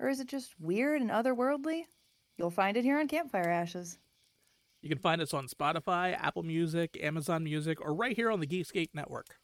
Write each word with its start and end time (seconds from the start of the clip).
Or 0.00 0.08
is 0.08 0.18
it 0.18 0.28
just 0.28 0.58
weird 0.58 1.02
and 1.02 1.10
otherworldly? 1.10 1.84
You'll 2.38 2.50
find 2.50 2.76
it 2.76 2.84
here 2.84 2.98
on 2.98 3.06
Campfire 3.06 3.50
Ashes. 3.50 3.98
You 4.80 4.88
can 4.88 4.98
find 4.98 5.20
us 5.20 5.34
on 5.34 5.46
Spotify, 5.46 6.16
Apple 6.18 6.42
Music, 6.42 6.98
Amazon 7.02 7.44
Music, 7.44 7.82
or 7.82 7.94
right 7.94 8.16
here 8.16 8.30
on 8.30 8.40
the 8.40 8.46
Geekscape 8.46 8.88
Network. 8.94 9.36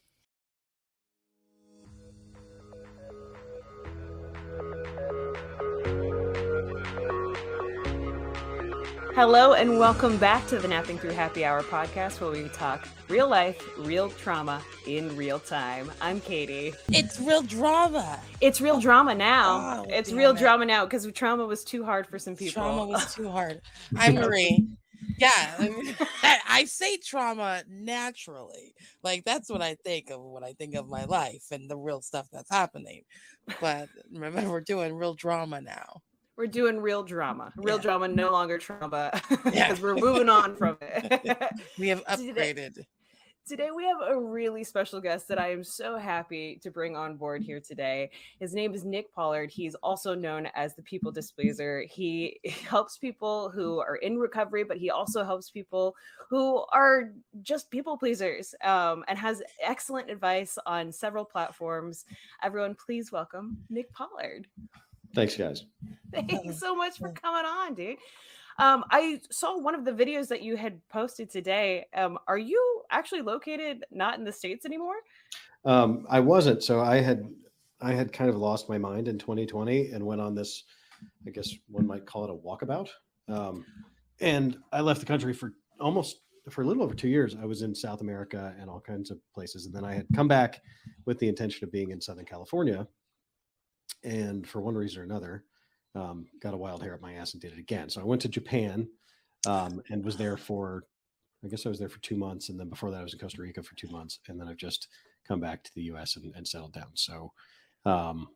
Hello, 9.16 9.54
and 9.54 9.78
welcome 9.78 10.18
back 10.18 10.46
to 10.48 10.58
the 10.58 10.68
Napping 10.68 10.98
Through 10.98 11.12
Happy 11.12 11.42
Hour 11.42 11.62
podcast 11.62 12.20
where 12.20 12.30
we 12.30 12.50
talk 12.50 12.86
real 13.08 13.26
life, 13.26 13.66
real 13.78 14.10
trauma 14.10 14.60
in 14.86 15.16
real 15.16 15.38
time. 15.38 15.90
I'm 16.02 16.20
Katie. 16.20 16.74
It's 16.90 17.18
real 17.18 17.40
drama. 17.40 18.20
It's 18.42 18.60
real 18.60 18.78
drama 18.78 19.14
now. 19.14 19.84
Oh, 19.84 19.86
it's 19.88 20.12
real 20.12 20.32
it. 20.32 20.38
drama 20.38 20.66
now 20.66 20.84
because 20.84 21.10
trauma 21.14 21.46
was 21.46 21.64
too 21.64 21.82
hard 21.82 22.06
for 22.06 22.18
some 22.18 22.36
people. 22.36 22.62
Trauma 22.62 22.86
was 22.86 23.14
too 23.14 23.30
hard. 23.30 23.62
I'm 23.96 24.16
Marie. 24.16 24.66
Yeah, 25.16 25.54
I, 25.58 25.68
mean, 25.70 25.96
I 26.22 26.66
say 26.66 26.98
trauma 26.98 27.62
naturally. 27.70 28.74
Like 29.02 29.24
that's 29.24 29.48
what 29.48 29.62
I 29.62 29.76
think 29.82 30.10
of 30.10 30.20
when 30.20 30.44
I 30.44 30.52
think 30.52 30.74
of 30.74 30.90
my 30.90 31.06
life 31.06 31.44
and 31.50 31.70
the 31.70 31.78
real 31.78 32.02
stuff 32.02 32.28
that's 32.30 32.50
happening. 32.50 33.04
But 33.62 33.88
remember, 34.12 34.42
we're 34.50 34.60
doing 34.60 34.94
real 34.94 35.14
drama 35.14 35.62
now. 35.62 36.02
We're 36.36 36.46
doing 36.46 36.78
real 36.80 37.02
drama. 37.02 37.52
Real 37.56 37.76
Yeah. 37.76 37.82
drama, 37.82 38.08
no 38.08 38.30
longer 38.30 38.58
trauma 38.58 39.10
because 39.30 39.54
Yeah. 39.54 39.74
we're 39.80 39.94
moving 39.94 40.28
on 40.28 40.54
from 40.56 40.76
it. 40.82 41.52
We 41.78 41.88
have 41.88 42.04
Today- 42.16 42.52
upgraded. 42.54 42.84
Today 43.48 43.68
we 43.70 43.84
have 43.84 43.98
a 44.04 44.18
really 44.18 44.64
special 44.64 45.00
guest 45.00 45.28
that 45.28 45.38
I 45.38 45.52
am 45.52 45.62
so 45.62 45.98
happy 45.98 46.58
to 46.64 46.70
bring 46.72 46.96
on 46.96 47.16
board 47.16 47.44
here 47.44 47.60
today. 47.60 48.10
His 48.40 48.52
name 48.54 48.74
is 48.74 48.84
Nick 48.84 49.14
Pollard. 49.14 49.52
He's 49.52 49.76
also 49.76 50.16
known 50.16 50.48
as 50.56 50.74
the 50.74 50.82
People 50.82 51.12
Displeaser. 51.12 51.84
He 51.88 52.40
helps 52.68 52.98
people 52.98 53.48
who 53.50 53.78
are 53.78 53.94
in 54.02 54.18
recovery, 54.18 54.64
but 54.64 54.78
he 54.78 54.90
also 54.90 55.22
helps 55.24 55.48
people 55.48 55.94
who 56.28 56.64
are 56.72 57.12
just 57.42 57.70
people 57.70 57.96
pleasers 57.96 58.52
um, 58.64 59.04
and 59.06 59.16
has 59.16 59.44
excellent 59.62 60.10
advice 60.10 60.58
on 60.66 60.90
several 60.90 61.24
platforms. 61.24 62.04
Everyone, 62.42 62.74
please 62.74 63.12
welcome 63.12 63.58
Nick 63.70 63.92
Pollard. 63.92 64.48
Thanks, 65.16 65.34
guys. 65.34 65.64
Thanks 66.12 66.60
so 66.60 66.76
much 66.76 66.98
for 66.98 67.10
coming 67.10 67.46
on, 67.46 67.72
dude. 67.72 67.96
Um, 68.58 68.84
I 68.90 69.18
saw 69.30 69.58
one 69.58 69.74
of 69.74 69.86
the 69.86 69.90
videos 69.90 70.28
that 70.28 70.42
you 70.42 70.58
had 70.58 70.78
posted 70.90 71.30
today. 71.30 71.86
Um, 71.94 72.18
are 72.28 72.36
you 72.36 72.82
actually 72.90 73.22
located 73.22 73.86
not 73.90 74.18
in 74.18 74.24
the 74.24 74.32
states 74.32 74.66
anymore? 74.66 74.96
Um, 75.64 76.06
I 76.10 76.20
wasn't, 76.20 76.62
so 76.62 76.80
I 76.80 76.96
had 76.96 77.26
I 77.80 77.92
had 77.92 78.12
kind 78.12 78.28
of 78.28 78.36
lost 78.36 78.68
my 78.68 78.76
mind 78.76 79.08
in 79.08 79.18
2020 79.18 79.90
and 79.90 80.04
went 80.04 80.20
on 80.20 80.34
this, 80.34 80.64
I 81.26 81.30
guess 81.30 81.54
one 81.68 81.86
might 81.86 82.04
call 82.04 82.24
it 82.24 82.30
a 82.30 82.34
walkabout. 82.34 82.88
Um, 83.28 83.64
and 84.20 84.58
I 84.70 84.82
left 84.82 85.00
the 85.00 85.06
country 85.06 85.32
for 85.32 85.54
almost 85.80 86.20
for 86.50 86.60
a 86.60 86.66
little 86.66 86.82
over 86.82 86.94
two 86.94 87.08
years. 87.08 87.36
I 87.40 87.46
was 87.46 87.62
in 87.62 87.74
South 87.74 88.02
America 88.02 88.54
and 88.60 88.68
all 88.68 88.80
kinds 88.80 89.10
of 89.10 89.18
places, 89.34 89.64
and 89.64 89.74
then 89.74 89.84
I 89.84 89.94
had 89.94 90.06
come 90.14 90.28
back 90.28 90.60
with 91.06 91.18
the 91.18 91.28
intention 91.28 91.64
of 91.64 91.72
being 91.72 91.90
in 91.90 92.02
Southern 92.02 92.26
California. 92.26 92.86
And 94.06 94.46
for 94.46 94.60
one 94.60 94.76
reason 94.76 95.00
or 95.02 95.04
another, 95.04 95.44
um, 95.96 96.26
got 96.40 96.54
a 96.54 96.56
wild 96.56 96.80
hair 96.82 96.94
up 96.94 97.00
my 97.02 97.14
ass 97.14 97.32
and 97.32 97.42
did 97.42 97.52
it 97.52 97.58
again. 97.58 97.90
So 97.90 98.00
I 98.00 98.04
went 98.04 98.22
to 98.22 98.28
Japan 98.28 98.88
um, 99.46 99.82
and 99.90 100.04
was 100.04 100.16
there 100.16 100.36
for, 100.48 100.84
I 101.44 101.48
guess 101.48 101.66
I 101.66 101.68
was 101.68 101.78
there 101.78 101.88
for 101.88 101.98
two 102.00 102.16
months, 102.16 102.48
and 102.48 102.58
then 102.58 102.68
before 102.68 102.90
that 102.92 103.00
I 103.00 103.02
was 103.02 103.12
in 103.12 103.18
Costa 103.18 103.42
Rica 103.42 103.62
for 103.62 103.74
two 103.74 103.88
months, 103.88 104.20
and 104.28 104.40
then 104.40 104.48
I've 104.48 104.56
just 104.56 104.88
come 105.26 105.40
back 105.40 105.64
to 105.64 105.74
the 105.74 105.82
U.S. 105.82 106.16
and, 106.16 106.32
and 106.36 106.46
settled 106.46 106.72
down. 106.72 106.90
So, 106.94 107.32
um, 107.84 108.28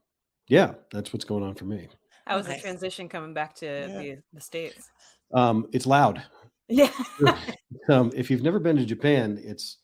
yeah, 0.48 0.74
that's 0.92 1.12
what's 1.12 1.24
going 1.24 1.44
on 1.44 1.54
for 1.54 1.64
me. 1.66 1.88
How 2.26 2.36
was 2.36 2.46
Okay. 2.46 2.56
the 2.56 2.60
transition 2.60 3.08
coming 3.08 3.32
back 3.32 3.54
to 3.56 3.66
Yeah. 3.66 3.98
the, 3.98 4.18
the 4.32 4.40
states? 4.40 4.90
Um, 5.32 5.68
it's 5.72 5.86
loud. 5.86 6.22
Yeah. 6.72 6.92
um, 7.88 8.12
if 8.14 8.30
you've 8.30 8.44
never 8.44 8.60
been 8.60 8.76
to 8.76 8.84
Japan, 8.84 9.40
it's 9.42 9.78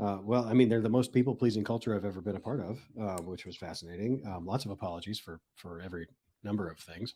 uh, 0.00 0.18
well, 0.22 0.44
I 0.46 0.52
mean, 0.54 0.68
they're 0.68 0.80
the 0.80 0.88
most 0.88 1.12
people-pleasing 1.12 1.64
culture 1.64 1.94
I've 1.94 2.04
ever 2.04 2.20
been 2.20 2.36
a 2.36 2.40
part 2.40 2.60
of, 2.60 2.80
uh, 3.00 3.20
which 3.22 3.44
was 3.46 3.56
fascinating. 3.56 4.22
Um, 4.26 4.46
lots 4.46 4.64
of 4.64 4.70
apologies 4.70 5.18
for 5.18 5.40
for 5.56 5.80
every 5.80 6.06
number 6.42 6.68
of 6.68 6.78
things, 6.78 7.14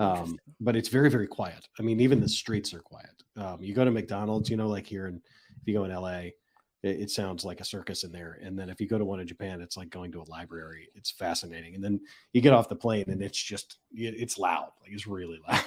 um, 0.00 0.38
but 0.60 0.76
it's 0.76 0.88
very 0.88 1.10
very 1.10 1.26
quiet. 1.26 1.68
I 1.78 1.82
mean, 1.82 2.00
even 2.00 2.20
the 2.20 2.28
streets 2.28 2.74
are 2.74 2.80
quiet. 2.80 3.22
Um, 3.36 3.62
you 3.62 3.74
go 3.74 3.84
to 3.84 3.90
McDonald's, 3.90 4.50
you 4.50 4.56
know, 4.56 4.68
like 4.68 4.86
here, 4.86 5.06
and 5.06 5.20
if 5.60 5.66
you 5.66 5.74
go 5.74 5.84
in 5.84 5.90
LA, 5.94 6.18
it, 6.18 6.34
it 6.82 7.10
sounds 7.10 7.44
like 7.44 7.60
a 7.60 7.64
circus 7.64 8.04
in 8.04 8.12
there. 8.12 8.38
And 8.42 8.58
then 8.58 8.68
if 8.68 8.80
you 8.80 8.86
go 8.86 8.98
to 8.98 9.04
one 9.04 9.20
in 9.20 9.26
Japan, 9.26 9.60
it's 9.60 9.76
like 9.76 9.88
going 9.90 10.12
to 10.12 10.20
a 10.20 10.28
library. 10.30 10.88
It's 10.94 11.10
fascinating. 11.10 11.74
And 11.74 11.82
then 11.82 12.00
you 12.32 12.40
get 12.40 12.52
off 12.52 12.68
the 12.68 12.76
plane, 12.76 13.06
and 13.08 13.22
it's 13.22 13.42
just 13.42 13.78
it- 13.92 14.14
it's 14.18 14.38
loud. 14.38 14.70
Like 14.82 14.92
it's 14.92 15.06
really 15.06 15.40
loud. 15.48 15.64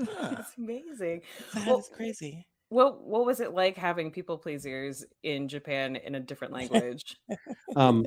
Huh, 0.00 0.36
It's 0.40 0.56
amazing. 0.58 1.20
that 1.54 1.66
Well, 1.66 1.78
is 1.78 1.90
crazy. 1.94 2.46
What 2.74 3.04
what 3.04 3.24
was 3.24 3.38
it 3.38 3.54
like 3.54 3.76
having 3.76 4.10
people 4.10 4.36
pleasers 4.36 5.04
in 5.22 5.46
Japan 5.46 5.94
in 5.94 6.16
a 6.16 6.20
different 6.20 6.52
language? 6.52 7.16
um, 7.76 8.04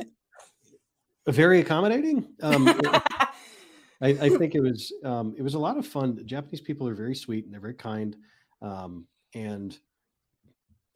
very 1.25 1.61
accommodating. 1.61 2.27
Um, 2.41 2.67
I, 4.01 4.09
I 4.09 4.29
think 4.29 4.55
it 4.55 4.59
was 4.59 4.91
um, 5.05 5.33
it 5.37 5.41
was 5.41 5.53
a 5.53 5.59
lot 5.59 5.77
of 5.77 5.87
fun. 5.87 6.21
Japanese 6.25 6.59
people 6.59 6.85
are 6.85 6.95
very 6.95 7.15
sweet 7.15 7.45
and 7.45 7.53
they're 7.53 7.61
very 7.61 7.75
kind, 7.75 8.17
um, 8.61 9.07
and 9.33 9.79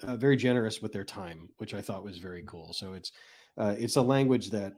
uh, 0.03 0.17
very 0.17 0.35
generous 0.35 0.81
with 0.81 0.91
their 0.91 1.05
time, 1.05 1.47
which 1.55 1.73
I 1.73 1.79
thought 1.79 2.03
was 2.03 2.17
very 2.17 2.43
cool. 2.45 2.73
So 2.73 2.91
it's 2.91 3.13
uh, 3.57 3.75
it's 3.79 3.95
a 3.95 4.01
language 4.01 4.49
that, 4.49 4.73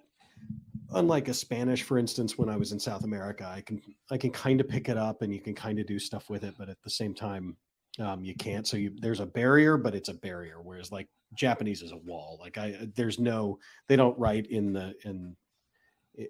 unlike 0.92 1.30
a 1.30 1.34
Spanish, 1.34 1.82
for 1.82 1.98
instance, 1.98 2.38
when 2.38 2.48
I 2.48 2.58
was 2.58 2.72
in 2.72 2.80
South 2.80 3.06
America, 3.06 3.52
I 3.52 3.62
can 3.62 3.82
I 4.12 4.18
can 4.18 4.30
kind 4.30 4.62
of 4.62 4.70
pick 4.70 4.88
it 4.88 4.98
up 5.00 5.24
and 5.24 5.34
you 5.34 5.42
can 5.42 5.56
kind 5.56 5.80
of 5.80 5.88
do 5.88 5.98
stuff 5.98 6.30
with 6.30 6.44
it, 6.44 6.54
but 6.60 6.70
at 6.70 6.78
the 6.84 6.92
same 6.92 7.16
time, 7.16 7.58
um, 8.00 8.24
you 8.24 8.36
can't. 8.36 8.68
So 8.68 8.78
you, 8.78 8.92
there's 8.96 9.20
a 9.20 9.26
barrier, 9.26 9.78
but 9.78 9.96
it's 9.96 10.10
a 10.10 10.14
barrier. 10.14 10.58
Whereas 10.62 10.92
like 10.92 11.08
Japanese 11.34 11.82
is 11.82 11.92
a 11.92 11.98
wall. 11.98 12.38
Like 12.42 12.58
I 12.58 12.88
there's 12.96 13.20
no 13.20 13.60
they 13.88 13.96
don't 13.96 14.18
write 14.18 14.48
in 14.48 14.74
the 14.74 14.94
in 15.04 15.36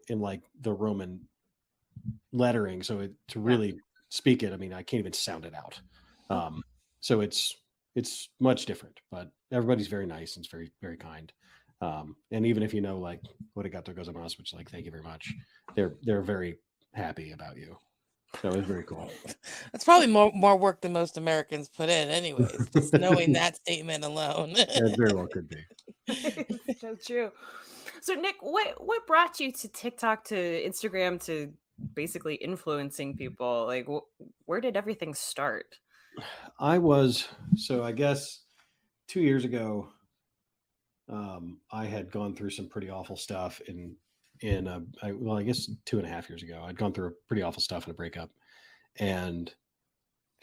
in 0.07 0.19
like 0.19 0.41
the 0.62 0.73
Roman 0.73 1.22
lettering. 2.31 2.84
So 2.84 3.00
it, 3.02 3.13
to 3.29 3.40
really 3.40 3.79
speak 4.09 4.44
it, 4.44 4.53
I 4.53 4.58
mean, 4.58 4.73
I 4.73 4.84
can't 4.84 4.99
even 4.99 5.14
sound 5.14 5.46
it 5.46 5.53
out. 5.53 5.79
Um, 6.29 6.64
so 6.99 7.22
it's 7.22 7.55
it's 7.96 8.29
much 8.40 8.66
different, 8.66 8.99
but 9.11 9.32
everybody's 9.52 9.88
very 9.88 10.05
nice 10.05 10.35
and 10.35 10.43
it's 10.43 10.52
very 10.52 10.72
very 10.82 10.97
kind. 10.97 11.32
Um, 11.82 12.16
and 12.32 12.46
even 12.46 12.64
if 12.64 12.73
you 12.73 12.82
know 12.82 12.97
like 12.97 13.22
what 13.53 13.70
got 13.72 13.85
to 13.85 13.93
gozaimasu, 13.93 14.38
which 14.38 14.53
like 14.53 14.70
thank 14.70 14.85
you 14.85 14.91
very 14.91 15.03
much, 15.03 15.34
they're 15.76 15.96
they're 16.02 16.22
very 16.22 16.58
happy 16.93 17.32
about 17.32 17.58
you. 17.58 17.78
So 18.41 18.50
it 18.50 18.58
was 18.58 18.66
very 18.66 18.84
cool. 18.84 19.09
That's 19.72 19.85
probably 19.85 20.08
more 20.08 20.32
more 20.34 20.58
work 20.58 20.82
than 20.82 20.94
most 20.94 21.18
Americans 21.18 21.70
put 21.70 21.90
in, 21.90 22.09
anyways. 22.09 22.70
Just 22.74 22.94
knowing 22.94 23.34
that 23.34 23.56
statement 23.56 24.03
alone. 24.03 24.53
Yeah, 24.56 24.96
very 24.97 25.14
well 25.14 25.28
could 25.28 25.50
be. 25.50 25.64
so 26.80 26.96
true. 26.96 27.32
So 28.02 28.16
Nick, 28.16 28.35
what 28.41 28.84
what 28.84 29.08
brought 29.08 29.40
you 29.40 29.52
to 29.52 29.68
TikTok 29.68 30.26
to 30.26 30.35
Instagram 30.35 31.24
to 31.26 31.53
basically 31.94 32.35
influencing 32.35 33.16
people? 33.16 33.66
Like 33.66 33.88
wh- 33.88 34.24
where 34.46 34.62
did 34.62 34.76
everything 34.76 35.14
start? 35.14 35.76
I 36.59 36.79
was 36.79 37.28
so 37.56 37.84
I 37.84 37.91
guess 37.91 38.41
two 39.08 39.22
years 39.22 39.46
ago. 39.46 39.90
Um, 41.09 41.59
I 41.72 41.86
had 41.86 42.12
gone 42.12 42.34
through 42.34 42.52
some 42.52 42.70
pretty 42.70 42.90
awful 42.90 43.18
stuff 43.18 43.62
in 43.68 43.96
in 44.43 44.67
a, 44.67 44.84
I, 45.01 45.13
well, 45.13 45.37
I 45.37 45.43
guess 45.43 45.69
two 45.85 45.97
and 45.97 46.05
a 46.05 46.09
half 46.09 46.29
years 46.29 46.43
ago. 46.43 46.63
I'd 46.67 46.78
gone 46.78 46.93
through 46.93 47.07
a 47.07 47.28
pretty 47.28 47.41
awful 47.41 47.61
stuff 47.61 47.87
in 47.87 47.91
a 47.91 47.93
breakup, 47.95 48.29
And 48.97 49.53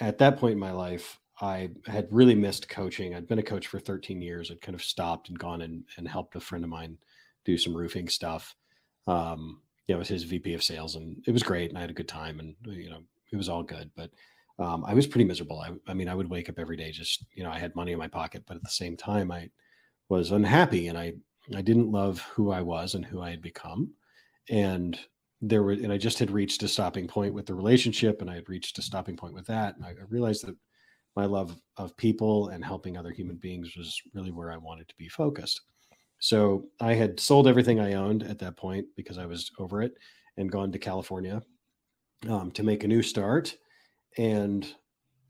at 0.00 0.19
that 0.19 0.38
point 0.38 0.55
in 0.55 0.58
my 0.58 0.73
life, 0.73 1.20
I 1.41 1.70
had 1.87 2.08
really 2.11 2.35
missed 2.35 2.69
coaching. 2.69 3.14
I'd 3.14 3.29
been 3.29 3.38
a 3.38 3.43
coach 3.43 3.67
for 3.67 3.79
13 3.79 4.23
years. 4.23 4.50
I'd 4.50 4.62
kind 4.62 4.75
of 4.75 4.82
stopped 4.82 5.29
and 5.29 5.38
gone 5.38 5.61
and, 5.62 5.85
and 5.99 6.08
helped 6.08 6.37
a 6.37 6.41
friend 6.41 6.64
of 6.64 6.70
mine 6.70 6.99
do 7.44 7.58
some 7.58 7.76
roofing 7.76 8.08
stuff. 8.08 8.56
Um, 9.06 9.61
yeah, 9.87 9.97
was 9.97 10.08
his 10.08 10.25
VP 10.25 10.55
of 10.55 10.62
sales, 10.62 10.94
and 10.97 11.23
it 11.26 11.32
was 11.32 11.43
great, 11.43 11.69
and 11.70 11.76
I 11.79 11.82
had 11.82 11.91
a 11.91 11.94
good 11.94 12.08
time, 12.08 12.38
and 12.41 12.55
you 12.64 12.91
know, 12.91 13.02
it 13.32 13.37
was 13.37 13.49
all 13.49 13.62
good. 13.62 13.91
But 13.97 14.11
um, 14.58 14.85
I 14.85 14.94
was 14.94 15.06
pretty 15.06 15.25
miserable. 15.25 15.61
I, 15.61 15.73
I 15.91 15.94
mean, 15.94 16.08
I 16.08 16.14
would 16.14 16.31
wake 16.31 16.49
up 16.49 16.58
every 16.58 16.76
day 16.76 16.93
just, 16.93 17.25
you 17.35 17.43
know, 17.43 17.50
I 17.50 17.58
had 17.58 17.75
money 17.75 17.93
in 17.93 17.99
my 17.99 18.08
pocket, 18.08 18.44
but 18.47 18.56
at 18.56 18.62
the 18.62 18.70
same 18.70 18.97
time, 18.97 19.32
I 19.32 19.50
was 20.08 20.31
unhappy, 20.31 20.88
and 20.88 20.97
I 20.97 21.14
I 21.56 21.62
didn't 21.62 21.91
love 21.91 22.20
who 22.20 22.50
I 22.50 22.62
was 22.62 22.94
and 22.94 23.05
who 23.05 23.20
I 23.23 23.31
had 23.31 23.43
become, 23.43 23.93
and 24.49 24.99
there 25.41 25.62
were, 25.62 25.73
and 25.73 25.93
I 25.93 25.99
just 25.99 26.19
had 26.19 26.31
reached 26.31 26.62
a 26.62 26.69
stopping 26.69 27.08
point 27.08 27.35
with 27.35 27.47
the 27.47 27.55
relationship, 27.55 28.20
and 28.20 28.31
I 28.31 28.35
had 28.35 28.49
reached 28.49 28.79
a 28.79 28.82
stopping 28.82 29.17
point 29.17 29.35
with 29.35 29.47
that, 29.47 29.76
and 29.76 29.85
I 29.85 29.94
realized 30.08 30.47
that 30.47 30.56
my 31.17 31.25
love 31.25 31.61
of 31.76 31.97
people 31.97 32.49
and 32.49 32.64
helping 32.64 32.97
other 32.97 33.11
human 33.11 33.37
beings 33.37 33.76
was 33.76 34.00
really 34.14 34.31
where 34.31 34.52
I 34.52 34.56
wanted 34.56 34.88
to 34.88 34.94
be 34.97 35.08
focused. 35.08 35.61
So 36.20 36.67
I 36.81 36.94
had 36.94 37.19
sold 37.19 37.49
everything 37.49 37.81
I 37.81 37.94
owned 37.94 38.23
at 38.23 38.38
that 38.41 38.56
point 38.56 38.87
because 38.97 39.19
I 39.19 39.26
was 39.26 39.50
over 39.58 39.82
it 39.82 39.94
and 40.37 40.52
gone 40.52 40.70
to 40.73 40.79
California 40.79 41.43
um, 42.29 42.50
to 42.52 42.62
make 42.62 42.85
a 42.85 42.88
new 42.88 43.02
start. 43.02 43.56
And 44.19 44.73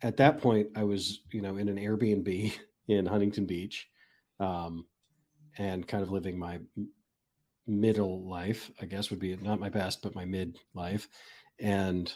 at 0.03 0.17
that 0.17 0.41
point, 0.41 0.69
I 0.77 0.83
was, 0.83 1.21
you 1.33 1.43
know, 1.43 1.57
in 1.57 1.69
an 1.69 1.77
Airbnb 1.77 2.53
in 2.89 3.07
Huntington 3.07 3.47
Beach 3.47 3.89
um, 4.41 4.85
and 5.59 5.87
kind 5.87 6.03
of 6.03 6.11
living 6.11 6.39
my 6.39 6.61
middle 7.67 8.29
life, 8.29 8.71
I 8.81 8.87
guess 8.87 9.11
would 9.11 9.19
be 9.19 9.37
not 9.37 9.61
my 9.61 9.69
best, 9.69 10.03
but 10.03 10.15
my 10.15 10.25
mid 10.25 10.59
life. 10.75 11.09
And 11.59 12.13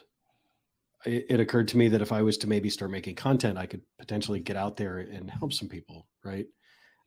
it, 1.04 1.26
it 1.28 1.40
occurred 1.40 1.68
to 1.68 1.76
me 1.76 1.88
that 1.88 2.02
if 2.02 2.12
I 2.12 2.22
was 2.22 2.38
to 2.38 2.48
maybe 2.48 2.70
start 2.70 2.90
making 2.90 3.14
content, 3.14 3.58
I 3.58 3.66
could 3.66 3.82
potentially 3.98 4.40
get 4.40 4.56
out 4.56 4.76
there 4.76 4.98
and 4.98 5.30
help 5.30 5.52
some 5.52 5.68
people. 5.68 6.06
Right. 6.24 6.46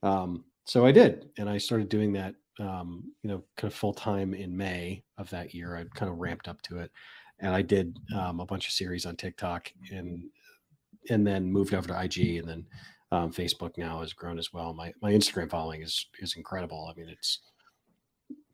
Um, 0.03 0.45
so 0.65 0.85
I 0.85 0.91
did, 0.91 1.29
and 1.37 1.49
I 1.49 1.57
started 1.57 1.89
doing 1.89 2.13
that. 2.13 2.35
Um, 2.59 3.13
you 3.21 3.29
know, 3.29 3.43
kind 3.55 3.71
of 3.71 3.77
full 3.77 3.93
time 3.93 4.33
in 4.33 4.57
May 4.57 5.03
of 5.17 5.29
that 5.29 5.53
year. 5.53 5.77
I 5.77 5.85
kind 5.97 6.11
of 6.11 6.17
ramped 6.17 6.47
up 6.47 6.61
to 6.63 6.79
it, 6.79 6.91
and 7.39 7.53
I 7.53 7.61
did 7.61 7.97
um, 8.15 8.39
a 8.39 8.45
bunch 8.45 8.67
of 8.67 8.73
series 8.73 9.05
on 9.05 9.15
TikTok, 9.15 9.71
and 9.91 10.23
and 11.09 11.25
then 11.25 11.51
moved 11.51 11.73
over 11.73 11.87
to 11.87 12.03
IG, 12.03 12.37
and 12.37 12.47
then 12.47 12.65
um, 13.11 13.31
Facebook 13.31 13.77
now 13.77 14.01
has 14.01 14.13
grown 14.13 14.37
as 14.37 14.51
well. 14.53 14.73
My 14.73 14.93
my 15.01 15.11
Instagram 15.11 15.49
following 15.49 15.81
is 15.81 16.07
is 16.19 16.35
incredible. 16.35 16.91
I 16.91 16.99
mean, 16.99 17.09
it's 17.09 17.39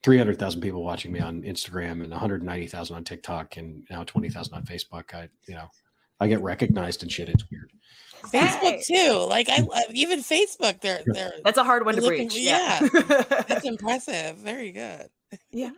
three 0.03 0.17
hundred 0.17 0.39
thousand 0.39 0.61
people 0.61 0.83
watching 0.83 1.11
me 1.11 1.19
on 1.19 1.41
Instagram, 1.41 2.01
and 2.01 2.09
one 2.09 2.19
hundred 2.19 2.43
ninety 2.43 2.67
thousand 2.67 2.95
on 2.95 3.03
TikTok, 3.03 3.57
and 3.57 3.85
now 3.89 4.03
twenty 4.03 4.29
thousand 4.29 4.53
on 4.55 4.63
Facebook. 4.63 5.13
I 5.13 5.29
you 5.47 5.55
know, 5.55 5.67
I 6.19 6.27
get 6.27 6.41
recognized 6.41 7.03
and 7.03 7.11
shit. 7.11 7.29
It's 7.29 7.49
weird. 7.49 7.71
Facebook 8.25 8.85
too. 8.85 9.25
Like 9.27 9.49
I 9.49 9.65
even 9.91 10.21
Facebook, 10.21 10.81
they're 10.81 11.01
they're 11.05 11.33
that's 11.43 11.57
a 11.57 11.63
hard 11.63 11.85
one 11.85 11.95
to 11.95 12.01
looking, 12.01 12.29
breach. 12.29 12.39
Yeah, 12.39 12.79
that's 13.47 13.65
impressive. 13.65 14.37
Very 14.37 14.71
good. 14.71 15.09
Yeah, 15.51 15.71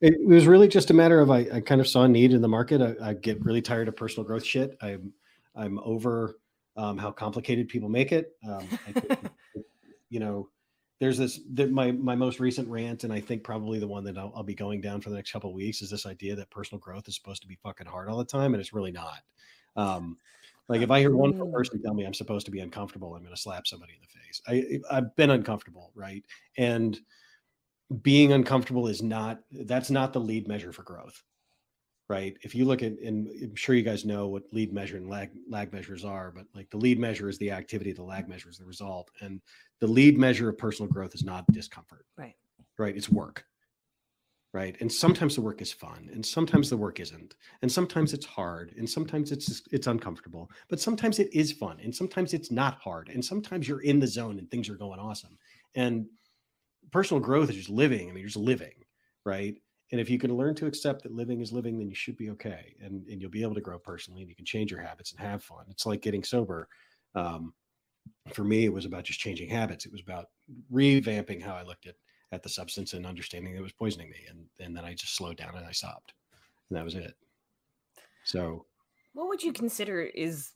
it, 0.00 0.14
it, 0.14 0.26
was 0.26 0.46
really 0.46 0.66
just 0.66 0.90
a 0.90 0.94
matter 0.94 1.20
of 1.20 1.30
I, 1.30 1.46
I 1.52 1.60
kind 1.60 1.82
of 1.82 1.86
saw 1.86 2.04
a 2.04 2.08
need 2.08 2.32
in 2.32 2.40
the 2.40 2.48
market. 2.48 2.80
I, 2.80 3.10
I, 3.10 3.12
get 3.12 3.44
really 3.44 3.60
tired 3.60 3.88
of 3.88 3.96
personal 3.96 4.26
growth 4.26 4.44
shit. 4.44 4.76
I'm 4.80 5.12
I'm 5.54 5.78
over 5.80 6.39
um, 6.80 6.96
how 6.96 7.10
complicated 7.10 7.68
people 7.68 7.90
make 7.90 8.10
it. 8.10 8.36
Um, 8.48 8.66
I, 8.86 9.18
you 10.08 10.18
know, 10.18 10.48
there's 10.98 11.18
this 11.18 11.40
that 11.52 11.70
my 11.70 11.92
my 11.92 12.14
most 12.14 12.40
recent 12.40 12.68
rant, 12.68 13.04
and 13.04 13.12
I 13.12 13.20
think 13.20 13.44
probably 13.44 13.78
the 13.78 13.86
one 13.86 14.02
that 14.04 14.16
I'll, 14.16 14.32
I'll 14.34 14.42
be 14.42 14.54
going 14.54 14.80
down 14.80 15.02
for 15.02 15.10
the 15.10 15.16
next 15.16 15.30
couple 15.30 15.50
of 15.50 15.56
weeks 15.56 15.82
is 15.82 15.90
this 15.90 16.06
idea 16.06 16.34
that 16.36 16.50
personal 16.50 16.80
growth 16.80 17.06
is 17.06 17.14
supposed 17.14 17.42
to 17.42 17.48
be 17.48 17.58
fucking 17.62 17.86
hard 17.86 18.08
all 18.08 18.16
the 18.16 18.24
time, 18.24 18.54
and 18.54 18.60
it's 18.60 18.72
really 18.72 18.92
not. 18.92 19.18
Um, 19.76 20.16
like 20.68 20.80
if 20.80 20.90
I 20.90 21.00
hear 21.00 21.14
one 21.14 21.34
mm. 21.34 21.52
person 21.52 21.82
tell 21.82 21.94
me 21.94 22.04
I'm 22.04 22.14
supposed 22.14 22.46
to 22.46 22.52
be 22.52 22.60
uncomfortable, 22.60 23.14
I'm 23.14 23.22
going 23.22 23.34
to 23.34 23.40
slap 23.40 23.66
somebody 23.66 23.92
in 23.92 24.00
the 24.00 24.20
face. 24.20 24.80
I 24.90 24.96
I've 24.96 25.14
been 25.16 25.30
uncomfortable, 25.30 25.92
right? 25.94 26.24
And 26.56 26.98
being 28.02 28.32
uncomfortable 28.32 28.86
is 28.86 29.02
not 29.02 29.40
that's 29.50 29.90
not 29.90 30.14
the 30.14 30.20
lead 30.20 30.48
measure 30.48 30.72
for 30.72 30.82
growth, 30.82 31.22
right? 32.10 32.36
If 32.42 32.56
you 32.56 32.64
look 32.64 32.82
at 32.82 32.98
and 32.98 33.28
I'm 33.40 33.54
sure 33.54 33.76
you 33.76 33.84
guys 33.84 34.04
know 34.04 34.26
what 34.26 34.42
lead 34.52 34.72
measure 34.72 34.96
and 34.96 35.08
lag 35.08 35.30
lag 35.48 35.72
measures 35.72 36.04
are, 36.04 36.32
but 36.34 36.44
like 36.56 36.68
the 36.68 36.76
lead 36.76 36.98
measure 36.98 37.28
is 37.28 37.38
the 37.38 37.52
activity, 37.52 37.92
the 37.92 38.02
lag 38.02 38.28
measure 38.28 38.50
is 38.50 38.58
the 38.58 38.64
result, 38.64 39.08
and 39.20 39.40
the 39.78 39.86
lead 39.86 40.18
measure 40.18 40.48
of 40.48 40.58
personal 40.58 40.90
growth 40.90 41.14
is 41.14 41.22
not 41.22 41.46
discomfort, 41.52 42.04
right? 42.18 42.34
Right? 42.78 42.96
It's 42.96 43.08
work 43.08 43.44
right 44.52 44.76
and 44.80 44.90
sometimes 44.90 45.36
the 45.36 45.40
work 45.40 45.62
is 45.62 45.72
fun 45.72 46.10
and 46.12 46.26
sometimes 46.26 46.68
the 46.68 46.76
work 46.76 46.98
isn't 46.98 47.36
and 47.62 47.70
sometimes 47.70 48.12
it's 48.12 48.26
hard 48.26 48.74
and 48.76 48.90
sometimes 48.90 49.30
it's 49.30 49.62
it's 49.70 49.86
uncomfortable 49.86 50.50
but 50.68 50.80
sometimes 50.80 51.20
it 51.20 51.32
is 51.32 51.52
fun 51.52 51.78
and 51.84 51.94
sometimes 51.94 52.34
it's 52.34 52.50
not 52.50 52.76
hard 52.80 53.10
and 53.10 53.24
sometimes 53.24 53.68
you're 53.68 53.82
in 53.82 54.00
the 54.00 54.06
zone 54.08 54.40
and 54.40 54.50
things 54.50 54.68
are 54.68 54.74
going 54.74 54.98
awesome 54.98 55.38
and 55.76 56.04
personal 56.90 57.22
growth 57.22 57.48
is 57.48 57.54
just 57.54 57.70
living 57.70 58.08
i 58.08 58.12
mean 58.12 58.22
you're 58.22 58.26
just 58.26 58.36
living 58.36 58.74
right 59.24 59.54
and 59.92 60.00
if 60.00 60.08
you 60.08 60.18
can 60.18 60.36
learn 60.36 60.54
to 60.54 60.66
accept 60.66 61.02
that 61.02 61.12
living 61.12 61.40
is 61.40 61.52
living 61.52 61.78
then 61.78 61.88
you 61.88 61.94
should 61.94 62.16
be 62.16 62.30
okay 62.30 62.74
and, 62.82 63.06
and 63.08 63.20
you'll 63.20 63.30
be 63.30 63.42
able 63.42 63.54
to 63.54 63.60
grow 63.60 63.78
personally 63.78 64.22
and 64.22 64.30
you 64.30 64.36
can 64.36 64.44
change 64.44 64.70
your 64.70 64.80
habits 64.80 65.12
and 65.12 65.20
have 65.20 65.42
fun 65.42 65.64
it's 65.68 65.86
like 65.86 66.00
getting 66.00 66.24
sober 66.24 66.68
um, 67.14 67.52
for 68.32 68.44
me 68.44 68.64
it 68.64 68.72
was 68.72 68.84
about 68.84 69.04
just 69.04 69.20
changing 69.20 69.48
habits 69.48 69.86
it 69.86 69.92
was 69.92 70.00
about 70.00 70.26
revamping 70.72 71.42
how 71.42 71.54
i 71.54 71.62
looked 71.62 71.86
at 71.86 71.94
at 72.32 72.42
the 72.42 72.48
substance 72.48 72.92
and 72.92 73.06
understanding 73.06 73.52
that 73.52 73.58
it 73.58 73.62
was 73.62 73.72
poisoning 73.72 74.10
me. 74.10 74.18
And, 74.28 74.46
and 74.60 74.76
then 74.76 74.84
I 74.84 74.94
just 74.94 75.16
slowed 75.16 75.36
down 75.36 75.56
and 75.56 75.66
I 75.66 75.72
stopped. 75.72 76.14
And 76.68 76.76
that 76.76 76.84
was 76.84 76.94
it. 76.94 77.14
So, 78.24 78.66
what 79.12 79.28
would 79.28 79.42
you 79.42 79.52
consider 79.52 80.02
is 80.02 80.50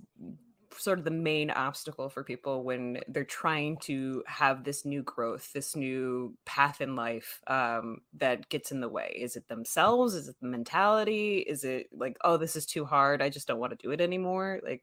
sort 0.79 0.99
of 0.99 1.05
the 1.05 1.11
main 1.11 1.51
obstacle 1.51 2.09
for 2.09 2.25
people 2.25 2.65
when 2.65 3.01
they're 3.09 3.25
trying 3.25 3.77
to 3.79 4.23
have 4.27 4.65
this 4.65 4.85
new 4.85 5.03
growth, 5.03 5.53
this 5.53 5.75
new 5.77 6.37
path 6.45 6.81
in 6.81 6.97
life 6.97 7.41
um, 7.47 7.99
that 8.15 8.49
gets 8.49 8.73
in 8.73 8.81
the 8.81 8.89
way? 8.89 9.17
Is 9.19 9.37
it 9.37 9.49
themselves? 9.49 10.15
Is 10.15 10.29
it 10.29 10.37
the 10.41 10.49
mentality? 10.49 11.39
Is 11.39 11.65
it 11.65 11.89
like, 11.93 12.17
oh, 12.25 12.37
this 12.37 12.57
is 12.57 12.67
too 12.67 12.85
hard. 12.85 13.23
I 13.23 13.29
just 13.29 13.47
don't 13.47 13.59
want 13.59 13.79
to 13.79 13.83
do 13.83 13.93
it 13.93 14.01
anymore? 14.01 14.61
Like, 14.65 14.83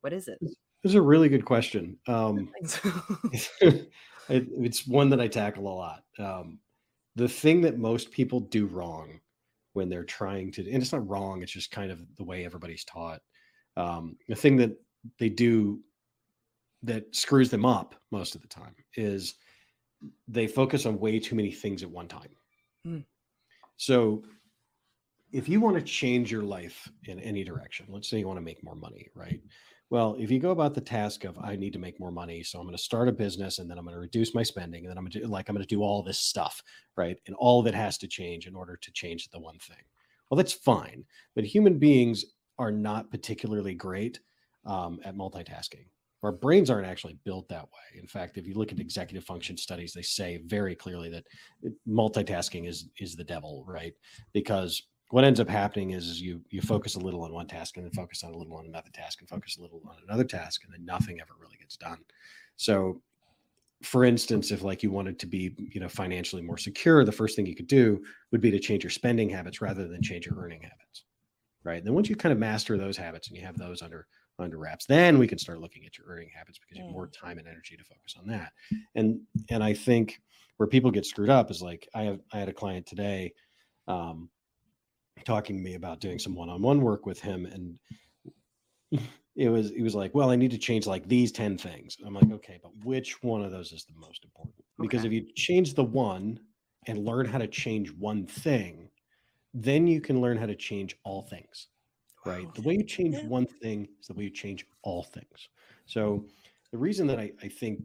what 0.00 0.12
is 0.12 0.28
it? 0.28 0.38
This 0.40 0.56
is 0.90 0.94
a 0.94 1.02
really 1.02 1.28
good 1.28 1.44
question. 1.44 1.98
Um, 2.08 2.50
it, 3.62 3.88
it's 4.28 4.86
one 4.86 5.10
that 5.10 5.20
I 5.20 5.28
tackle 5.28 5.66
a 5.66 5.74
lot. 5.74 6.02
Um, 6.18 6.58
the 7.16 7.28
thing 7.28 7.60
that 7.62 7.78
most 7.78 8.10
people 8.10 8.40
do 8.40 8.66
wrong 8.66 9.20
when 9.72 9.88
they're 9.88 10.04
trying 10.04 10.52
to, 10.52 10.70
and 10.70 10.82
it's 10.82 10.92
not 10.92 11.08
wrong, 11.08 11.42
it's 11.42 11.52
just 11.52 11.70
kind 11.70 11.90
of 11.90 12.00
the 12.16 12.24
way 12.24 12.44
everybody's 12.44 12.84
taught. 12.84 13.20
Um, 13.76 14.16
the 14.28 14.34
thing 14.34 14.56
that 14.58 14.72
they 15.18 15.28
do 15.28 15.80
that 16.82 17.14
screws 17.14 17.50
them 17.50 17.64
up 17.64 17.94
most 18.10 18.34
of 18.34 18.42
the 18.42 18.48
time 18.48 18.74
is 18.96 19.34
they 20.26 20.46
focus 20.46 20.84
on 20.86 20.98
way 20.98 21.18
too 21.18 21.36
many 21.36 21.50
things 21.52 21.82
at 21.82 21.90
one 21.90 22.08
time. 22.08 22.28
Mm. 22.86 23.04
So 23.76 24.24
if 25.32 25.48
you 25.48 25.60
want 25.60 25.76
to 25.76 25.82
change 25.82 26.30
your 26.30 26.42
life 26.42 26.88
in 27.04 27.18
any 27.20 27.44
direction, 27.44 27.86
let's 27.88 28.08
say 28.08 28.18
you 28.18 28.26
want 28.26 28.38
to 28.38 28.44
make 28.44 28.62
more 28.64 28.74
money, 28.74 29.08
right? 29.14 29.40
Well, 29.90 30.16
if 30.18 30.30
you 30.30 30.38
go 30.38 30.50
about 30.50 30.74
the 30.74 30.80
task 30.80 31.24
of 31.24 31.38
I 31.38 31.54
need 31.54 31.72
to 31.74 31.78
make 31.78 32.00
more 32.00 32.10
money, 32.10 32.42
so 32.42 32.58
I'm 32.58 32.64
going 32.64 32.76
to 32.76 32.82
start 32.82 33.08
a 33.08 33.12
business 33.12 33.58
and 33.58 33.70
then 33.70 33.78
I'm 33.78 33.84
going 33.84 33.94
to 33.94 34.00
reduce 34.00 34.34
my 34.34 34.42
spending 34.42 34.84
and 34.84 34.90
then 34.90 34.98
I'm 34.98 35.04
going 35.04 35.12
to 35.12 35.20
do, 35.20 35.26
like 35.26 35.48
I'm 35.48 35.54
going 35.54 35.66
to 35.66 35.74
do 35.74 35.82
all 35.82 36.02
this 36.02 36.18
stuff, 36.18 36.62
right? 36.96 37.18
And 37.26 37.36
all 37.36 37.60
of 37.60 37.66
it 37.66 37.74
has 37.74 37.98
to 37.98 38.08
change 38.08 38.46
in 38.46 38.56
order 38.56 38.76
to 38.76 38.92
change 38.92 39.28
the 39.28 39.38
one 39.38 39.58
thing. 39.58 39.84
Well, 40.30 40.36
that's 40.36 40.52
fine, 40.52 41.04
but 41.34 41.44
human 41.44 41.78
beings 41.78 42.24
are 42.58 42.72
not 42.72 43.10
particularly 43.10 43.74
great 43.74 44.18
um, 44.64 45.00
at 45.04 45.16
multitasking. 45.16 45.86
Our 46.22 46.32
brains 46.32 46.70
aren't 46.70 46.86
actually 46.86 47.18
built 47.24 47.48
that 47.48 47.64
way. 47.64 47.98
In 47.98 48.06
fact, 48.06 48.38
if 48.38 48.46
you 48.46 48.54
look 48.54 48.70
at 48.70 48.78
executive 48.78 49.24
function 49.24 49.56
studies, 49.56 49.92
they 49.92 50.02
say 50.02 50.40
very 50.46 50.76
clearly 50.76 51.10
that 51.10 51.24
multitasking 51.88 52.68
is 52.68 52.88
is 52.98 53.16
the 53.16 53.24
devil, 53.24 53.64
right? 53.66 53.92
Because 54.32 54.82
what 55.12 55.24
ends 55.24 55.40
up 55.40 55.48
happening 55.48 55.90
is 55.90 56.22
you 56.22 56.40
you 56.48 56.62
focus 56.62 56.94
a 56.94 56.98
little 56.98 57.22
on 57.22 57.32
one 57.32 57.46
task 57.46 57.76
and 57.76 57.84
then 57.84 57.92
focus 57.92 58.24
on 58.24 58.32
a 58.32 58.36
little 58.36 58.56
on 58.56 58.64
another 58.64 58.88
task 58.94 59.20
and 59.20 59.28
focus 59.28 59.58
a 59.58 59.60
little 59.60 59.82
on 59.86 59.96
another 60.08 60.24
task 60.24 60.64
and 60.64 60.72
then 60.72 60.82
nothing 60.86 61.20
ever 61.20 61.34
really 61.38 61.58
gets 61.58 61.76
done 61.76 61.98
so 62.56 63.00
for 63.82 64.04
instance 64.04 64.50
if 64.50 64.62
like 64.62 64.82
you 64.82 64.90
wanted 64.90 65.18
to 65.18 65.26
be 65.26 65.54
you 65.58 65.80
know 65.80 65.88
financially 65.88 66.40
more 66.40 66.56
secure 66.56 67.04
the 67.04 67.12
first 67.12 67.36
thing 67.36 67.44
you 67.44 67.54
could 67.54 67.66
do 67.66 68.02
would 68.30 68.40
be 68.40 68.50
to 68.50 68.58
change 68.58 68.82
your 68.82 68.90
spending 68.90 69.28
habits 69.28 69.60
rather 69.60 69.86
than 69.86 70.02
change 70.02 70.24
your 70.24 70.38
earning 70.38 70.62
habits 70.62 71.04
right 71.62 71.78
and 71.78 71.86
then 71.86 71.94
once 71.94 72.08
you 72.08 72.16
kind 72.16 72.32
of 72.32 72.38
master 72.38 72.78
those 72.78 72.96
habits 72.96 73.28
and 73.28 73.36
you 73.36 73.44
have 73.44 73.58
those 73.58 73.82
under 73.82 74.06
under 74.38 74.58
wraps 74.58 74.86
then 74.86 75.18
we 75.18 75.26
can 75.26 75.38
start 75.38 75.60
looking 75.60 75.84
at 75.84 75.96
your 75.98 76.06
earning 76.08 76.30
habits 76.34 76.58
because 76.58 76.78
you 76.78 76.84
have 76.84 76.92
more 76.92 77.08
time 77.08 77.38
and 77.38 77.46
energy 77.46 77.76
to 77.76 77.84
focus 77.84 78.16
on 78.18 78.26
that. 78.26 78.52
And 78.94 79.20
and 79.50 79.62
i 79.62 79.72
think 79.72 80.20
where 80.56 80.66
people 80.66 80.90
get 80.90 81.06
screwed 81.06 81.30
up 81.30 81.50
is 81.50 81.62
like 81.62 81.88
i 81.94 82.02
have 82.02 82.20
i 82.32 82.38
had 82.38 82.48
a 82.48 82.52
client 82.52 82.86
today 82.86 83.32
um, 83.88 84.30
talking 85.24 85.56
to 85.56 85.62
me 85.62 85.74
about 85.74 86.00
doing 86.00 86.18
some 86.18 86.34
one-on-one 86.34 86.80
work 86.80 87.06
with 87.06 87.20
him 87.20 87.46
and 87.46 87.78
it 89.36 89.48
was 89.48 89.70
he 89.70 89.82
was 89.82 89.94
like 89.94 90.14
well 90.14 90.30
i 90.30 90.36
need 90.36 90.50
to 90.50 90.58
change 90.58 90.86
like 90.86 91.08
these 91.08 91.32
10 91.32 91.58
things. 91.58 91.96
I'm 92.04 92.14
like 92.14 92.30
okay 92.30 92.58
but 92.62 92.72
which 92.84 93.22
one 93.22 93.42
of 93.42 93.50
those 93.50 93.72
is 93.72 93.84
the 93.84 93.98
most 93.98 94.24
important? 94.24 94.54
Because 94.80 95.00
okay. 95.00 95.08
if 95.08 95.12
you 95.12 95.32
change 95.34 95.74
the 95.74 95.84
one 95.84 96.38
and 96.86 97.04
learn 97.04 97.26
how 97.26 97.38
to 97.38 97.46
change 97.46 97.90
one 97.92 98.26
thing 98.26 98.88
then 99.54 99.86
you 99.86 100.00
can 100.00 100.20
learn 100.20 100.38
how 100.38 100.46
to 100.46 100.56
change 100.56 100.96
all 101.04 101.22
things 101.22 101.68
right? 102.24 102.46
Oh, 102.48 102.52
The 102.54 102.62
way 102.62 102.74
you 102.74 102.84
change 102.84 103.16
yeah. 103.16 103.26
one 103.26 103.46
thing 103.46 103.88
is 104.00 104.06
the 104.08 104.14
way 104.14 104.24
you 104.24 104.30
change 104.30 104.66
all 104.82 105.02
things. 105.02 105.48
So 105.86 106.24
the 106.70 106.78
reason 106.78 107.06
that 107.08 107.18
I, 107.18 107.32
I 107.42 107.48
think 107.48 107.80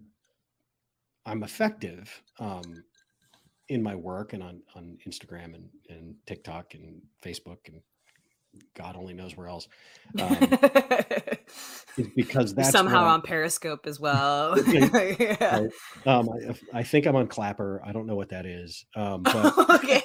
I'm 1.25 1.43
effective 1.43 2.21
um, 2.39 2.83
in 3.69 3.83
my 3.83 3.95
work 3.95 4.33
and 4.33 4.41
on, 4.41 4.61
on 4.75 4.97
Instagram 5.07 5.55
and, 5.55 5.69
and 5.89 6.15
TikTok 6.25 6.73
and 6.73 7.01
Facebook 7.21 7.57
and 7.67 7.81
God 8.75 8.95
only 8.95 9.13
knows 9.13 9.35
where 9.35 9.47
else 9.47 9.67
um, 10.19 10.37
is 11.97 12.07
because 12.15 12.51
You're 12.51 12.63
that's 12.63 12.71
somehow 12.71 13.05
on 13.05 13.21
Periscope 13.21 13.85
as 13.85 13.99
well. 13.99 14.55
Yeah, 14.67 14.89
yeah. 15.19 15.59
right. 15.59 15.71
Um, 16.05 16.29
I, 16.73 16.79
I 16.79 16.83
think 16.83 17.05
I'm 17.05 17.15
on 17.15 17.27
Clapper. 17.27 17.81
I 17.85 17.91
don't 17.91 18.05
know 18.05 18.15
what 18.15 18.29
that 18.29 18.45
is. 18.45 18.85
Um, 18.95 19.23
but 19.23 19.57
okay. 19.69 20.01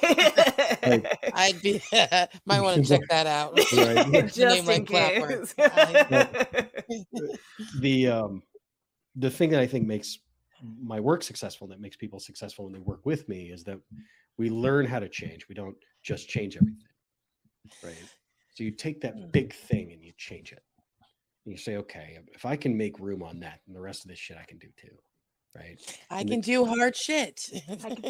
I'd 1.33 1.61
be 1.61 1.81
might 2.45 2.61
want 2.61 2.83
to 2.83 2.89
check 2.89 3.01
that 3.09 3.27
out. 3.27 3.57
Right. 3.75 4.25
Just 4.25 4.37
name, 4.37 4.59
in 4.59 4.65
like 4.65 4.87
Clapper? 4.87 5.37
case. 5.39 5.55
I- 5.59 6.67
the 7.79 8.07
um, 8.07 8.43
the 9.15 9.29
thing 9.29 9.49
that 9.51 9.59
I 9.59 9.67
think 9.67 9.85
makes 9.87 10.19
my 10.81 10.99
work 10.99 11.23
successful, 11.23 11.67
that 11.67 11.79
makes 11.79 11.97
people 11.97 12.19
successful 12.19 12.65
when 12.65 12.73
they 12.73 12.79
work 12.79 13.05
with 13.05 13.27
me, 13.27 13.51
is 13.51 13.63
that 13.65 13.79
we 14.37 14.49
learn 14.49 14.85
how 14.85 14.99
to 14.99 15.09
change. 15.09 15.47
We 15.47 15.55
don't 15.55 15.75
just 16.01 16.27
change 16.29 16.55
everything, 16.55 16.87
right? 17.83 17.95
So 18.53 18.63
you 18.63 18.71
take 18.71 18.95
Hmm. 18.97 19.07
that 19.07 19.31
big 19.31 19.53
thing 19.53 19.91
and 19.91 20.03
you 20.03 20.11
change 20.17 20.51
it. 20.51 20.63
And 21.45 21.51
you 21.51 21.57
say, 21.57 21.77
okay, 21.77 22.19
if 22.33 22.45
I 22.45 22.55
can 22.55 22.77
make 22.77 22.99
room 22.99 23.21
on 23.23 23.39
that, 23.41 23.59
and 23.67 23.75
the 23.75 23.81
rest 23.81 24.05
of 24.05 24.09
this 24.09 24.19
shit 24.19 24.37
I 24.37 24.43
can 24.45 24.57
do 24.59 24.67
too, 24.77 24.95
right? 25.55 25.77
I 26.09 26.21
And 26.21 26.29
can 26.29 26.41
do 26.41 26.63
hard 26.65 26.95
shit. 26.95 27.41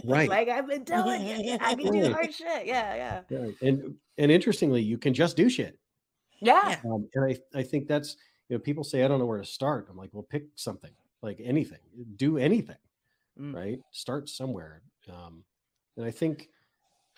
Right. 0.03 0.29
Like 0.29 0.49
I've 0.49 0.67
been 0.67 0.85
telling 0.85 1.25
you, 1.25 1.57
I 1.59 1.73
can 1.75 1.91
do 1.91 2.11
hard 2.11 2.33
shit. 2.33 2.65
Yeah, 2.67 3.23
yeah. 3.29 3.37
Right. 3.39 3.55
And 3.61 3.95
and 4.19 4.31
interestingly, 4.31 4.81
you 4.83 4.97
can 4.99 5.13
just 5.13 5.35
do 5.35 5.49
shit. 5.49 5.79
Yeah. 6.41 6.79
Um, 6.85 7.07
and 7.15 7.25
I, 7.25 7.59
I 7.59 7.63
think 7.63 7.87
that's 7.87 8.17
you 8.49 8.55
know 8.57 8.59
people 8.59 8.83
say 8.83 9.03
I 9.03 9.07
don't 9.07 9.17
know 9.19 9.25
where 9.25 9.39
to 9.39 9.45
start. 9.45 9.87
I'm 9.89 9.97
like, 9.97 10.09
well, 10.13 10.27
pick 10.29 10.43
something 10.55 10.91
like 11.23 11.39
anything, 11.43 11.79
do 12.17 12.37
anything, 12.37 12.77
Mm. 13.39 13.55
right? 13.55 13.79
Start 13.91 14.29
somewhere. 14.29 14.83
Um, 15.09 15.43
and 15.97 16.05
I 16.05 16.11
think 16.11 16.49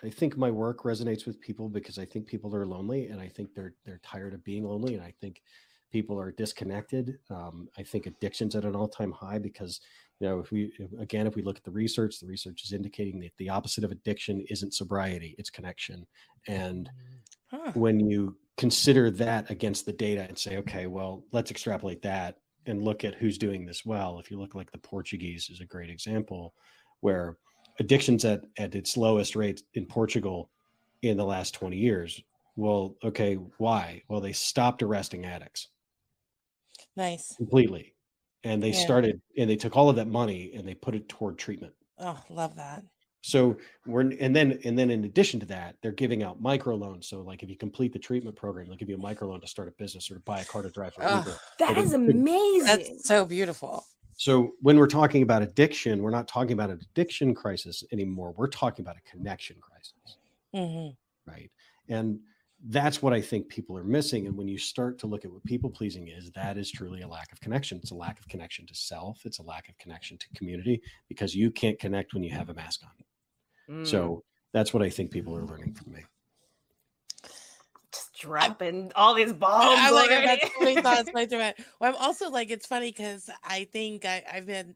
I 0.04 0.10
think 0.10 0.36
my 0.36 0.50
work 0.50 0.82
resonates 0.82 1.26
with 1.26 1.40
people 1.40 1.68
because 1.68 1.98
I 1.98 2.04
think 2.04 2.26
people 2.26 2.54
are 2.54 2.66
lonely, 2.66 3.06
and 3.08 3.20
I 3.20 3.28
think 3.28 3.54
they're 3.54 3.74
they're 3.84 4.00
tired 4.02 4.34
of 4.34 4.44
being 4.44 4.64
lonely, 4.64 4.94
and 4.94 5.02
I 5.02 5.10
think 5.20 5.42
people 5.90 6.20
are 6.20 6.32
disconnected. 6.32 7.18
Um, 7.30 7.68
I 7.78 7.82
think 7.82 8.06
addiction's 8.06 8.54
at 8.56 8.64
an 8.64 8.76
all 8.76 8.88
time 8.88 9.12
high 9.12 9.38
because 9.38 9.80
you 10.20 10.26
know 10.28 10.40
if 10.40 10.50
we 10.50 10.72
if- 10.78 10.92
again 11.00 11.26
if 11.26 11.34
we 11.34 11.42
look 11.42 11.56
at 11.56 11.64
the 11.64 11.70
research, 11.70 12.20
the 12.20 12.26
research 12.26 12.62
is 12.64 12.72
indicating 12.72 13.20
that 13.20 13.36
the 13.38 13.48
opposite 13.48 13.84
of 13.84 13.90
addiction 13.92 14.42
isn't 14.50 14.74
sobriety, 14.74 15.34
it's 15.38 15.50
connection, 15.50 16.06
and 16.46 16.90
Huh. 17.50 17.72
when 17.72 18.00
you 18.00 18.38
consider 18.56 19.10
that 19.10 19.50
against 19.50 19.84
the 19.86 19.92
data 19.92 20.22
and 20.22 20.38
say, 20.38 20.56
okay, 20.58 20.86
well, 20.86 21.24
let's 21.32 21.50
extrapolate 21.50 22.02
that 22.02 22.38
and 22.66 22.82
look 22.82 23.04
at 23.04 23.14
who's 23.14 23.38
doing 23.38 23.66
this 23.66 23.84
well. 23.84 24.18
If 24.18 24.30
you 24.30 24.38
look 24.38 24.54
like 24.54 24.70
the 24.72 24.78
Portuguese 24.78 25.50
is 25.50 25.60
a 25.60 25.66
great 25.66 25.90
example 25.90 26.54
where 27.00 27.38
addictions 27.80 28.24
at, 28.24 28.42
at 28.58 28.74
its 28.74 28.96
lowest 28.96 29.36
rate 29.36 29.62
in 29.74 29.86
Portugal 29.86 30.50
in 31.02 31.16
the 31.16 31.24
last 31.24 31.54
20 31.54 31.76
years. 31.76 32.20
Well, 32.56 32.96
okay, 33.04 33.34
why? 33.58 34.02
Well, 34.08 34.20
they 34.20 34.32
stopped 34.32 34.82
arresting 34.82 35.24
addicts 35.26 35.68
Nice. 36.96 37.36
completely. 37.36 37.94
And 38.44 38.62
they 38.62 38.70
Yeah. 38.70 38.78
started 38.84 39.20
and 39.36 39.50
they 39.50 39.56
took 39.56 39.76
all 39.76 39.90
of 39.90 39.96
that 39.96 40.06
money 40.08 40.52
and 40.54 40.66
they 40.66 40.74
put 40.74 40.94
it 40.94 41.08
toward 41.08 41.36
treatment. 41.36 41.74
Oh, 41.98 42.22
love 42.30 42.54
that. 42.56 42.84
So 43.22 43.56
we're 43.86 44.02
and 44.02 44.34
then 44.36 44.60
and 44.64 44.78
then 44.78 44.88
in 44.90 45.04
addition 45.04 45.40
to 45.40 45.46
that, 45.46 45.74
they're 45.82 45.90
giving 45.90 46.22
out 46.22 46.40
microloans. 46.40 47.06
So 47.06 47.22
like 47.22 47.42
if 47.42 47.48
you 47.50 47.56
complete 47.56 47.92
the 47.92 47.98
treatment 47.98 48.36
program, 48.36 48.68
they'll 48.68 48.76
give 48.76 48.88
you 48.88 48.94
a 48.94 48.98
microloan 48.98 49.40
to 49.40 49.48
start 49.48 49.66
a 49.66 49.72
business 49.72 50.08
or 50.10 50.14
to 50.14 50.20
buy 50.20 50.40
a 50.40 50.44
car 50.44 50.62
to 50.62 50.70
drive 50.70 50.94
for 50.94 51.02
Ugh. 51.02 51.26
Uber. 51.26 51.38
That 51.58 51.68
Like, 51.76 51.84
is 51.84 51.92
it- 51.92 52.00
it- 52.02 52.10
amazing. 52.14 52.64
That's 52.66 53.08
so 53.08 53.24
beautiful. 53.24 53.84
So 54.16 54.52
when 54.60 54.78
we're 54.78 54.86
talking 54.86 55.22
about 55.22 55.42
addiction, 55.42 56.02
we're 56.02 56.10
not 56.10 56.26
talking 56.26 56.52
about 56.52 56.70
an 56.70 56.80
addiction 56.82 57.34
crisis 57.34 57.84
anymore. 57.92 58.32
We're 58.36 58.48
talking 58.48 58.84
about 58.84 58.96
a 58.96 59.10
connection 59.10 59.56
crisis, 59.60 60.16
hmm 60.54 60.88
right? 61.26 61.50
And 61.88 62.20
that's 62.68 63.02
what 63.02 63.12
I 63.12 63.20
think 63.20 63.48
people 63.48 63.76
are 63.76 63.84
missing. 63.84 64.26
And 64.26 64.36
when 64.36 64.48
you 64.48 64.58
start 64.58 64.98
to 65.00 65.06
look 65.06 65.24
at 65.24 65.30
what 65.30 65.44
people 65.44 65.68
pleasing 65.68 66.08
is, 66.08 66.30
that 66.32 66.56
is 66.56 66.70
truly 66.70 67.02
a 67.02 67.08
lack 67.08 67.30
of 67.32 67.40
connection. 67.40 67.78
It's 67.78 67.90
a 67.90 67.96
lack 67.96 68.18
of 68.18 68.28
connection 68.28 68.66
to 68.66 68.74
self. 68.74 69.26
It's 69.26 69.38
a 69.38 69.42
lack 69.42 69.68
of 69.68 69.76
connection 69.78 70.16
to 70.18 70.26
community 70.34 70.80
because 71.08 71.34
you 71.34 71.50
can't 71.50 71.78
connect 71.78 72.14
when 72.14 72.22
you 72.22 72.30
have 72.30 72.48
a 72.48 72.54
mask 72.54 72.80
on. 72.84 73.76
Mm. 73.76 73.86
So 73.86 74.24
that's 74.52 74.72
what 74.72 74.82
I 74.82 74.88
think 74.88 75.10
people 75.10 75.36
are 75.36 75.44
learning 75.44 75.74
from 75.74 75.92
me. 75.92 76.04
Dropping 78.18 78.92
all 78.96 79.14
these 79.14 79.32
bombs. 79.32 79.80
I 79.80 79.90
like 79.90 80.10
already. 80.10 80.26
got 80.26 80.52
so 80.52 80.64
many 80.64 80.76
thoughts 80.76 81.10
right 81.14 81.28
through 81.28 81.38
Well, 81.38 81.54
I'm 81.82 81.96
also 81.96 82.30
like 82.30 82.50
it's 82.50 82.66
funny 82.66 82.90
because 82.90 83.30
I 83.44 83.64
think 83.72 84.04
I, 84.04 84.22
I've 84.32 84.46
been 84.46 84.74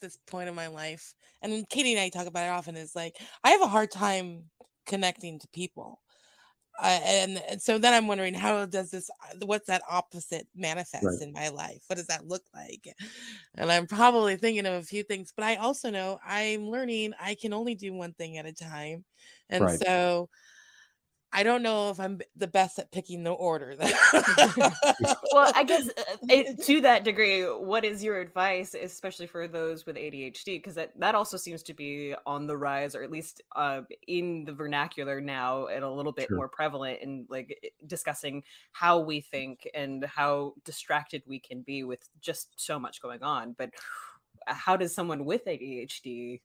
this 0.00 0.18
point 0.26 0.48
in 0.48 0.54
my 0.54 0.66
life, 0.66 1.14
and 1.42 1.68
Katie 1.68 1.92
and 1.92 2.00
I 2.00 2.08
talk 2.08 2.26
about 2.26 2.44
it 2.44 2.50
often. 2.50 2.76
Is 2.76 2.94
like 2.94 3.16
I 3.44 3.50
have 3.50 3.62
a 3.62 3.68
hard 3.68 3.90
time 3.90 4.44
connecting 4.86 5.38
to 5.38 5.48
people, 5.48 6.00
uh, 6.82 7.00
and, 7.04 7.42
and 7.48 7.62
so 7.62 7.78
then 7.78 7.94
I'm 7.94 8.08
wondering 8.08 8.34
how 8.34 8.66
does 8.66 8.90
this 8.90 9.10
uh, 9.10 9.46
what's 9.46 9.66
that 9.68 9.82
opposite 9.88 10.48
manifest 10.54 11.22
in 11.22 11.32
my 11.32 11.48
life? 11.48 11.84
What 11.86 11.96
does 11.96 12.08
that 12.08 12.26
look 12.26 12.42
like? 12.54 12.88
And 13.56 13.70
I'm 13.70 13.86
probably 13.86 14.36
thinking 14.36 14.66
of 14.66 14.74
a 14.74 14.82
few 14.82 15.02
things, 15.02 15.32
but 15.36 15.44
I 15.44 15.56
also 15.56 15.90
know 15.90 16.18
I'm 16.26 16.68
learning 16.68 17.12
I 17.20 17.36
can 17.36 17.52
only 17.52 17.74
do 17.74 17.92
one 17.92 18.12
thing 18.14 18.38
at 18.38 18.46
a 18.46 18.52
time, 18.52 19.04
and 19.48 19.62
Right. 19.62 19.78
so. 19.78 20.28
I 21.34 21.42
don't 21.42 21.62
know 21.62 21.88
if 21.90 21.98
I'm 21.98 22.20
the 22.36 22.46
best 22.46 22.78
at 22.78 22.92
picking 22.92 23.24
the 23.24 23.30
order. 23.30 23.74
well, 23.80 25.50
I 25.54 25.64
guess 25.66 25.88
uh, 25.88 26.16
it, 26.28 26.62
to 26.64 26.82
that 26.82 27.04
degree, 27.04 27.42
what 27.44 27.84
is 27.84 28.04
your 28.04 28.20
advice, 28.20 28.74
especially 28.74 29.26
for 29.26 29.48
those 29.48 29.86
with 29.86 29.96
ADHD? 29.96 30.44
Because 30.58 30.74
that, 30.74 30.92
that 31.00 31.14
also 31.14 31.38
seems 31.38 31.62
to 31.64 31.74
be 31.74 32.14
on 32.26 32.46
the 32.46 32.56
rise, 32.56 32.94
or 32.94 33.02
at 33.02 33.10
least 33.10 33.40
uh, 33.56 33.80
in 34.06 34.44
the 34.44 34.52
vernacular 34.52 35.20
now, 35.20 35.66
and 35.66 35.82
a 35.84 35.90
little 35.90 36.12
bit 36.12 36.28
Sure. 36.28 36.36
more 36.36 36.48
prevalent 36.48 37.00
in 37.00 37.26
like 37.30 37.74
discussing 37.86 38.42
how 38.72 38.98
we 39.00 39.20
think 39.20 39.66
and 39.74 40.04
how 40.04 40.54
distracted 40.64 41.22
we 41.26 41.40
can 41.40 41.62
be 41.62 41.82
with 41.82 42.08
just 42.20 42.50
so 42.56 42.78
much 42.78 43.00
going 43.00 43.22
on. 43.22 43.54
But 43.56 43.70
how 44.46 44.76
does 44.76 44.94
someone 44.94 45.24
with 45.24 45.46
ADHD 45.46 46.42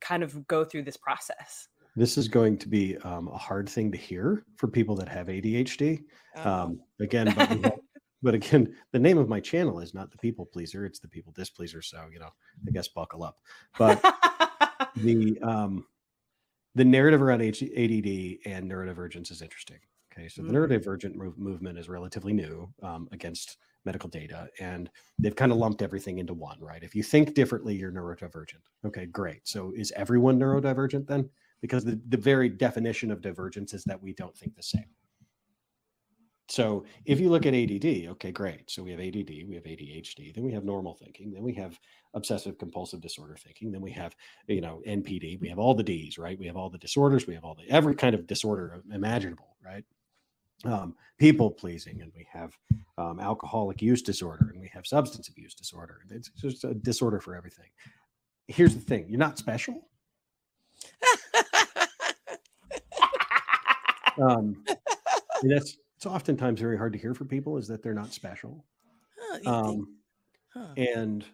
kind 0.00 0.22
of 0.22 0.46
go 0.46 0.64
through 0.64 0.82
this 0.84 0.96
process? 0.96 1.68
This 1.96 2.18
is 2.18 2.28
going 2.28 2.58
to 2.58 2.68
be 2.68 2.96
um, 2.98 3.28
a 3.28 3.38
hard 3.38 3.68
thing 3.68 3.90
to 3.90 3.96
hear 3.98 4.44
for 4.56 4.68
people 4.68 4.94
that 4.96 5.08
have 5.08 5.28
ADHD. 5.28 6.04
Oh, 6.36 6.50
Um, 6.50 6.80
again, 7.00 7.34
but, 7.34 7.78
but 8.22 8.34
again, 8.34 8.76
the 8.92 8.98
name 8.98 9.16
of 9.16 9.30
my 9.30 9.40
channel 9.40 9.80
is 9.80 9.94
not 9.94 10.10
the 10.10 10.18
people 10.18 10.44
pleaser; 10.44 10.84
it's 10.84 10.98
the 10.98 11.08
people 11.08 11.32
displeaser. 11.32 11.80
So 11.80 12.06
you 12.12 12.18
know, 12.18 12.30
I 12.68 12.70
guess 12.70 12.88
buckle 12.88 13.22
up. 13.24 13.38
But 13.78 14.02
the 14.96 15.38
um, 15.40 15.86
the 16.74 16.84
narrative 16.84 17.22
around 17.22 17.40
ADD 17.40 17.56
and 17.64 18.70
neurodivergence 18.70 19.30
is 19.30 19.40
interesting. 19.40 19.78
Okay, 20.12 20.28
so 20.28 20.42
the 20.42 20.52
Mm. 20.52 20.68
neurodivergent 20.68 21.14
move, 21.14 21.36
movement 21.38 21.78
is 21.78 21.88
relatively 21.90 22.32
new 22.32 22.72
um, 22.82 23.08
against 23.12 23.56
medical 23.84 24.08
data, 24.08 24.48
and 24.60 24.90
they've 25.18 25.36
kind 25.36 25.52
of 25.52 25.58
lumped 25.58 25.80
everything 25.82 26.18
into 26.18 26.34
one. 26.34 26.60
Right? 26.60 26.82
If 26.82 26.94
you 26.94 27.02
think 27.02 27.34
differently, 27.34 27.74
you're 27.74 27.92
neurodivergent. 27.92 28.64
Okay, 28.84 29.06
great. 29.06 29.48
So 29.48 29.72
is 29.74 29.92
everyone 29.96 30.38
neurodivergent 30.38 31.06
then? 31.06 31.30
Because 31.62 31.84
the, 31.84 32.00
the 32.08 32.16
very 32.16 32.48
definition 32.48 33.10
of 33.10 33.22
divergence 33.22 33.74
is 33.74 33.84
that 33.84 34.02
we 34.02 34.12
don't 34.12 34.36
think 34.36 34.54
the 34.54 34.62
same. 34.62 34.86
So 36.48 36.84
if 37.04 37.18
you 37.18 37.28
look 37.28 37.44
at 37.44 37.54
ADD, 37.54 38.08
okay, 38.10 38.30
great. 38.30 38.70
So 38.70 38.82
we 38.82 38.92
have 38.92 39.00
ADD, 39.00 39.30
we 39.48 39.54
have 39.56 39.64
ADHD, 39.64 40.32
then 40.32 40.44
we 40.44 40.52
have 40.52 40.64
normal 40.64 40.94
thinking, 40.94 41.32
then 41.32 41.42
we 41.42 41.52
have 41.54 41.78
obsessive 42.14 42.56
compulsive 42.56 43.00
disorder 43.00 43.36
thinking, 43.36 43.72
then 43.72 43.80
we 43.80 43.90
have, 43.92 44.14
you 44.46 44.60
know, 44.60 44.80
NPD, 44.86 45.40
we 45.40 45.48
have 45.48 45.58
all 45.58 45.74
the 45.74 45.82
Ds, 45.82 46.18
right? 46.18 46.38
We 46.38 46.46
have 46.46 46.56
all 46.56 46.70
the 46.70 46.78
disorders, 46.78 47.26
we 47.26 47.34
have 47.34 47.44
all 47.44 47.56
the 47.56 47.68
every 47.68 47.96
kind 47.96 48.14
of 48.14 48.26
disorder 48.28 48.80
imaginable, 48.92 49.56
right? 49.64 49.84
Um, 50.64 50.94
people 51.18 51.50
pleasing, 51.50 52.00
and 52.00 52.12
we 52.14 52.26
have 52.32 52.56
um, 52.96 53.20
alcoholic 53.20 53.82
use 53.82 54.00
disorder, 54.00 54.50
and 54.52 54.60
we 54.60 54.70
have 54.72 54.86
substance 54.86 55.28
abuse 55.28 55.54
disorder. 55.54 55.98
It's 56.10 56.30
just 56.30 56.64
a 56.64 56.74
disorder 56.74 57.20
for 57.20 57.36
everything. 57.36 57.68
Here's 58.46 58.74
the 58.74 58.80
thing: 58.80 59.06
you're 59.08 59.18
not 59.18 59.36
special. 59.36 59.86
Um, 64.20 64.64
that's 65.42 65.76
it's 65.96 66.06
oftentimes 66.06 66.60
very 66.60 66.76
hard 66.76 66.92
to 66.92 66.98
hear 66.98 67.14
for 67.14 67.24
people 67.24 67.56
is 67.56 67.68
that 67.68 67.82
they're 67.82 67.94
not 67.94 68.12
special. 68.12 68.64
Huh, 69.18 69.38
Um, 69.46 69.98
huh. 70.52 70.74
and 70.76 71.24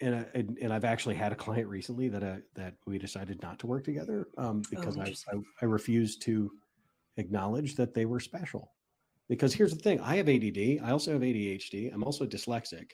and 0.00 0.14
I, 0.14 0.26
and, 0.34 0.58
and 0.60 0.72
I've 0.72 0.84
actually 0.84 1.16
had 1.16 1.32
a 1.32 1.36
client 1.36 1.68
recently 1.68 2.08
that 2.08 2.22
uh, 2.22 2.36
that 2.54 2.74
we 2.86 2.98
decided 2.98 3.42
not 3.42 3.58
to 3.60 3.66
work 3.66 3.84
together 3.84 4.28
um, 4.36 4.62
because 4.70 4.98
I, 4.98 5.14
I. 5.32 5.38
I 5.62 5.64
refused 5.64 6.22
to 6.22 6.50
acknowledge 7.16 7.74
that 7.76 7.94
they 7.94 8.04
were 8.04 8.20
special. 8.20 8.72
Because 9.28 9.52
here's 9.52 9.74
the 9.74 9.82
thing: 9.82 10.00
I 10.00 10.16
have 10.16 10.28
ADD. 10.28 10.80
I 10.82 10.90
also 10.90 11.12
have 11.12 11.22
ADHD. 11.22 11.92
I'm 11.92 12.04
also 12.04 12.26
dyslexic. 12.26 12.92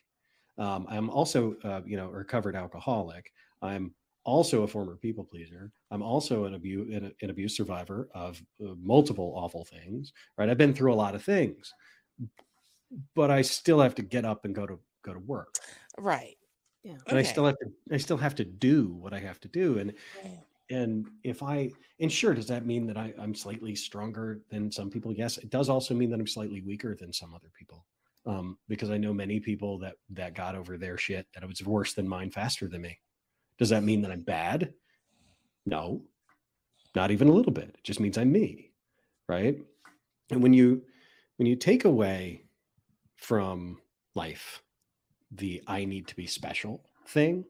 Um, 0.56 0.86
I'm 0.88 1.10
also 1.10 1.56
uh, 1.64 1.80
you 1.84 1.96
know 1.96 2.06
a 2.06 2.12
recovered 2.12 2.56
alcoholic. 2.56 3.32
I'm 3.62 3.94
also 4.24 4.62
a 4.62 4.66
former 4.66 4.96
people 4.96 5.24
pleaser. 5.24 5.70
I'm 5.90 6.02
also 6.02 6.44
an 6.44 6.54
abuse 6.54 6.94
an, 6.94 7.12
an 7.22 7.30
abuse 7.30 7.56
survivor 7.56 8.08
of 8.14 8.42
uh, 8.60 8.74
multiple 8.78 9.34
awful 9.36 9.64
things. 9.64 10.12
Right, 10.36 10.48
I've 10.48 10.58
been 10.58 10.74
through 10.74 10.92
a 10.92 10.96
lot 10.96 11.14
of 11.14 11.22
things, 11.22 11.72
but 13.14 13.30
I 13.30 13.42
still 13.42 13.80
have 13.80 13.94
to 13.96 14.02
get 14.02 14.24
up 14.24 14.44
and 14.44 14.54
go 14.54 14.66
to 14.66 14.80
go 15.02 15.14
to 15.14 15.20
work. 15.20 15.54
Right. 15.98 16.36
Yeah. 16.82 16.96
And 17.06 17.18
I 17.18 17.22
still 17.22 17.46
have 17.46 17.58
to 17.58 17.66
I 17.92 17.96
still 17.96 18.16
have 18.16 18.34
to 18.36 18.44
do 18.44 18.88
what 18.94 19.12
I 19.12 19.18
have 19.18 19.40
to 19.40 19.48
do. 19.48 19.78
And 19.78 19.94
Right. 20.22 20.40
and 20.70 21.06
if 21.22 21.42
I 21.42 21.70
and 22.00 22.10
sure, 22.10 22.34
does 22.34 22.48
that 22.48 22.66
mean 22.66 22.86
that 22.86 22.96
I, 22.96 23.14
I'm 23.18 23.34
slightly 23.34 23.74
stronger 23.74 24.42
than 24.50 24.70
some 24.70 24.90
people? 24.90 25.12
Yes, 25.12 25.38
it 25.38 25.50
does 25.50 25.68
also 25.68 25.94
mean 25.94 26.10
that 26.10 26.20
I'm 26.20 26.26
slightly 26.26 26.60
weaker 26.60 26.94
than 26.94 27.12
some 27.12 27.34
other 27.34 27.50
people. 27.58 27.86
Um, 28.26 28.58
because 28.68 28.90
I 28.90 28.96
know 28.96 29.12
many 29.12 29.38
people 29.38 29.78
that 29.80 29.96
that 30.10 30.34
got 30.34 30.54
over 30.54 30.78
their 30.78 30.96
shit 30.96 31.26
that 31.34 31.42
it 31.42 31.48
was 31.48 31.62
worse 31.62 31.92
than 31.94 32.08
mine 32.08 32.30
faster 32.30 32.68
than 32.68 32.82
me. 32.82 32.98
Does 33.58 33.70
that 33.70 33.84
mean 33.84 34.02
that 34.02 34.11
I'm 34.11 34.23
bad? 34.23 34.75
No, 35.66 36.02
not 36.94 37.11
even 37.11 37.28
a 37.28 37.32
little 37.32 37.52
bit. 37.52 37.68
It 37.68 37.84
just 37.84 38.00
means 38.00 38.18
I'm 38.18 38.32
me, 38.32 38.73
right? 39.28 39.58
And 40.30 40.42
when 40.42 40.52
you 40.52 40.82
when 41.37 41.46
you 41.46 41.56
take 41.56 41.84
away 41.84 42.44
from 43.16 43.78
life 44.14 44.62
the 45.30 45.62
I 45.66 45.84
need 45.84 46.06
to 46.08 46.16
be 46.16 46.26
special 46.26 46.82
thing, 47.08 47.44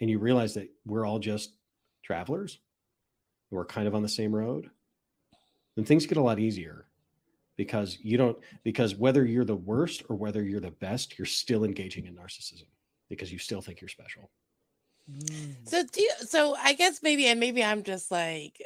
and 0.00 0.10
you 0.10 0.18
realize 0.18 0.54
that 0.54 0.68
we're 0.84 1.06
all 1.06 1.18
just 1.18 1.54
travelers, 2.02 2.58
we're 3.50 3.64
kind 3.64 3.86
of 3.86 3.94
on 3.94 4.02
the 4.02 4.08
same 4.08 4.34
road, 4.34 4.68
then 5.76 5.84
things 5.84 6.06
get 6.06 6.18
a 6.18 6.22
lot 6.22 6.38
easier 6.38 6.86
because 7.56 7.98
you 8.02 8.16
don't 8.16 8.36
because 8.64 8.94
whether 8.94 9.24
you're 9.24 9.44
the 9.44 9.54
worst 9.56 10.02
or 10.08 10.16
whether 10.16 10.42
you're 10.42 10.60
the 10.60 10.70
best, 10.70 11.18
you're 11.18 11.26
still 11.26 11.64
engaging 11.64 12.06
in 12.06 12.14
narcissism 12.14 12.66
because 13.08 13.32
you 13.32 13.38
still 13.38 13.60
think 13.60 13.80
you're 13.80 13.88
special. 13.88 14.30
So 15.64 15.82
do 15.84 16.02
you, 16.02 16.10
so 16.20 16.56
I 16.56 16.72
guess 16.74 17.02
maybe 17.02 17.26
and 17.26 17.40
maybe 17.40 17.62
I'm 17.62 17.82
just 17.82 18.10
like 18.10 18.60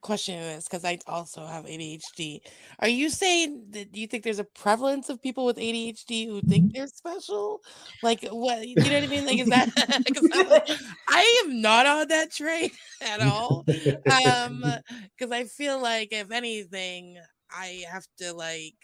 questioning 0.00 0.40
this 0.42 0.66
because 0.68 0.84
I 0.84 0.98
also 1.06 1.46
have 1.46 1.66
ADHD. 1.66 2.42
Are 2.80 2.88
you 2.88 3.10
saying 3.10 3.66
that 3.70 3.94
you 3.96 4.06
think 4.06 4.24
there's 4.24 4.38
a 4.40 4.44
prevalence 4.44 5.08
of 5.08 5.22
people 5.22 5.44
with 5.46 5.58
ADHD 5.58 6.26
who 6.26 6.42
think 6.42 6.66
they're 6.72 6.88
special? 6.88 7.60
Like 8.02 8.24
what 8.28 8.66
you 8.66 8.76
know 8.90 8.96
what 8.96 9.04
I 9.04 9.06
mean? 9.06 9.26
Like 9.26 9.38
is 9.38 9.48
that 9.50 9.70
I 11.08 11.42
am 11.44 11.60
not 11.60 11.86
on 11.86 12.08
that 12.08 12.32
train 12.32 12.70
at 13.00 13.20
all. 13.20 13.66
Um 14.10 14.64
because 15.18 15.32
I 15.32 15.44
feel 15.44 15.80
like 15.80 16.08
if 16.12 16.30
anything, 16.32 17.18
I 17.50 17.84
have 17.90 18.06
to 18.18 18.32
like 18.32 18.74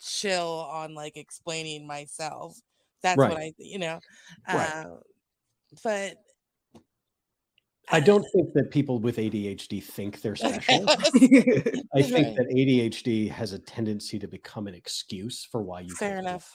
chill 0.00 0.66
on 0.70 0.94
like 0.94 1.16
explaining 1.16 1.86
myself. 1.86 2.58
That's 3.02 3.26
what 3.26 3.38
I 3.38 3.52
you 3.58 3.78
know. 3.78 4.00
Right. 4.52 4.74
Uh, 4.74 4.96
but 5.82 6.16
I 7.88 8.00
don't 8.00 8.24
think 8.34 8.52
that 8.54 8.70
people 8.72 8.98
with 8.98 9.16
ADHD 9.16 9.82
think 9.82 10.20
they're 10.20 10.34
special. 10.36 10.84
I 10.90 10.94
Right. 11.94 12.04
think 12.04 12.36
that 12.36 12.48
ADHD 12.52 13.30
has 13.30 13.52
a 13.52 13.58
tendency 13.60 14.18
to 14.18 14.26
become 14.26 14.66
an 14.66 14.74
excuse 14.74 15.44
for 15.44 15.62
why 15.62 15.80
you 15.82 15.94
Fair 15.94 16.18
enough. 16.18 16.52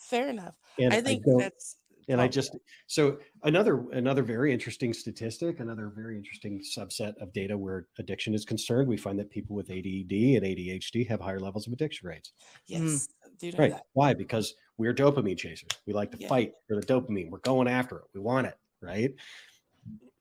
Fair 0.00 0.28
enough. 0.28 0.54
And 0.78 0.92
I 0.92 1.00
think 1.00 1.24
don't- 1.24 1.38
that's 1.38 1.76
and 2.08 2.20
I 2.20 2.26
just 2.26 2.50
so 2.88 3.18
another 3.44 3.88
another 3.92 4.24
very 4.24 4.52
interesting 4.52 4.92
statistic, 4.92 5.60
another 5.60 5.92
very 5.94 6.16
interesting 6.16 6.60
subset 6.76 7.14
of 7.22 7.32
data 7.32 7.56
where 7.56 7.86
addiction 8.00 8.34
is 8.34 8.44
concerned. 8.44 8.88
We 8.88 8.96
find 8.96 9.16
that 9.20 9.30
people 9.30 9.54
with 9.54 9.70
ADD 9.70 10.10
and 10.36 10.44
ADHD 10.44 11.06
have 11.06 11.20
higher 11.20 11.38
levels 11.38 11.68
of 11.68 11.72
addiction 11.72 12.08
rates. 12.08 12.32
yes. 12.66 12.80
Mm. 12.82 13.08
Do 13.38 13.46
know 13.52 13.58
Right? 13.58 13.70
that. 13.70 13.84
Why? 13.92 14.14
Because 14.14 14.52
we're 14.78 14.92
dopamine 14.94 15.38
chasers. 15.38 15.68
We 15.86 15.92
like 15.92 16.10
to 16.10 16.18
Yeah. 16.18 16.28
fight 16.28 16.52
for 16.66 16.74
the 16.74 16.84
dopamine. 16.84 17.30
We're 17.30 17.38
going 17.38 17.68
after 17.68 17.98
it. 17.98 18.04
We 18.14 18.20
want 18.20 18.48
it. 18.48 18.54
Right? 18.82 19.14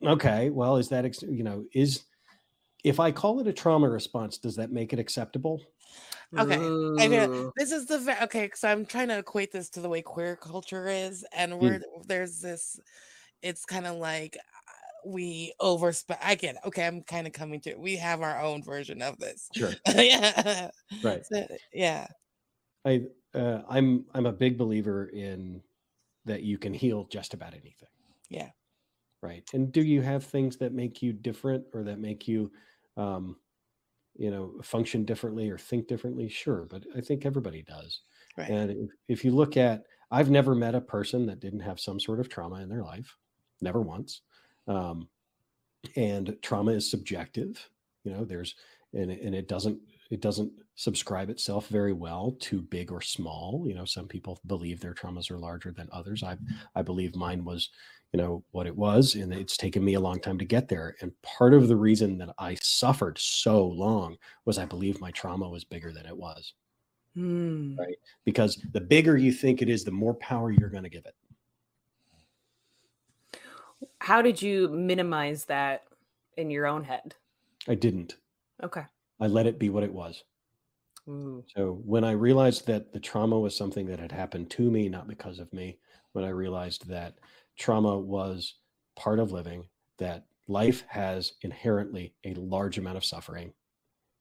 Okay. 0.06 0.50
Well, 0.50 0.77
is 0.77 0.89
that 0.89 1.22
you 1.22 1.44
know 1.44 1.65
is 1.74 2.03
if 2.84 3.00
I 3.00 3.12
call 3.12 3.39
it 3.39 3.48
a 3.48 3.53
trauma 3.53 3.89
response, 3.89 4.38
does 4.38 4.56
that 4.56 4.72
make 4.72 4.94
it 4.94 5.00
acceptable? 5.00 5.62
Okay, 6.38 6.56
I 6.56 7.10
feel- 7.10 7.34
Ooh. 7.34 7.51
This 7.58 7.72
is 7.74 7.86
the 7.88 8.18
okay. 8.24 8.50
So 8.56 8.70
I'm 8.70 8.86
trying 8.86 9.10
to 9.10 9.18
equate 9.18 9.51
this 9.51 9.70
to 9.72 9.82
the 9.82 9.89
way 9.89 10.01
queer 10.01 10.38
culture 10.38 10.88
is, 10.88 11.25
and 11.34 11.59
we're 11.59 11.81
there's 12.07 12.40
this. 12.40 12.79
It's 13.42 13.66
kind 13.66 13.85
of 13.85 13.98
like 13.98 14.38
uh, 14.38 15.09
we 15.09 15.53
overspec. 15.62 16.18
I 16.22 16.35
get 16.35 16.55
it. 16.55 16.62
Okay, 16.68 16.88
I'm 16.88 17.01
kind 17.03 17.27
of 17.27 17.33
coming 17.33 17.59
to. 17.62 17.75
We 17.75 17.98
have 17.98 18.22
our 18.22 18.42
own 18.42 18.64
version 18.64 19.01
of 19.01 19.18
this. 19.18 19.50
Sure. 19.53 19.72
yeah. 19.96 20.70
Right. 21.03 21.25
So, 21.25 21.46
yeah. 21.74 22.07
I 22.85 23.03
uh, 23.35 23.64
I'm 23.70 24.05
I'm 24.14 24.25
a 24.25 24.31
big 24.31 24.57
believer 24.57 25.07
in 25.07 25.62
that 26.25 26.44
you 26.44 26.57
can 26.57 26.74
heal 26.74 27.05
just 27.12 27.33
about 27.33 27.51
anything. 27.53 27.90
Yeah. 28.29 28.51
Right. 29.24 29.44
And 29.53 29.72
do 29.72 29.84
you 29.84 30.01
have 30.01 30.24
things 30.24 30.57
that 30.57 30.74
make 30.74 31.01
you 31.01 31.14
different 31.14 31.66
or 31.74 31.84
that 31.84 32.00
make 32.00 32.27
you 32.27 32.51
um 32.98 33.38
you 34.16 34.31
know 34.31 34.53
function 34.64 35.05
differently 35.05 35.50
or 35.50 35.57
think 35.57 35.88
differently? 35.88 36.29
Sure, 36.29 36.66
but 36.70 36.86
I 36.96 37.01
think 37.01 37.25
everybody 37.25 37.64
does. 37.64 38.01
Right. 38.38 38.50
And 38.50 38.72
if, 38.72 38.90
if 39.07 39.25
you 39.25 39.31
look 39.31 39.57
at 39.57 39.86
I've 40.12 40.29
never 40.29 40.55
met 40.55 40.75
a 40.75 40.81
person 40.81 41.25
that 41.27 41.40
didn't 41.40 41.62
have 41.62 41.79
some 41.79 42.00
sort 42.00 42.20
of 42.20 42.29
trauma 42.29 42.62
in 42.62 42.70
their 42.70 42.84
life. 42.84 43.18
Never 43.62 43.81
once. 43.81 44.22
Um 44.68 45.10
and 45.96 46.38
trauma 46.42 46.72
is 46.72 46.90
subjective. 46.90 47.70
You 48.03 48.14
know, 48.14 48.25
there's 48.25 48.55
and 48.94 49.12
and 49.12 49.36
it 49.36 49.48
doesn't 49.48 49.81
it 50.11 50.21
doesn't 50.21 50.51
subscribe 50.75 51.29
itself 51.29 51.67
very 51.69 51.93
well 51.93 52.35
to 52.41 52.61
big 52.61 52.91
or 52.91 53.01
small. 53.01 53.63
You 53.65 53.74
know 53.74 53.85
some 53.85 54.07
people 54.07 54.39
believe 54.45 54.79
their 54.79 54.93
traumas 54.93 55.31
are 55.31 55.39
larger 55.39 55.71
than 55.71 55.89
others. 55.91 56.21
I 56.21 56.37
i 56.75 56.81
believe 56.81 57.15
mine 57.15 57.43
was 57.43 57.69
you 58.13 58.17
know 58.17 58.43
what 58.51 58.67
it 58.67 58.75
was 58.75 59.15
and 59.15 59.33
it's 59.33 59.55
taken 59.55 59.83
me 59.83 59.93
a 59.93 60.00
long 60.00 60.19
time 60.19 60.37
to 60.37 60.45
get 60.45 60.67
there. 60.67 60.95
And 61.01 61.19
part 61.21 61.53
of 61.53 61.67
the 61.67 61.75
reason 61.75 62.17
that 62.19 62.35
i 62.37 62.55
suffered 62.55 63.17
so 63.17 63.65
long 63.65 64.17
was 64.45 64.57
i 64.57 64.65
believed 64.65 65.00
my 65.00 65.11
trauma 65.11 65.50
was 65.50 65.63
bigger 65.63 65.91
than 65.93 66.05
it 66.05 66.15
was. 66.15 66.53
Hmm. 67.15 67.75
right? 67.77 67.97
Because 68.24 68.61
the 68.71 68.81
bigger 68.81 69.17
you 69.17 69.33
think 69.33 69.61
it 69.61 69.69
is 69.69 69.83
the 69.83 69.91
more 69.91 70.13
power 70.15 70.51
you're 70.51 70.69
going 70.69 70.83
to 70.83 70.89
give 70.89 71.05
it. 71.05 71.15
How 74.00 74.21
did 74.21 74.41
you 74.41 74.69
minimize 74.69 75.45
that 75.45 75.83
in 76.37 76.50
your 76.50 76.67
own 76.67 76.83
head? 76.83 77.15
i 77.67 77.75
didn't. 77.75 78.15
Okay. 78.63 78.83
I 79.22 79.27
let 79.27 79.46
it 79.46 79.60
be 79.60 79.70
what 79.70 79.84
it 79.84 79.94
was 79.94 80.24
Ooh. 81.10 81.44
So 81.55 81.81
when 81.84 82.03
I 82.03 82.12
realized 82.12 82.68
that 82.68 82.94
the 82.94 83.00
trauma 83.00 83.40
was 83.40 83.55
something 83.55 83.88
that 83.88 84.00
had 84.00 84.12
happened 84.12 84.50
to 84.51 84.70
me, 84.70 84.88
not 84.88 85.07
because 85.07 85.40
of 85.40 85.51
me, 85.51 85.79
when 86.14 86.25
I 86.25 86.29
realized 86.29 86.88
that 86.88 87.16
trauma 87.57 87.98
was 87.98 88.55
part 88.96 89.20
of 89.20 89.31
living, 89.31 89.64
that 89.98 90.25
life 90.48 90.84
has 90.88 91.34
inherently 91.42 92.14
a 92.25 92.34
large 92.36 92.77
amount 92.77 92.98
of 92.98 93.05
suffering, 93.05 93.53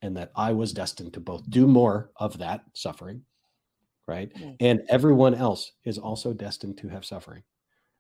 and 0.03 0.17
that 0.17 0.33
I 0.35 0.53
was 0.53 0.73
destined 0.73 1.13
to 1.15 1.21
both 1.21 1.49
do 1.51 1.67
more 1.67 2.11
of 2.17 2.39
that 2.39 2.63
suffering, 2.75 3.23
right? 4.07 4.33
Mm. 4.35 4.57
And 4.61 4.83
everyone 4.89 5.35
else 5.35 5.73
is 5.85 5.99
also 5.99 6.33
destined 6.33 6.79
to 6.79 6.89
have 6.89 7.05
suffering. 7.05 7.43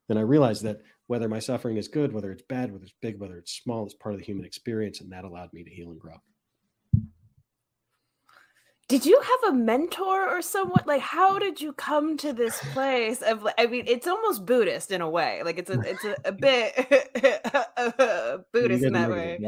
Then 0.08 0.16
I 0.16 0.22
realized 0.22 0.62
that 0.62 0.80
whether 1.06 1.28
my 1.28 1.38
suffering 1.38 1.76
is 1.76 1.88
good, 1.88 2.12
whether 2.12 2.32
it's 2.32 2.42
bad, 2.48 2.72
whether 2.72 2.84
it's 2.84 2.94
big, 3.02 3.20
whether 3.20 3.36
it's 3.36 3.52
small, 3.52 3.84
it's 3.84 3.94
part 3.94 4.14
of 4.14 4.20
the 4.20 4.26
human 4.26 4.44
experience, 4.44 5.00
and 5.00 5.12
that 5.12 5.24
allowed 5.24 5.52
me 5.52 5.62
to 5.64 5.70
heal 5.70 5.90
and 5.90 6.00
grow. 6.00 6.16
Did 8.90 9.06
you 9.06 9.20
have 9.20 9.52
a 9.52 9.56
mentor 9.56 10.28
or 10.28 10.42
someone? 10.42 10.82
Like, 10.84 11.00
how 11.00 11.38
did 11.38 11.60
you 11.60 11.72
come 11.72 12.16
to 12.16 12.32
this 12.32 12.58
place 12.72 13.22
of? 13.22 13.44
like- 13.44 13.54
I 13.56 13.66
mean, 13.66 13.84
it's 13.86 14.08
almost 14.08 14.44
Buddhist 14.44 14.90
in 14.90 15.00
a 15.00 15.08
way. 15.08 15.42
Like, 15.44 15.58
it's 15.58 15.70
a, 15.70 15.80
it's 15.86 16.04
a, 16.04 16.16
a 16.24 16.32
bit 16.32 16.74
Buddhist 18.52 18.82
in 18.82 18.92
that 18.94 19.08
way. 19.08 19.38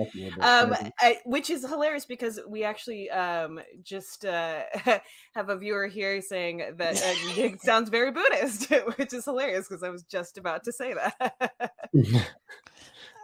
Um, 0.41 0.75
I, 1.01 1.19
which 1.25 1.51
is 1.51 1.69
hilarious 1.69 2.05
because 2.05 2.39
we 2.47 2.63
actually 2.63 3.11
um 3.11 3.59
just 3.83 4.25
uh 4.25 4.63
have 5.35 5.49
a 5.49 5.57
viewer 5.57 5.89
here 5.89 6.21
saying 6.23 6.63
that 6.77 6.95
uh, 6.97 7.41
it 7.43 7.61
sounds 7.63 7.91
very 7.91 8.13
Buddhist, 8.13 8.71
which 8.97 9.13
is 9.13 9.25
hilarious 9.25 9.67
because 9.67 9.83
I 9.83 9.89
was 9.89 10.05
just 10.05 10.39
about 10.39 10.63
to 10.65 10.73
say 10.73 10.95
that. 10.95 11.73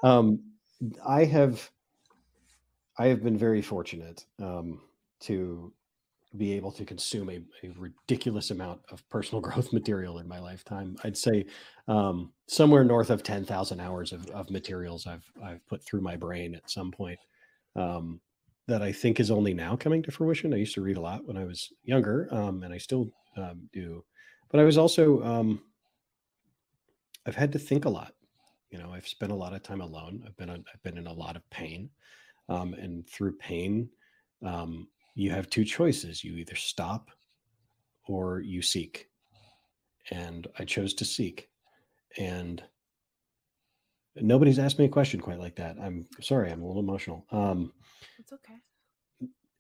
um, 0.03 0.41
I 1.07 1.25
have, 1.27 1.71
I 2.99 3.07
have 3.07 3.23
been 3.23 3.39
very 3.39 3.63
fortunate 3.63 4.27
um, 4.43 4.81
to 5.21 5.73
be 6.37 6.53
able 6.53 6.73
to 6.73 6.85
consume 6.85 7.31
a, 7.31 7.41
a 7.63 7.73
ridiculous 7.77 8.51
amount 8.51 8.81
of 8.91 9.09
personal 9.09 9.41
growth 9.47 9.73
material 9.73 10.19
in 10.19 10.29
my 10.29 10.39
lifetime. 10.39 10.97
I'd 11.05 11.17
say 11.17 11.47
um, 11.87 12.33
somewhere 12.47 12.85
north 12.85 13.11
of 13.11 13.23
ten 13.23 13.45
thousand 13.45 13.81
hours 13.81 14.13
of, 14.13 14.27
of 14.31 14.51
materials 14.51 15.07
I've 15.07 15.31
I've 15.43 15.67
put 15.67 15.85
through 15.85 16.03
my 16.03 16.17
brain 16.17 16.55
at 16.55 16.71
some 16.71 16.91
point. 16.91 17.19
Um, 17.77 18.21
that 18.67 18.83
I 18.83 18.93
think 18.93 19.19
is 19.19 19.31
only 19.31 19.55
now 19.55 19.77
coming 19.77 20.03
to 20.03 20.11
fruition. 20.11 20.53
I 20.53 20.59
used 20.59 20.75
to 20.75 20.83
read 20.83 20.99
a 20.99 21.01
lot 21.01 21.27
when 21.27 21.39
I 21.39 21.45
was 21.45 21.73
younger, 21.85 22.29
um, 22.31 22.63
and 22.63 22.75
I 22.75 22.77
still 22.77 23.09
um, 23.39 23.67
do. 23.73 24.05
But 24.51 24.61
I 24.61 24.65
was 24.65 24.77
also 24.77 25.23
um, 25.23 25.63
I've 27.27 27.35
had 27.35 27.53
to 27.53 27.59
think 27.59 27.87
a 27.87 27.91
lot 27.91 28.13
you 28.71 28.79
know 28.79 28.93
i've 28.93 29.09
spent 29.09 29.33
a 29.33 29.35
lot 29.35 29.55
of 29.55 29.63
time 29.63 29.81
alone 29.81 30.23
i've 30.27 30.37
been 30.37 30.51
i've 30.51 30.83
been 30.83 30.99
in 30.99 31.07
a 31.07 31.13
lot 31.13 31.37
of 31.37 31.51
pain 31.51 31.91
um, 32.49 32.75
and 32.75 33.09
through 33.09 33.37
pain 33.37 33.89
um, 34.45 34.89
you 35.19 35.31
have 35.31 35.51
two 35.51 35.65
choices 35.65 36.23
you 36.25 36.35
either 36.37 36.57
stop 36.57 37.11
or 38.07 38.41
you 38.41 38.63
seek 38.63 39.09
and 40.11 40.47
i 40.59 40.65
chose 40.65 40.95
to 40.95 41.05
seek 41.05 41.49
and 42.19 42.63
nobody's 44.21 44.59
asked 44.59 44.79
me 44.79 44.85
a 44.85 44.91
question 44.91 45.21
quite 45.21 45.39
like 45.39 45.57
that. 45.57 45.77
I'm 45.81 46.07
sorry, 46.21 46.51
I'm 46.51 46.63
a 46.63 46.67
little 46.67 46.83
emotional. 46.83 47.27
Um, 47.31 47.73
It's 48.19 48.33
okay. 48.33 48.55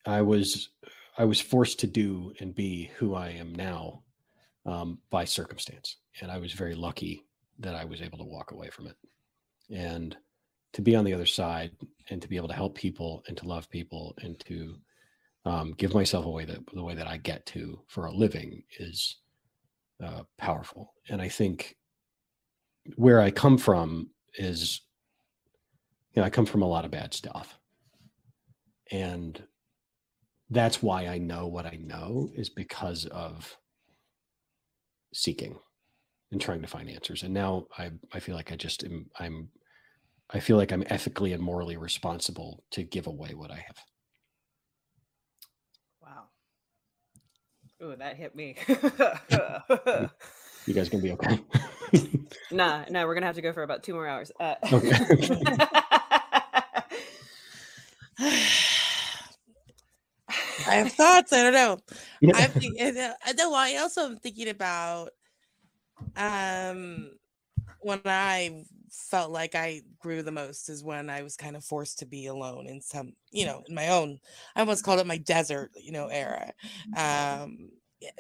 I 0.06 0.22
was 0.22 0.70
I 1.16 1.24
was 1.24 1.40
forced 1.40 1.80
to 1.80 1.86
do 1.86 2.32
and 2.40 2.54
be 2.54 2.90
who 2.96 3.14
I 3.14 3.30
am 3.30 3.54
now 3.54 4.02
um, 4.64 4.98
by 5.10 5.24
circumstance, 5.24 5.96
and 6.20 6.30
I 6.30 6.38
was 6.38 6.52
very 6.52 6.74
lucky 6.74 7.24
that 7.58 7.74
I 7.74 7.84
was 7.84 8.00
able 8.00 8.18
to 8.18 8.24
walk 8.24 8.52
away 8.52 8.70
from 8.70 8.86
it, 8.86 8.96
and 9.70 10.16
to 10.74 10.82
be 10.82 10.94
on 10.94 11.04
the 11.04 11.14
other 11.14 11.26
side, 11.26 11.72
and 12.10 12.22
to 12.22 12.28
be 12.28 12.36
able 12.36 12.48
to 12.48 12.54
help 12.54 12.76
people, 12.76 13.24
and 13.26 13.36
to 13.36 13.48
love 13.48 13.68
people, 13.70 14.14
and 14.22 14.38
to 14.40 14.76
um, 15.48 15.74
give 15.78 15.94
myself 15.94 16.26
away 16.26 16.44
that 16.46 16.60
the 16.74 16.84
way 16.84 16.94
that 16.94 17.08
I 17.08 17.18
get 17.18 17.46
to 17.48 17.80
for 17.88 18.06
a 18.06 18.12
living 18.12 18.64
is 18.78 19.18
uh, 20.04 20.24
powerful, 20.38 20.94
and 21.08 21.22
I 21.22 21.28
think 21.28 21.76
where 22.96 23.20
I 23.20 23.30
come 23.30 23.58
from 23.58 24.10
is, 24.34 24.82
you 26.14 26.20
know, 26.20 26.26
I 26.26 26.30
come 26.30 26.46
from 26.46 26.62
a 26.62 26.68
lot 26.68 26.84
of 26.84 26.90
bad 26.90 27.14
stuff, 27.14 27.58
and 28.90 29.42
that's 30.50 30.82
why 30.82 31.06
I 31.06 31.18
know 31.18 31.46
what 31.46 31.66
I 31.66 31.76
know 31.80 32.30
is 32.34 32.48
because 32.48 33.06
of 33.06 33.56
seeking 35.12 35.58
and 36.32 36.40
trying 36.40 36.62
to 36.62 36.68
find 36.68 36.90
answers. 36.90 37.22
And 37.24 37.34
now 37.34 37.66
I 37.78 37.92
I 38.12 38.20
feel 38.20 38.36
like 38.36 38.52
I 38.52 38.56
just 38.56 38.84
am 38.84 39.10
I'm 39.18 39.50
I 40.30 40.40
feel 40.40 40.56
like 40.58 40.72
I'm 40.72 40.84
ethically 40.88 41.32
and 41.34 41.42
morally 41.42 41.76
responsible 41.78 42.64
to 42.72 42.84
give 42.84 43.06
away 43.08 43.34
what 43.34 43.50
I 43.52 43.56
have. 43.58 43.78
Wow. 46.02 46.28
Ooh, 47.82 47.94
that 47.96 48.16
hit 48.16 48.34
me. 48.34 48.56
You 50.66 50.74
guys 50.74 50.88
gonna 50.90 51.02
be 51.02 51.12
okay? 51.12 51.40
nah, 52.50 52.84
nah, 52.90 53.06
we're 53.06 53.14
gonna 53.14 53.26
have 53.26 53.36
to 53.36 53.42
go 53.42 53.52
for 53.52 53.62
about 53.62 53.82
two 53.82 53.94
more 53.94 54.06
hours. 54.06 54.30
Uh, 54.38 54.54
Okay. 54.72 54.92
I 60.66 60.74
have 60.74 60.92
thoughts. 60.92 61.32
I 61.32 61.42
don't 61.42 61.54
know. 61.54 61.78
Yeah. 62.20 62.32
I 62.34 62.46
think, 62.48 62.76
and, 62.80 62.98
uh, 62.98 63.14
I 63.24 63.32
know. 63.32 63.54
I 63.54 63.76
also 63.76 64.02
am 64.04 64.16
thinking 64.18 64.48
about 64.48 65.10
um 66.16 67.10
when 67.80 68.00
I 68.04 68.64
felt 68.92 69.30
like 69.30 69.54
I 69.54 69.82
grew 70.00 70.22
the 70.22 70.32
most 70.32 70.68
is 70.68 70.84
when 70.84 71.10
I 71.10 71.22
was 71.22 71.36
kind 71.36 71.56
of 71.56 71.64
forced 71.64 71.98
to 72.00 72.06
be 72.06 72.26
alone 72.26 72.66
in 72.66 72.80
some, 72.80 73.14
you 73.30 73.46
know, 73.46 73.62
in 73.68 73.74
my 73.74 73.88
own. 73.88 74.18
I 74.56 74.60
almost 74.60 74.84
called 74.84 75.00
it 75.00 75.06
my 75.06 75.18
desert, 75.18 75.70
you 75.76 75.92
know, 75.92 76.08
era. 76.08 76.52
Um, 76.96 77.70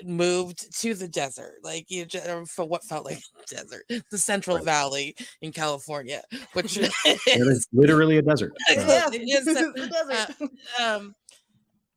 moved 0.02 0.74
to 0.80 0.94
the 0.94 1.06
desert, 1.06 1.54
like 1.62 1.88
you 1.88 2.06
or 2.28 2.44
for 2.46 2.64
what 2.64 2.84
felt 2.84 3.04
like 3.04 3.20
desert, 3.48 3.84
the 4.10 4.18
Central 4.18 4.56
Right. 4.56 4.64
Valley 4.64 5.16
in 5.40 5.52
California, 5.52 6.22
which 6.54 6.76
It 6.78 6.90
is 7.26 7.48
is 7.48 7.68
literally 7.72 8.16
a 8.18 8.22
desert. 8.22 8.52
Uh, 8.70 8.74
yeah, 8.88 9.08
it 9.12 9.22
is 9.22 9.46
a- 9.46 9.88
desert. 9.88 10.50
um 10.80 11.14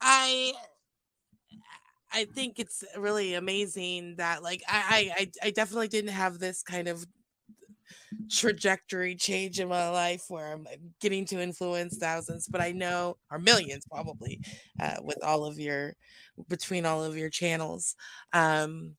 i 0.02 0.54
i 2.14 2.26
think 2.26 2.60
it's 2.60 2.84
really 2.98 3.34
amazing 3.34 4.16
that 4.18 4.44
like 4.44 4.62
I 4.68 5.12
i 5.18 5.48
I 5.48 5.52
definitely 5.52 5.88
didn't 5.88 6.12
have 6.12 6.40
this 6.40 6.64
kind 6.64 6.88
of 6.88 7.06
trajectory 8.30 9.15
change 9.15 9.60
in 9.60 9.67
my 9.67 9.89
life 9.89 10.26
where 10.30 10.54
i'm 10.54 10.67
getting 11.00 11.26
to 11.26 11.39
influence 11.41 11.97
thousands 11.97 12.47
but 12.47 12.62
i 12.62 12.71
know 12.71 13.17
or 13.30 13.39
millions 13.39 13.86
probably 13.89 14.39
uh, 14.82 14.97
with 15.02 15.21
all 15.24 15.45
of 15.45 15.60
your 15.60 15.93
between 16.50 16.86
all 16.86 17.04
of 17.04 17.17
your 17.17 17.30
channels 17.30 17.95
um 18.34 18.95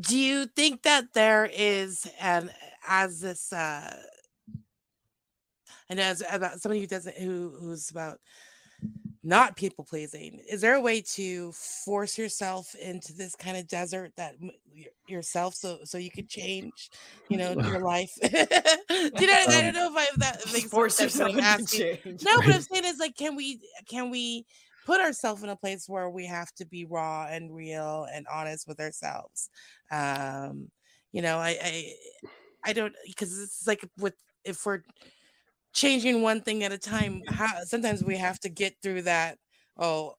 do 0.00 0.18
you 0.18 0.46
think 0.46 0.82
that 0.82 1.12
there 1.14 1.48
is 1.52 2.06
an 2.20 2.50
as 2.86 3.20
this 3.20 3.52
uh 3.52 3.96
and 5.88 6.00
as 6.00 6.22
about 6.30 6.60
somebody 6.60 6.80
who 6.80 6.86
doesn't 6.86 7.16
who 7.16 7.54
who's 7.60 7.90
about 7.90 8.20
not 9.24 9.56
people 9.56 9.84
pleasing 9.84 10.40
is 10.48 10.60
there 10.60 10.76
a 10.76 10.80
way 10.80 11.00
to 11.00 11.50
force 11.52 12.16
yourself 12.16 12.74
into 12.76 13.12
this 13.12 13.34
kind 13.34 13.56
of 13.56 13.66
desert 13.66 14.12
that 14.16 14.34
yourself 15.06 15.54
so 15.54 15.78
so 15.84 15.98
you 15.98 16.10
could 16.10 16.28
change 16.28 16.90
you 17.28 17.36
know 17.36 17.50
your 17.50 17.80
life 17.80 18.10
do 18.22 18.28
you 18.28 19.26
know 19.26 19.44
i 19.48 19.60
don't 19.60 19.74
know 19.74 19.90
if 19.90 19.96
i 19.96 20.04
if 20.04 20.14
that 20.16 20.40
makes 20.52 20.70
Force 20.70 21.00
yourself 21.00 21.36
asking. 21.38 21.98
change. 22.04 22.22
no 22.22 22.40
but 22.40 22.54
i'm 22.54 22.62
saying 22.62 22.84
is 22.84 22.98
like 22.98 23.16
can 23.16 23.34
we 23.34 23.60
can 23.88 24.08
we 24.08 24.46
put 24.86 25.00
ourselves 25.00 25.42
in 25.42 25.50
a 25.50 25.56
place 25.56 25.88
where 25.88 26.08
we 26.08 26.24
have 26.24 26.50
to 26.54 26.64
be 26.64 26.86
raw 26.86 27.26
and 27.28 27.54
real 27.54 28.06
and 28.12 28.26
honest 28.32 28.68
with 28.68 28.80
ourselves 28.80 29.50
um 29.90 30.70
you 31.12 31.20
know 31.20 31.38
i 31.38 31.58
i 31.62 31.92
i 32.64 32.72
don't 32.72 32.94
because 33.06 33.38
it's 33.42 33.66
like 33.66 33.86
with 33.98 34.14
if 34.44 34.64
we're 34.64 34.82
changing 35.72 36.22
one 36.22 36.40
thing 36.40 36.64
at 36.64 36.72
a 36.72 36.78
time 36.78 37.22
how 37.28 37.62
sometimes 37.64 38.02
we 38.04 38.16
have 38.16 38.40
to 38.40 38.48
get 38.48 38.74
through 38.82 39.02
that 39.02 39.38
oh 39.78 40.14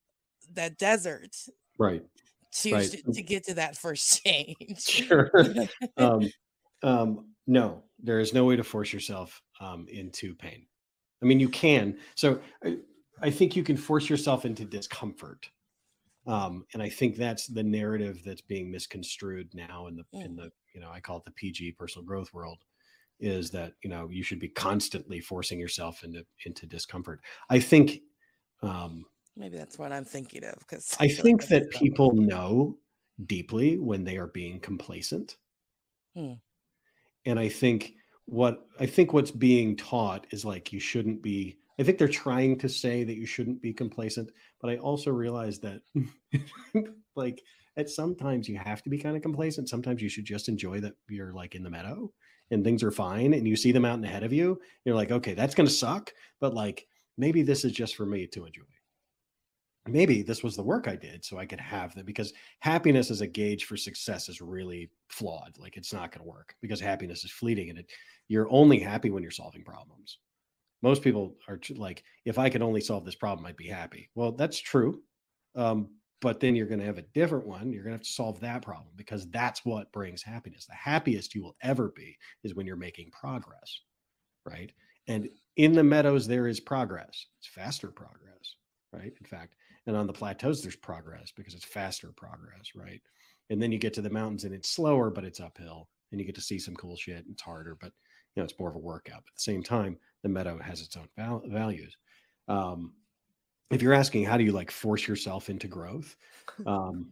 that 0.53 0.77
desert 0.77 1.35
Right. 1.77 2.03
to 2.51 2.73
Right. 2.73 2.91
to, 2.91 3.03
to 3.13 3.21
get 3.23 3.43
to 3.45 3.53
that 3.55 3.77
first 3.77 4.23
change 4.25 5.03
Sure. 5.07 5.31
um, 5.97 6.33
um, 6.83 7.35
no, 7.47 7.83
there 7.99 8.19
is 8.19 8.33
no 8.33 8.45
way 8.45 8.55
to 8.55 8.63
force 8.63 8.93
yourself 8.93 9.41
um, 9.59 9.87
into 9.89 10.35
pain. 10.35 10.67
I 11.21 11.25
mean, 11.25 11.39
you 11.39 11.49
can. 11.49 11.99
So 12.15 12.41
I, 12.63 12.77
I 13.21 13.29
think 13.31 13.55
you 13.55 13.63
can 13.63 13.77
force 13.77 14.09
yourself 14.09 14.45
into 14.45 14.65
discomfort. 14.65 15.49
Um, 16.27 16.65
and 16.73 16.83
I 16.83 16.89
think 16.89 17.17
that's 17.17 17.47
the 17.47 17.63
narrative 17.63 18.23
that's 18.25 18.41
being 18.41 18.71
misconstrued 18.71 19.53
now 19.55 19.87
in 19.87 19.95
the 19.95 20.05
in 20.21 20.35
the 20.35 20.51
you 20.73 20.81
know 20.81 20.91
I 20.91 20.99
call 20.99 21.17
it 21.17 21.25
the 21.25 21.31
PG 21.31 21.73
personal 21.73 22.05
growth 22.05 22.33
world 22.33 22.59
is 23.19 23.51
that 23.51 23.73
you 23.83 23.89
know 23.89 24.09
you 24.09 24.23
should 24.23 24.39
be 24.39 24.49
constantly 24.49 25.19
forcing 25.19 25.59
yourself 25.59 26.03
into 26.03 26.25
into 26.45 26.65
discomfort. 26.65 27.21
I 27.49 27.59
think 27.59 28.01
um, 28.61 29.05
maybe 29.35 29.57
that's 29.57 29.79
what 29.79 29.91
i'm 29.91 30.03
thinking 30.03 30.43
of 30.43 30.55
because 30.59 30.95
I 30.99 31.07
think 31.07 31.47
that 31.47 31.69
people 31.71 32.13
know 32.13 32.77
deeply 33.25 33.77
when 33.77 34.03
they 34.03 34.17
are 34.17 34.27
being 34.27 34.59
complacent. 34.59 35.37
Hmm. 36.15 36.33
And 37.25 37.39
I 37.39 37.49
think 37.49 37.93
what 38.25 38.65
I 38.79 38.85
think 38.85 39.13
what's 39.13 39.31
being 39.31 39.75
taught 39.75 40.27
is 40.31 40.45
like 40.45 40.71
you 40.71 40.79
shouldn't 40.79 41.21
be 41.21 41.57
I 41.79 41.83
think 41.83 41.97
they're 41.97 42.07
trying 42.07 42.57
to 42.59 42.69
say 42.69 43.03
that 43.05 43.15
you 43.15 43.25
shouldn't 43.25 43.61
be 43.61 43.73
complacent, 43.73 44.31
but 44.61 44.69
I 44.69 44.77
also 44.77 45.11
realize 45.11 45.59
that 45.59 45.81
like 47.15 47.41
at 47.77 47.89
sometimes 47.89 48.49
you 48.49 48.57
have 48.57 48.83
to 48.83 48.89
be 48.89 48.97
kind 48.97 49.15
of 49.15 49.21
complacent. 49.21 49.69
Sometimes 49.69 50.01
you 50.01 50.09
should 50.09 50.25
just 50.25 50.49
enjoy 50.49 50.81
that 50.81 50.93
you're 51.09 51.33
like 51.33 51.55
in 51.55 51.63
the 51.63 51.69
meadow 51.69 52.11
and 52.51 52.63
things 52.63 52.83
are 52.83 52.91
fine 52.91 53.33
and 53.33 53.47
you 53.47 53.55
see 53.55 53.71
the 53.71 53.79
mountain 53.79 54.05
ahead 54.05 54.23
of 54.23 54.33
you. 54.33 54.59
You're 54.85 54.95
like, 54.95 55.11
okay, 55.11 55.33
that's 55.33 55.55
gonna 55.55 55.69
suck, 55.69 56.11
but 56.39 56.53
like 56.53 56.87
maybe 57.17 57.41
this 57.43 57.65
is 57.65 57.71
just 57.71 57.95
for 57.95 58.05
me 58.05 58.27
to 58.27 58.45
enjoy 58.45 58.63
maybe 59.91 60.21
this 60.21 60.43
was 60.43 60.55
the 60.55 60.63
work 60.63 60.87
I 60.87 60.95
did 60.95 61.23
so 61.23 61.37
I 61.37 61.45
could 61.45 61.59
have 61.59 61.93
them 61.95 62.05
because 62.05 62.33
happiness 62.59 63.11
as 63.11 63.21
a 63.21 63.27
gauge 63.27 63.65
for 63.65 63.77
success 63.77 64.29
is 64.29 64.41
really 64.41 64.89
flawed. 65.09 65.57
Like 65.57 65.77
it's 65.77 65.93
not 65.93 66.11
going 66.11 66.23
to 66.23 66.29
work 66.29 66.55
because 66.61 66.79
happiness 66.79 67.23
is 67.23 67.31
fleeting 67.31 67.69
and 67.69 67.79
it 67.79 67.91
you're 68.27 68.51
only 68.51 68.79
happy 68.79 69.09
when 69.09 69.23
you're 69.23 69.31
solving 69.31 69.63
problems. 69.63 70.19
Most 70.81 71.01
people 71.01 71.35
are 71.47 71.59
like, 71.75 72.03
if 72.25 72.37
I 72.37 72.49
could 72.49 72.61
only 72.61 72.79
solve 72.79 73.03
this 73.03 73.15
problem, 73.15 73.45
I'd 73.45 73.57
be 73.57 73.67
happy. 73.67 74.09
Well, 74.15 74.31
that's 74.31 74.59
true. 74.59 75.01
Um, 75.55 75.89
but 76.21 76.39
then 76.39 76.55
you're 76.55 76.67
going 76.67 76.79
to 76.79 76.85
have 76.85 76.97
a 76.97 77.05
different 77.13 77.47
one. 77.47 77.71
You're 77.71 77.83
going 77.83 77.93
to 77.93 77.99
have 77.99 78.05
to 78.05 78.11
solve 78.11 78.39
that 78.41 78.61
problem 78.61 78.93
because 78.95 79.29
that's 79.29 79.63
what 79.65 79.91
brings 79.91 80.21
happiness. 80.21 80.65
The 80.65 80.75
happiest 80.75 81.33
you 81.33 81.43
will 81.43 81.55
ever 81.61 81.93
be 81.95 82.17
is 82.43 82.55
when 82.55 82.65
you're 82.65 82.75
making 82.75 83.11
progress, 83.11 83.81
right? 84.45 84.71
And 85.07 85.29
in 85.55 85.73
the 85.73 85.83
meadows, 85.83 86.27
there 86.27 86.47
is 86.47 86.59
progress. 86.59 87.27
It's 87.39 87.47
faster 87.47 87.87
progress, 87.87 88.55
right? 88.93 89.13
In 89.19 89.25
fact, 89.25 89.55
and 89.87 89.95
on 89.95 90.07
the 90.07 90.13
plateaus, 90.13 90.61
there's 90.61 90.75
progress 90.75 91.31
because 91.35 91.53
it's 91.53 91.65
faster 91.65 92.11
progress, 92.15 92.71
right? 92.75 93.01
And 93.49 93.61
then 93.61 93.71
you 93.71 93.79
get 93.79 93.93
to 93.95 94.01
the 94.01 94.09
mountains 94.09 94.43
and 94.43 94.53
it's 94.53 94.69
slower, 94.69 95.09
but 95.09 95.23
it's 95.23 95.39
uphill, 95.39 95.89
and 96.11 96.19
you 96.19 96.25
get 96.25 96.35
to 96.35 96.41
see 96.41 96.59
some 96.59 96.75
cool 96.75 96.95
shit. 96.95 97.25
It's 97.29 97.41
harder, 97.41 97.75
but 97.79 97.91
you 98.35 98.41
know 98.41 98.43
it's 98.43 98.59
more 98.59 98.69
of 98.69 98.75
a 98.75 98.79
workout. 98.79 99.23
But 99.25 99.31
at 99.31 99.35
the 99.37 99.41
same 99.41 99.63
time, 99.63 99.97
the 100.21 100.29
meadow 100.29 100.59
has 100.59 100.81
its 100.81 100.95
own 100.95 101.07
val- 101.17 101.43
values. 101.47 101.95
Um, 102.47 102.93
if 103.69 103.81
you're 103.81 103.93
asking 103.93 104.25
how 104.25 104.37
do 104.37 104.43
you 104.43 104.51
like 104.51 104.71
force 104.71 105.07
yourself 105.07 105.49
into 105.49 105.67
growth, 105.67 106.15
um, 106.65 107.11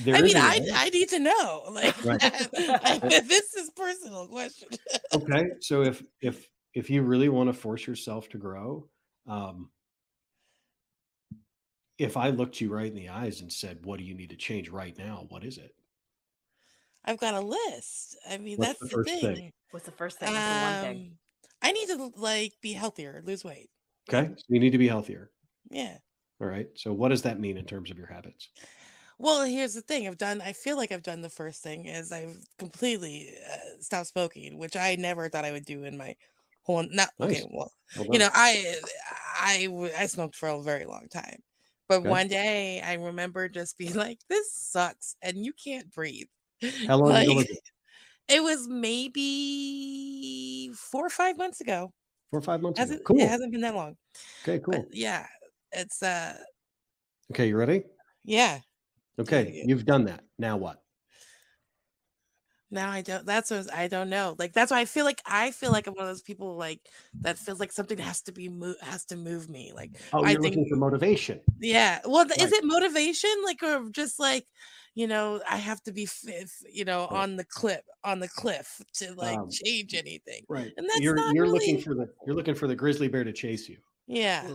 there 0.00 0.14
I 0.16 0.22
mean, 0.22 0.36
a 0.36 0.40
I, 0.40 0.58
way. 0.60 0.70
I 0.74 0.88
need 0.90 1.08
to 1.10 1.18
know. 1.18 1.64
Like, 1.70 2.04
Right. 2.04 2.20
this 2.52 3.54
is 3.54 3.70
personal 3.70 4.26
question. 4.28 4.68
okay 5.14 5.44
so 5.60 5.82
if 5.82 6.02
if 6.20 6.48
if 6.72 6.90
you 6.90 7.02
really 7.02 7.28
want 7.28 7.48
to 7.48 7.52
force 7.52 7.86
yourself 7.86 8.28
to 8.30 8.38
grow 8.38 8.88
um 9.28 9.70
if 11.98 12.16
i 12.16 12.30
looked 12.30 12.60
you 12.60 12.72
right 12.72 12.86
in 12.88 12.96
the 12.96 13.08
eyes 13.08 13.40
and 13.40 13.52
said 13.52 13.78
what 13.84 13.98
do 13.98 14.04
you 14.04 14.14
need 14.14 14.30
to 14.30 14.36
change 14.36 14.68
right 14.70 14.96
now 14.98 15.26
what 15.28 15.44
is 15.44 15.58
it 15.58 15.74
I've 17.06 17.20
got 17.20 17.34
a 17.34 17.40
list. 17.40 18.16
I 18.30 18.38
mean, 18.38 18.56
What's 18.56 18.78
that's 18.80 18.92
the 18.92 18.96
the, 18.96 19.04
thing. 19.04 19.34
thing? 19.36 19.52
What's 19.72 19.84
the 19.84 19.92
first 19.92 20.18
thing? 20.18 20.32
What's 20.32 20.46
the 20.46 20.52
one 20.62 20.80
thing? 20.80 20.96
Um, 20.96 21.18
I 21.60 21.72
need 21.72 21.86
to 21.88 22.12
like 22.16 22.54
be 22.62 22.72
healthier, 22.72 23.22
lose 23.26 23.44
weight. 23.44 23.68
okay 24.08 24.30
so 24.34 24.44
you 24.48 24.58
need 24.58 24.70
to 24.70 24.78
be 24.78 24.88
healthier 24.88 25.30
Yeah. 25.70 25.98
all 26.40 26.46
right 26.46 26.68
so 26.76 26.92
what 26.92 27.08
does 27.08 27.22
that 27.22 27.40
mean 27.40 27.56
in 27.56 27.66
terms 27.66 27.90
of 27.90 27.98
your 27.98 28.06
habits 28.06 28.50
Well, 29.18 29.44
here's 29.44 29.74
the 29.74 29.82
thing. 29.82 30.06
I've 30.06 30.18
done. 30.18 30.40
I 30.40 30.52
feel 30.52 30.76
like 30.76 30.92
I've 30.92 31.02
done 31.02 31.22
the 31.22 31.30
first 31.30 31.62
thing 31.62 31.86
is 31.86 32.12
I've 32.12 32.44
completely 32.58 33.30
uh, 33.50 33.80
stopped 33.80 34.08
smoking, 34.08 34.58
which 34.58 34.76
I 34.76 34.96
never 34.96 35.28
thought 35.28 35.44
I 35.44 35.52
would 35.52 35.64
do 35.64 35.84
in 35.84 35.96
my 35.96 36.16
whole. 36.62 36.82
Not 36.90 37.10
Nice. 37.18 37.22
okay. 37.22 37.44
Well, 37.50 37.72
Well 37.94 38.06
you 38.10 38.18
done. 38.18 38.30
I, 38.34 38.76
I 39.96 40.06
smoked 40.06 40.36
for 40.36 40.48
a 40.48 40.62
very 40.62 40.84
long 40.86 41.08
time, 41.08 41.42
but 41.88 42.02
Okay. 42.04 42.04
one 42.04 42.28
day 42.28 42.80
I 42.80 42.94
remember 42.94 43.48
just 43.48 43.78
being 43.78 43.94
like, 43.94 44.18
"This 44.28 44.52
sucks," 44.52 45.16
and 45.22 45.44
you 45.44 45.52
can't 45.52 45.90
breathe. 45.92 46.28
How 46.86 46.96
long 46.98 47.18
ago 47.18 47.24
Like, 47.24 47.28
was 47.34 47.44
it? 47.50 47.58
was 48.42 48.68
maybe 48.68 50.72
four 50.74 51.06
or 51.06 51.10
five 51.10 51.36
months 51.38 51.60
ago. 51.60 51.92
Four 52.28 52.40
or 52.40 52.42
five 52.42 52.60
months 52.60 52.82
ago. 52.82 52.86
Hasn't 52.86 53.02
Cool. 53.02 53.18
it 53.18 53.28
hasn't 53.28 53.52
been 53.52 53.62
that 53.62 53.76
long? 53.76 53.96
Okay, 54.42 54.60
cool. 54.60 54.70
But 54.70 54.86
yeah, 54.92 55.26
it's 55.74 56.02
uh 56.02 56.36
Okay, 57.30 57.48
you 57.48 57.56
ready? 57.56 57.84
yeah. 58.24 58.60
Okay, 59.18 59.62
you've 59.66 59.84
done 59.86 60.04
that. 60.06 60.24
Now 60.38 60.56
what? 60.56 60.82
Now 62.70 62.90
I 62.90 63.02
don't. 63.02 63.24
That's 63.24 63.50
what 63.52 63.72
I 63.72 63.86
don't 63.86 64.10
know. 64.10 64.34
Like 64.38 64.52
that's 64.52 64.72
why 64.72 64.80
I 64.80 64.84
feel 64.84 65.04
like 65.04 65.22
I 65.26 65.52
feel 65.52 65.70
like 65.70 65.86
I'm 65.86 65.94
one 65.94 66.04
of 66.04 66.08
those 66.10 66.22
people 66.22 66.56
like 66.56 66.80
that 67.20 67.38
feels 67.38 67.60
like 67.60 67.70
something 67.70 67.98
has 67.98 68.22
to 68.22 68.32
be 68.32 68.48
mo- 68.48 68.74
has 68.80 69.04
to 69.06 69.16
move 69.16 69.48
me. 69.48 69.72
Like 69.74 69.90
Oh, 70.12 70.24
I 70.24 70.32
you're 70.32 70.42
think 70.42 70.56
looking 70.56 70.68
for 70.68 70.76
motivation. 70.76 71.40
yeah. 71.60 72.00
Well, 72.04 72.24
th- 72.26 72.40
is 72.40 72.52
it 72.52 72.64
motivation 72.64 73.30
like 73.44 73.62
or 73.62 73.88
just 73.90 74.18
like 74.18 74.46
you 74.94 75.06
know 75.06 75.40
I 75.48 75.58
have 75.58 75.82
to 75.84 75.92
be 75.92 76.04
f- 76.04 76.24
f- 76.28 76.62
you 76.72 76.84
know 76.84 77.02
Right. 77.10 77.22
on 77.22 77.36
the 77.36 77.44
cliff 77.44 77.82
on 78.02 78.18
the 78.18 78.28
cliff 78.28 78.80
to 78.94 79.14
like 79.14 79.38
Um, 79.38 79.50
change 79.52 79.94
anything. 79.94 80.42
Right. 80.48 80.72
And 80.76 80.88
that's 80.88 81.00
you're 81.00 81.14
not 81.14 81.32
you're 81.34 81.46
looking 81.48 81.80
for 81.80 81.94
the 81.94 82.12
you're 82.26 82.34
looking 82.34 82.56
for 82.56 82.66
the 82.66 82.74
grizzly 82.74 83.06
bear 83.06 83.22
to 83.22 83.32
chase 83.32 83.68
you, 83.68 83.76
Yeah. 84.08 84.50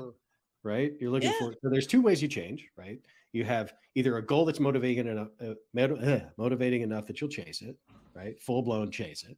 Right? 0.63 0.93
You're 0.99 1.11
looking 1.11 1.31
Yeah. 1.31 1.39
for 1.39 1.53
so 1.53 1.69
there's 1.69 1.87
two 1.87 2.01
ways 2.01 2.21
you 2.21 2.27
change, 2.27 2.69
right? 2.75 2.99
You 3.31 3.43
have 3.45 3.73
either 3.95 4.17
a 4.17 4.25
goal 4.25 4.45
that's 4.45 4.59
motivating 4.59 5.07
enough 5.07 5.29
uh, 5.41 5.53
uh, 5.79 6.19
motivating 6.37 6.81
enough 6.81 7.05
that 7.07 7.21
you'll 7.21 7.29
chase 7.29 7.61
it, 7.61 7.77
right? 8.13 8.39
Full 8.41 8.61
blown 8.61 8.91
chase 8.91 9.23
it, 9.23 9.37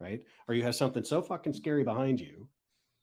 right? 0.00 0.22
Or 0.48 0.54
you 0.54 0.62
have 0.62 0.74
something 0.74 1.04
so 1.04 1.20
fucking 1.22 1.52
scary 1.52 1.84
behind 1.84 2.20
you 2.20 2.48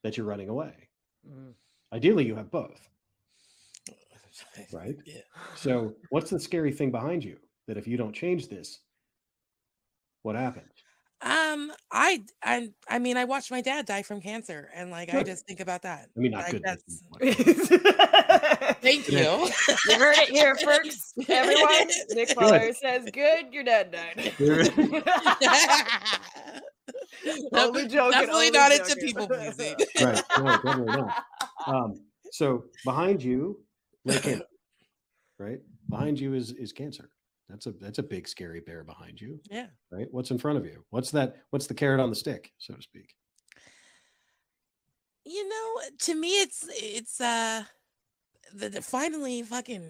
that 0.03 0.17
you're 0.17 0.25
running 0.25 0.49
away. 0.49 0.89
Mm. 1.27 1.53
Ideally, 1.91 2.25
you 2.25 2.35
have 2.35 2.51
both. 2.51 2.87
Right. 4.71 4.95
Yeah. 5.05 5.21
So, 5.55 5.93
what's 6.09 6.31
the 6.31 6.39
scary 6.39 6.71
thing 6.71 6.89
behind 6.89 7.23
you 7.23 7.37
that 7.67 7.77
if 7.77 7.87
you 7.87 7.97
don't 7.97 8.13
change 8.15 8.47
this, 8.47 8.79
what 10.23 10.35
happens? 10.35 10.71
Um, 11.23 11.71
I 11.91 12.21
I 12.43 12.69
I 12.89 12.99
mean, 12.99 13.15
I 13.15 13.23
watched 13.23 13.49
my 13.49 13.61
dad 13.61 13.85
die 13.85 14.03
from 14.03 14.19
cancer, 14.19 14.69
and 14.75 14.91
like 14.91 15.13
I 15.13 15.23
just 15.23 15.47
think 15.47 15.61
about 15.61 15.83
that. 15.83 16.09
I 16.15 16.19
mean, 16.19 16.31
not 16.31 16.43
Like, 16.43 16.51
good. 16.51 16.63
that's- 16.63 17.01
Thank 18.81 19.09
you. 19.09 19.19
You 19.89 19.99
heard 19.99 20.15
it 20.17 20.29
here 20.29 20.55
first, 20.55 21.13
everyone. 21.29 21.87
Nick 22.09 22.35
Pollard 22.35 22.75
says, 22.75 23.09
"Good, 23.11 23.53
your 23.53 23.63
dad 23.63 23.91
died." 23.91 24.33
Only 27.53 27.87
joking, 27.87 28.11
Definitely 28.11 28.47
only 28.47 28.51
not 28.51 28.71
into 28.71 28.95
people 28.97 29.27
pleasing. 29.27 29.75
right. 30.01 30.21
No, 30.37 30.45
definitely 30.45 30.85
not. 30.97 31.23
Um, 31.67 31.93
so 32.31 32.65
behind 32.83 33.23
you, 33.23 33.59
lay 34.03 34.19
cancer, 34.19 34.43
right? 35.39 35.59
Behind 35.89 36.19
you 36.19 36.33
is 36.33 36.51
is 36.51 36.73
cancer. 36.73 37.09
That's 37.53 37.67
a 37.67 37.71
that's 37.73 37.99
a 37.99 38.03
big 38.03 38.27
scary 38.27 38.61
bear 38.61 38.83
behind 38.83 39.21
you, 39.21 39.39
yeah. 39.51 39.67
right? 39.91 40.07
What's 40.09 40.31
in 40.31 40.39
front 40.39 40.57
of 40.57 40.65
you? 40.65 40.83
What's 40.89 41.11
that? 41.11 41.35
What's 41.51 41.67
the 41.67 41.75
carrot 41.75 41.99
on 41.99 42.09
the 42.09 42.15
stick, 42.15 42.51
so 42.57 42.73
to 42.73 42.81
speak? 42.81 43.13
You 45.23 45.47
know, 45.47 45.81
to 45.99 46.15
me, 46.15 46.41
it's 46.41 46.67
it's 46.69 47.21
uh, 47.21 47.63
the, 48.55 48.69
the 48.69 48.81
finally 48.81 49.43
fucking 49.43 49.87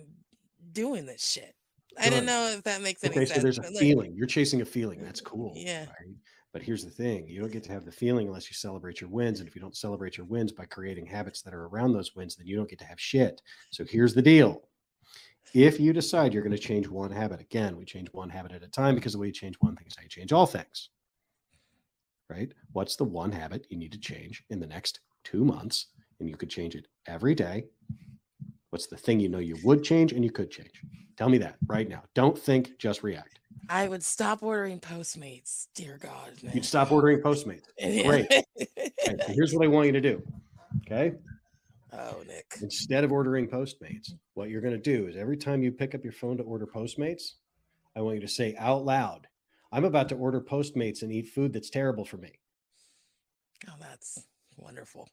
doing 0.73 1.06
this 1.06 1.26
shit. 1.26 1.56
I 1.97 2.10
don't 2.10 2.26
know 2.26 2.49
if 2.54 2.63
that 2.63 2.82
makes 2.82 3.02
any 3.02 3.12
Okay, 3.12 3.26
sense. 3.26 3.38
so 3.38 3.41
there's 3.41 3.60
a 3.60 3.62
like, 3.62 3.78
feeling. 3.78 4.13
You're 4.13 4.28
chasing 4.28 4.60
a 4.60 4.65
feeling. 4.65 5.02
That's 5.02 5.21
cool. 5.21 5.54
Yeah. 5.56 5.86
Right? 5.86 6.15
But 6.52 6.63
here's 6.63 6.84
the 6.84 6.91
thing: 6.91 7.30
you 7.30 7.39
don't 7.39 7.54
get 7.54 7.63
to 7.63 7.71
have 7.71 7.86
the 7.86 7.93
feeling 7.93 8.28
unless 8.28 8.49
you 8.49 8.56
celebrate 8.56 8.99
your 8.99 9.10
wins. 9.10 9.39
And 9.39 9.47
if 9.47 9.56
you 9.56 9.62
don't 9.62 9.78
celebrate 9.78 10.17
your 10.17 10.26
wins 10.26 10.52
by 10.52 10.65
creating 10.65 11.06
habits 11.06 11.41
that 11.43 11.54
are 11.54 11.67
around 11.67 11.93
those 11.93 12.13
wins, 12.13 12.36
then 12.36 12.45
you 12.45 12.58
don't 12.58 12.69
get 12.69 12.80
to 12.80 12.86
have 12.86 12.99
shit. 12.99 13.41
So 13.69 13.86
here's 13.86 14.13
the 14.13 14.21
deal: 14.21 14.63
if 15.54 15.80
you 15.80 15.94
decide 15.94 16.34
you're 16.34 16.44
going 16.44 16.56
to 16.56 16.62
change 16.62 16.88
one 16.88 17.12
habit, 17.12 17.39
again, 17.39 17.78
we 17.78 17.86
change 17.86 18.10
one 18.12 18.30
habit 18.30 18.52
at 18.52 18.63
a 18.63 18.68
time 18.68 18.96
because 18.96 19.13
the 19.13 19.20
way 19.20 19.28
you 19.28 19.34
change 19.34 19.56
one 19.60 19.76
thing 19.76 19.86
is 19.88 19.96
how 19.96 20.04
you 20.04 20.10
change 20.10 20.34
all 20.34 20.48
things. 20.48 20.89
Right? 22.30 22.52
What's 22.72 22.96
the 22.96 23.04
one 23.04 23.32
habit 23.32 23.68
you 23.70 23.78
need 23.78 23.92
to 23.92 24.00
change 24.00 24.44
in 24.50 24.60
the 24.60 24.68
next 24.68 25.02
two 25.24 25.46
months? 25.46 25.88
And 26.20 26.28
you 26.28 26.36
could 26.36 26.50
change 26.50 26.76
it 26.76 26.88
every 27.08 27.36
day. 27.36 27.66
What's 28.72 28.88
the 28.88 28.98
thing 28.98 29.20
you 29.20 29.30
know 29.30 29.39
you 29.39 29.58
would 29.63 29.84
change 29.84 30.13
and 30.13 30.24
you 30.24 30.32
could 30.32 30.50
change? 30.50 30.82
Tell 31.16 31.30
me 31.30 31.38
that 31.39 31.58
right 31.68 31.88
now. 31.88 32.04
Don't 32.16 32.38
think, 32.38 32.80
just 32.80 33.04
react. 33.04 33.39
I 33.70 33.88
would 33.88 34.04
stop 34.04 34.42
ordering 34.42 34.80
Postmates. 34.80 35.68
Dear 35.76 36.00
God, 36.02 36.32
man. 36.42 36.54
You'd 36.56 36.66
stop 36.66 36.92
ordering 36.92 37.20
Postmates. 37.20 37.66
Great. 37.80 38.26
Okay, 38.60 38.92
so 39.00 39.34
here's 39.34 39.54
what 39.54 39.63
I 39.63 39.68
want 39.68 39.86
you 39.86 39.92
to 39.92 40.02
do. 40.02 40.24
Okay. 40.86 41.13
Oh, 41.94 42.24
Nick. 42.28 42.46
Instead 42.62 43.04
of 43.04 43.12
ordering 43.12 43.48
Postmates, 43.48 44.12
what 44.34 44.50
you're 44.50 44.62
going 44.62 44.74
to 44.74 44.80
do 44.80 45.08
is 45.08 45.16
every 45.16 45.38
time 45.38 45.64
you 45.64 45.72
pick 45.72 45.96
up 45.96 46.04
your 46.04 46.14
phone 46.14 46.38
to 46.38 46.44
order 46.44 46.66
Postmates, 46.66 47.34
I 47.96 48.02
want 48.02 48.16
you 48.16 48.22
to 48.22 48.28
say 48.28 48.56
out 48.58 48.86
loud, 48.86 49.28
I'm 49.72 49.86
about 49.86 50.10
to 50.10 50.16
order 50.16 50.42
Postmates 50.42 51.02
and 51.02 51.12
eat 51.12 51.30
food 51.30 51.54
that's 51.54 51.70
terrible 51.70 52.06
for 52.06 52.18
me. 52.18 52.32
Oh, 53.70 53.76
that's 53.80 54.26
wonderful. 54.58 55.10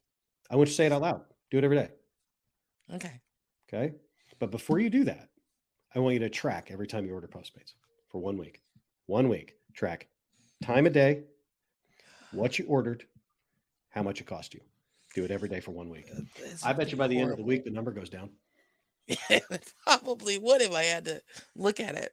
I 0.49 0.55
want 0.55 0.67
you 0.67 0.71
to 0.71 0.75
say 0.75 0.85
it 0.85 0.91
out 0.91 1.01
loud. 1.01 1.21
Do 1.49 1.57
it 1.57 1.63
every 1.63 1.77
day. 1.77 1.89
Okay. 2.93 3.21
Okay. 3.71 3.93
But 4.39 4.51
before 4.51 4.79
you 4.79 4.89
do 4.89 5.03
that, 5.05 5.29
I 5.95 5.99
want 5.99 6.13
you 6.13 6.19
to 6.19 6.29
track 6.29 6.69
every 6.71 6.87
time 6.87 7.05
you 7.05 7.13
order 7.13 7.27
Postmates 7.27 7.73
for 8.09 8.19
one 8.19 8.37
week. 8.37 8.61
One 9.07 9.29
week, 9.29 9.55
track 9.73 10.07
time 10.63 10.85
of 10.85 10.93
day, 10.93 11.23
what 12.31 12.57
you 12.59 12.65
ordered, 12.65 13.03
how 13.89 14.03
much 14.03 14.21
it 14.21 14.27
cost 14.27 14.53
you. 14.53 14.61
Do 15.13 15.23
it 15.25 15.31
every 15.31 15.49
day 15.49 15.59
for 15.59 15.71
one 15.71 15.89
week. 15.89 16.09
This 16.39 16.63
I 16.65 16.73
bet 16.73 16.91
you 16.91 16.97
by 16.97 17.07
the 17.07 17.19
end 17.19 17.31
of 17.31 17.37
the 17.37 17.43
week, 17.43 17.63
the 17.65 17.69
number 17.71 17.91
goes 17.91 18.09
down. 18.09 18.29
it 19.07 19.43
probably 19.85 20.37
would 20.37 20.61
if 20.61 20.73
I 20.73 20.83
had 20.83 21.05
to 21.05 21.21
look 21.55 21.79
at 21.79 21.95
it. 21.95 22.11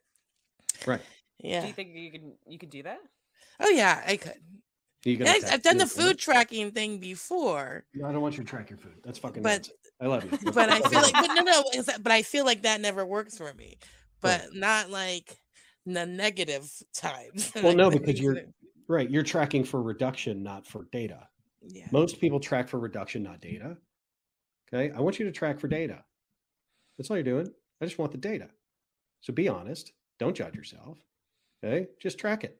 Right. 0.86 1.00
Yeah. 1.38 1.60
Do 1.60 1.66
you 1.68 1.72
think 1.72 1.94
you 1.94 2.10
can 2.10 2.32
you 2.46 2.58
can 2.58 2.68
do 2.68 2.82
that? 2.82 2.98
Oh 3.60 3.68
yeah, 3.70 4.02
I 4.06 4.16
could. 4.16 4.34
You 5.04 5.12
Yeah, 5.12 5.18
gotta 5.18 5.30
I- 5.30 5.40
track 5.40 5.52
I've 5.52 5.62
done 5.62 5.78
the 5.78 5.86
food, 5.86 6.06
right? 6.06 6.18
tracking 6.18 6.70
thing 6.72 6.98
before, 6.98 7.84
No, 7.94 8.08
I 8.08 8.12
don't 8.12 8.20
want 8.20 8.36
you 8.36 8.42
to 8.42 8.48
track 8.50 8.68
your 8.70 8.78
food. 8.78 8.94
That's 9.04 9.18
fucking 9.18 9.42
But- 9.42 9.68
nonsense. 9.68 9.74
I 10.00 10.06
love 10.06 10.24
you. 10.24 10.30
but 10.52 10.68
I 10.68 10.80
feel 10.80 11.00
like 11.02 11.12
but 11.12 11.34
no 11.34 11.42
no, 11.42 11.62
that- 11.82 12.02
but 12.02 12.12
I 12.12 12.22
feel 12.22 12.44
like 12.44 12.62
that 12.62 12.80
never 12.80 13.06
works 13.06 13.36
for 13.36 13.52
me. 13.54 13.78
Right. 14.22 14.40
But 14.42 14.54
not 14.54 14.90
like 14.90 15.36
the 15.86 16.04
negative 16.06 16.68
times. 16.94 17.52
well, 17.62 17.74
no, 17.74 17.90
because 17.90 18.20
you're 18.20 18.38
right. 18.88 19.08
You're 19.08 19.22
tracking 19.22 19.62
for 19.64 19.80
reduction, 19.82 20.42
not 20.42 20.66
for 20.66 20.86
data. 20.90 21.28
Yeah. 21.62 21.86
Most 21.90 22.20
people 22.20 22.40
track 22.40 22.68
for 22.68 22.78
reduction, 22.78 23.22
not 23.22 23.40
data. 23.40 23.76
Okay. 24.72 24.94
I 24.94 25.00
want 25.00 25.18
you 25.18 25.24
to 25.26 25.32
track 25.32 25.58
for 25.58 25.66
hmm. 25.66 25.74
data. 25.74 26.04
That's 26.96 27.10
all 27.10 27.16
you're 27.16 27.24
doing. 27.24 27.48
I 27.80 27.84
just 27.84 27.98
want 27.98 28.12
the 28.12 28.18
data. 28.18 28.48
So 29.20 29.32
be 29.32 29.48
honest. 29.48 29.92
Don't 30.18 30.34
judge 30.34 30.54
yourself. 30.54 30.98
Okay. 31.64 31.86
Just 32.00 32.18
track 32.18 32.44
it. 32.44 32.58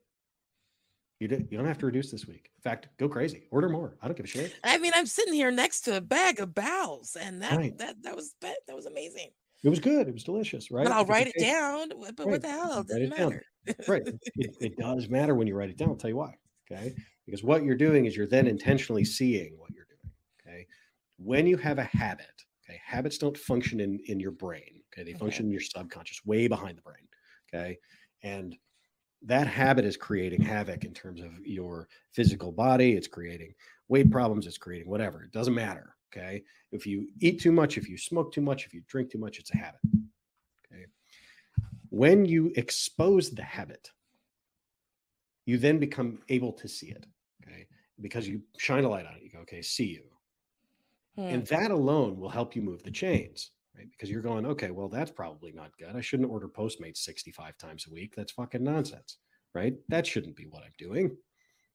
You, 1.21 1.29
you 1.51 1.59
don't 1.59 1.67
have 1.67 1.79
to 1.79 1.87
reduce 1.87 2.13
this 2.13 2.29
week. 2.29 2.51
In 2.57 2.63
fact, 2.63 2.89
go 2.97 3.09
crazy. 3.09 3.49
Order 3.51 3.69
more. 3.69 3.97
I 4.01 4.07
don't 4.07 4.17
give 4.17 4.25
a 4.25 4.29
shit. 4.29 4.55
I 4.63 4.79
mean, 4.79 4.93
I'm 4.95 5.07
sitting 5.07 5.35
here 5.35 5.51
next 5.51 5.81
to 5.83 5.97
a 5.97 6.01
bag 6.01 6.39
of 6.39 6.55
bowels, 6.55 7.17
and 7.21 7.43
that 7.43 7.57
Right. 7.57 7.77
that 7.79 8.01
that 8.03 8.15
was 8.15 8.37
that, 8.41 8.59
was 8.73 8.87
amazing. 8.87 9.31
It 9.65 9.69
was 9.69 9.81
good. 9.81 10.07
It 10.07 10.15
was 10.15 10.23
delicious, 10.23 10.71
right? 10.71 10.85
But 10.85 10.93
I'll 10.93 11.05
write 11.07 11.27
it 11.27 11.41
down. 11.41 11.89
But 11.89 12.19
Right. 12.21 12.29
what 12.29 12.43
the 12.43 12.49
hell? 12.49 12.81
It 12.81 12.87
doesn't 12.87 13.03
it 13.03 13.19
matter. 13.19 13.43
right. 13.89 14.03
It, 14.37 14.57
it 14.61 14.77
does 14.77 15.09
matter 15.09 15.35
when 15.35 15.49
you 15.49 15.57
write 15.57 15.71
it 15.71 15.77
down. 15.77 15.89
I'll 15.89 15.97
tell 15.97 16.11
you 16.11 16.17
why. 16.17 16.35
Okay. 16.71 16.95
Because 17.29 17.45
what 17.45 17.63
you're 17.63 17.77
doing 17.77 18.07
is 18.07 18.17
you're 18.17 18.27
then 18.27 18.47
intentionally 18.47 19.05
seeing 19.05 19.53
what 19.59 19.71
you're 19.75 19.85
doing. 19.85 20.11
Okay. 20.41 20.67
When 21.19 21.47
you 21.47 21.59
have 21.59 21.77
a 21.79 21.85
habit, 21.85 22.33
okay, 22.65 22.81
habits 22.83 23.19
don't 23.19 23.37
function 23.37 23.81
in, 23.81 23.99
in 24.07 24.19
your 24.19 24.31
brain. 24.31 24.81
Okay. 24.91 25.03
They 25.05 25.11
Okay. 25.11 25.19
function 25.19 25.45
in 25.45 25.53
your 25.53 25.61
subconscious, 25.61 26.25
way 26.25 26.49
behind 26.49 26.79
the 26.79 26.83
brain. 26.83 27.07
Okay. 27.53 27.79
And 28.23 28.57
that 29.21 29.47
habit 29.47 29.85
is 29.85 29.95
creating 29.95 30.41
havoc 30.41 30.87
in 30.87 30.95
terms 30.95 31.21
of 31.21 31.33
your 31.45 31.91
physical 32.15 32.51
body. 32.51 32.93
It's 32.93 33.09
creating 33.09 33.53
weight 33.89 34.11
problems. 34.11 34.47
It's 34.47 34.57
creating 34.57 34.89
whatever. 34.89 35.23
It 35.23 35.33
doesn't 35.33 35.55
matter. 35.55 35.97
Okay. 36.11 36.43
If 36.73 36.87
you 36.87 37.09
eat 37.21 37.43
too 37.43 37.53
much, 37.53 37.77
if 37.77 37.91
you 37.91 37.99
smoke 37.99 38.33
too 38.33 38.41
much, 38.41 38.65
if 38.65 38.73
you 38.73 38.81
drink 38.89 39.11
too 39.11 39.19
much, 39.19 39.39
it's 39.39 39.53
a 39.53 39.59
habit. 39.59 39.81
Okay. 40.65 40.87
When 41.91 42.25
you 42.25 42.53
expose 42.57 43.29
the 43.29 43.43
habit, 43.43 43.91
you 45.45 45.59
then 45.59 45.79
become 45.79 46.21
able 46.31 46.53
to 46.53 46.69
see 46.69 46.89
it. 46.89 47.07
Because 48.01 48.29
you 48.29 48.43
shine 48.59 48.85
a 48.85 48.89
light 48.89 49.07
on 49.07 49.15
it. 49.15 49.23
You 49.23 49.31
go, 49.31 49.41
okay, 49.41 49.63
see 49.63 49.87
you. 49.87 50.03
Hmm. 51.17 51.35
And 51.35 51.47
that 51.49 51.71
alone 51.71 52.19
will 52.19 52.29
help 52.29 52.55
you 52.55 52.63
move 52.63 52.83
the 52.83 52.91
chains, 52.91 53.51
right? 53.77 53.89
Because 53.91 54.11
you're 54.11 54.23
going, 54.23 54.47
okay, 54.47 54.71
well, 54.71 54.89
that's 54.89 55.11
probably 55.11 55.53
not 55.53 55.77
good. 55.79 55.97
I 55.97 56.01
shouldn't 56.01 56.31
order 56.31 56.49
Postmates 56.49 56.99
65 56.99 57.59
times 57.59 57.87
a 57.89 57.93
week. 57.93 58.15
That's 58.17 58.33
fucking 58.33 58.63
nonsense, 58.63 59.19
right? 59.55 59.75
That 59.89 60.07
shouldn't 60.07 60.37
be 60.37 60.47
what 60.47 60.63
I'm 60.63 60.75
doing. 60.79 61.17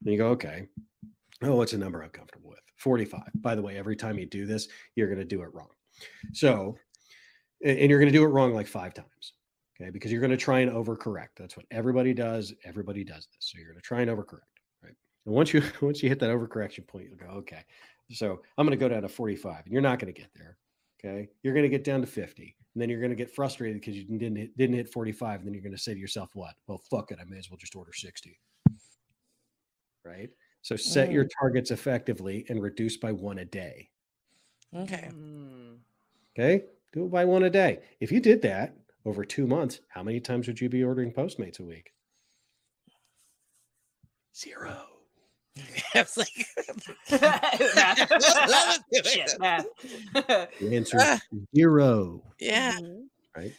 Then 0.02 0.14
you 0.14 0.18
go, 0.18 0.30
okay, 0.30 0.68
oh, 1.42 1.56
what's 1.56 1.74
a 1.74 1.78
number 1.78 2.04
I'm 2.04 2.10
comfortable 2.10 2.50
with? 2.50 2.60
45. 2.78 3.22
By 3.36 3.56
the 3.56 3.62
way, 3.62 3.78
every 3.78 3.96
time 3.96 4.18
you 4.18 4.26
do 4.26 4.46
this, 4.46 4.68
you're 4.96 5.08
going 5.08 5.20
to 5.20 5.26
do 5.26 5.42
it 5.42 5.54
wrong. 5.54 5.70
So, 6.34 6.78
and 7.64 7.90
you're 7.90 8.00
going 8.00 8.12
to 8.12 8.18
do 8.18 8.24
it 8.24 8.30
wrong 8.30 8.54
like 8.54 8.68
five 8.68 8.94
times. 8.94 9.34
Okay, 9.82 9.90
because 9.90 10.12
you're 10.12 10.22
going 10.22 10.32
to 10.32 10.38
try 10.38 10.60
and 10.60 10.72
overcorrect. 10.72 11.30
That's 11.38 11.58
what 11.58 11.66
everybody 11.72 12.14
does. 12.14 12.54
Everybody 12.64 13.04
does 13.04 13.28
this. 13.34 13.52
So 13.52 13.58
you're 13.58 13.68
going 13.68 13.80
to 13.80 13.82
try 13.82 14.02
and 14.02 14.12
overcorrect? 14.12 14.53
And 15.26 15.34
once 15.34 15.54
you 15.54 15.62
once 15.82 16.04
you 16.04 16.10
hit 16.10 16.20
that 16.20 16.30
overcorrection 16.30 16.88
point, 16.88 17.08
you'll 17.10 17.18
go, 17.18 17.38
okay. 17.38 17.64
So 18.12 18.42
I'm 18.58 18.66
going 18.66 18.78
to 18.78 18.84
go 18.84 18.90
down 18.90 19.02
to 19.04 19.10
45, 19.10 19.64
and 19.66 19.74
you're 19.74 19.82
not 19.82 20.00
going 20.00 20.14
to 20.14 20.20
get 20.20 20.30
there. 20.36 20.58
Okay, 21.04 21.30
you're 21.42 21.54
going 21.54 21.64
to 21.64 21.70
get 21.70 21.84
down 21.84 22.02
to 22.02 22.08
50, 22.08 22.56
and 22.74 22.82
then 22.82 22.90
you're 22.90 23.00
going 23.00 23.12
to 23.12 23.16
get 23.16 23.34
frustrated 23.34 23.82
because 23.82 23.98
you 23.98 24.18
didn't 24.18 24.38
hit, 24.38 24.58
didn't 24.58 24.76
hit 24.76 24.92
45, 24.92 25.40
and 25.40 25.48
then 25.48 25.54
you're 25.54 25.64
going 25.64 25.76
to 25.76 25.82
say 25.82 25.94
to 25.94 26.00
yourself, 26.00 26.30
"What? 26.34 26.54
Well, 26.68 26.82
fuck 26.90 27.12
it. 27.12 27.20
I 27.20 27.26
may 27.26 27.38
as 27.38 27.50
well 27.50 27.58
just 27.58 27.76
order 27.76 27.94
60." 27.94 28.38
Right. 30.06 30.30
So 30.62 30.76
set 30.78 31.12
your 31.12 31.28
targets 31.42 31.72
effectively 31.72 32.46
and 32.50 32.62
reduce 32.62 32.96
by 32.98 33.12
one 33.12 33.40
a 33.40 33.46
day. 33.46 33.90
Okay. 34.76 35.10
Mm. 35.14 35.78
Okay, 36.36 36.64
do 36.94 37.06
it 37.06 37.12
by 37.12 37.26
one 37.26 37.44
a 37.44 37.50
day. 37.50 37.80
If 38.00 38.12
you 38.12 38.20
did 38.20 38.42
that 38.44 38.76
over 39.06 39.24
two 39.24 39.46
months, 39.46 39.82
how 39.90 40.04
many 40.04 40.20
times 40.20 40.48
would 40.48 40.60
you 40.60 40.70
be 40.70 40.84
ordering 40.84 41.12
Postmates 41.12 41.60
a 41.60 41.64
week? 41.64 41.92
Zero. 44.36 44.93
I 45.96 46.02
was 46.02 46.18
like, 46.18 46.46
Math. 47.22 48.10
Let's 48.12 48.80
do. 48.92 49.10
Shit, 49.10 49.40
math. 49.40 49.66
The 50.14 50.76
answer 50.76 50.98
Ah. 51.00 51.20
is 51.32 51.42
zero. 51.56 52.24
yeah, 52.40 52.74
Mhm. 52.80 53.54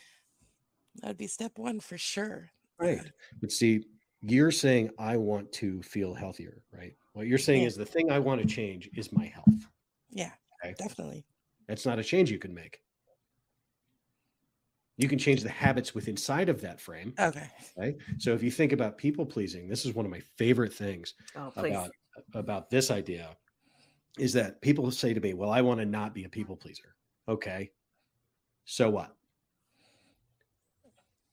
that'd 0.96 1.16
be 1.16 1.26
step 1.26 1.52
one 1.58 1.80
for 1.80 1.96
sure. 1.98 2.50
Right. 2.78 3.00
But 3.40 3.52
see, 3.52 3.86
you're 4.22 4.50
saying 4.50 4.90
I 4.98 5.16
want 5.16 5.52
to 5.52 5.82
feel 5.82 6.14
healthier, 6.14 6.62
right? 6.72 6.96
What 7.12 7.26
you're 7.28 7.38
saying 7.38 7.62
Yeah. 7.62 7.68
is 7.68 7.76
the 7.76 7.86
thing 7.86 8.10
I 8.10 8.18
want 8.18 8.40
to 8.42 8.46
change 8.46 8.90
is 8.96 9.12
my 9.12 9.26
health. 9.26 9.68
Yeah, 10.10 10.32
Okay. 10.64 10.74
definitely. 10.78 11.24
That's 11.68 11.86
not 11.86 11.98
a 11.98 12.04
change 12.04 12.30
you 12.30 12.38
can 12.38 12.52
make. 12.54 12.80
You 14.96 15.08
can 15.08 15.18
change 15.18 15.42
the 15.42 15.48
habits 15.50 15.94
within 15.94 16.12
inside 16.12 16.48
of 16.48 16.60
that 16.62 16.80
frame. 16.80 17.18
Okay. 17.18 17.50
Right. 17.76 17.96
So 18.18 18.34
if 18.34 18.42
you 18.42 18.50
think 18.50 18.72
about 18.72 18.98
people 18.98 19.26
pleasing, 19.26 19.68
this 19.68 19.84
is 19.84 19.94
one 19.94 20.04
of 20.06 20.10
my 20.12 20.20
favorite 20.38 20.72
things 20.72 21.14
Oh, 21.34 21.52
about 21.56 21.90
about 22.34 22.70
this 22.70 22.90
idea 22.90 23.36
is 24.18 24.32
that 24.34 24.62
people 24.62 24.90
say 24.92 25.14
to 25.14 25.20
me, 25.20 25.34
"Well, 25.34 25.50
I 25.50 25.62
want 25.62 25.80
to 25.80 25.86
not 25.86 26.14
be 26.14 26.24
a 26.24 26.28
people 26.30 26.56
pleaser." 26.56 26.96
Okay. 27.28 27.72
So 28.64 28.90
what? 28.90 29.16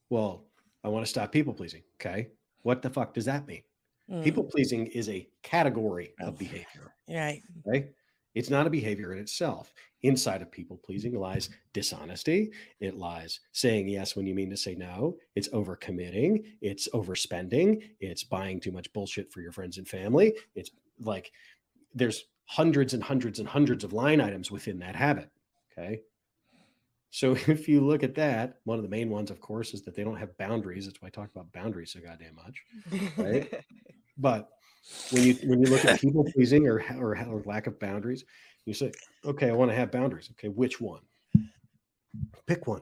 Well, 0.09 0.47
I 0.83 0.89
want 0.89 1.05
to 1.05 1.09
stop 1.09 1.31
people 1.31 1.53
pleasing. 1.53 1.83
Okay. 1.95 2.31
What 2.63 2.81
the 2.81 2.89
fuck 2.89 3.13
does 3.13 3.25
that 3.25 3.47
mean? 3.47 3.63
Mm, 4.09 4.21
People 4.23 4.43
pleasing 4.45 4.87
is 4.87 5.09
a 5.09 5.29
category 5.43 6.13
of 6.19 6.37
behavior, 6.37 6.95
Right. 7.07 7.43
right? 7.65 7.93
It's 8.33 8.49
not 8.49 8.67
a 8.67 8.69
behavior 8.69 9.13
in 9.13 9.19
itself. 9.19 9.73
Inside 10.03 10.41
of 10.41 10.51
people 10.51 10.77
mm. 10.77 10.83
pleasing 10.83 11.15
lies 11.19 11.49
dishonesty. 11.73 12.51
It 12.79 12.97
lies 12.97 13.39
saying 13.51 13.89
yes 13.89 14.15
when 14.15 14.25
you 14.25 14.35
mean 14.35 14.49
to 14.49 14.57
say 14.57 14.75
no. 14.75 15.17
It's 15.35 15.49
overcommitting. 15.49 16.43
It's 16.61 16.87
overspending. 16.89 17.83
It's 17.99 18.23
buying 18.23 18.59
too 18.59 18.71
much 18.71 18.91
bullshit 18.93 19.31
for 19.31 19.41
your 19.41 19.51
friends 19.51 19.77
and 19.77 19.87
family. 19.87 20.33
It's 20.55 20.71
like 20.99 21.31
there's 21.93 22.25
hundreds 22.45 22.93
and 22.93 23.03
hundreds 23.03 23.39
and 23.39 23.47
hundreds 23.47 23.83
of 23.83 23.93
line 23.93 24.21
items 24.21 24.51
within 24.51 24.79
that 24.79 24.95
habit. 24.95 25.29
Okay. 25.77 26.01
So 27.11 27.31
if 27.47 27.67
you 27.67 27.81
look 27.81 28.03
at 28.03 28.15
that, 28.15 28.59
one 28.63 28.77
of 28.77 28.83
the 28.83 28.89
main 28.89 29.09
ones, 29.09 29.29
of 29.29 29.39
course, 29.39 29.73
is 29.73 29.83
that 29.83 29.95
they 29.95 30.03
don't 30.03 30.17
have 30.17 30.37
boundaries. 30.37 30.85
That's 30.85 31.01
why 31.01 31.07
I 31.07 31.11
talk 31.11 31.29
about 31.33 31.51
boundaries 31.51 31.91
so 31.91 31.99
goddamn 31.99 32.35
much. 32.35 32.63
right? 33.17 33.63
But 34.17 34.49
when 35.11 35.23
you 35.23 35.33
when 35.45 35.59
you 35.61 35.67
look 35.69 35.85
at 35.85 35.99
people 36.01 36.23
pleasing 36.33 36.67
or, 36.67 36.83
or 36.99 37.17
or 37.17 37.41
lack 37.45 37.67
of 37.67 37.79
boundaries, 37.79 38.25
you 38.65 38.73
say, 38.73 38.91
okay, 39.25 39.49
I 39.49 39.53
want 39.53 39.71
to 39.71 39.75
have 39.75 39.91
boundaries. 39.91 40.29
Okay, 40.31 40.47
which 40.49 40.79
one? 40.81 41.01
Pick 42.45 42.67
one, 42.67 42.81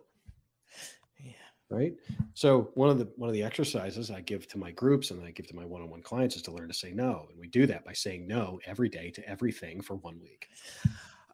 Yeah. 1.23 1.31
right? 1.69 1.93
So 2.33 2.71
one 2.73 2.89
of 2.89 2.97
the 2.97 3.07
one 3.15 3.29
of 3.29 3.33
the 3.33 3.43
exercises 3.43 4.09
I 4.09 4.21
give 4.21 4.47
to 4.49 4.57
my 4.57 4.71
groups 4.71 5.11
and 5.11 5.23
I 5.23 5.31
give 5.31 5.47
to 5.47 5.55
my 5.55 5.65
one-on-one 5.65 6.01
clients 6.01 6.35
is 6.35 6.41
to 6.43 6.51
learn 6.51 6.67
to 6.69 6.73
say 6.73 6.91
no, 6.91 7.27
and 7.29 7.39
we 7.39 7.47
do 7.47 7.65
that 7.67 7.85
by 7.85 7.93
saying 7.93 8.27
no 8.27 8.59
every 8.65 8.89
day 8.89 9.11
to 9.11 9.29
everything 9.29 9.81
for 9.81 9.95
one 9.97 10.19
week. 10.21 10.47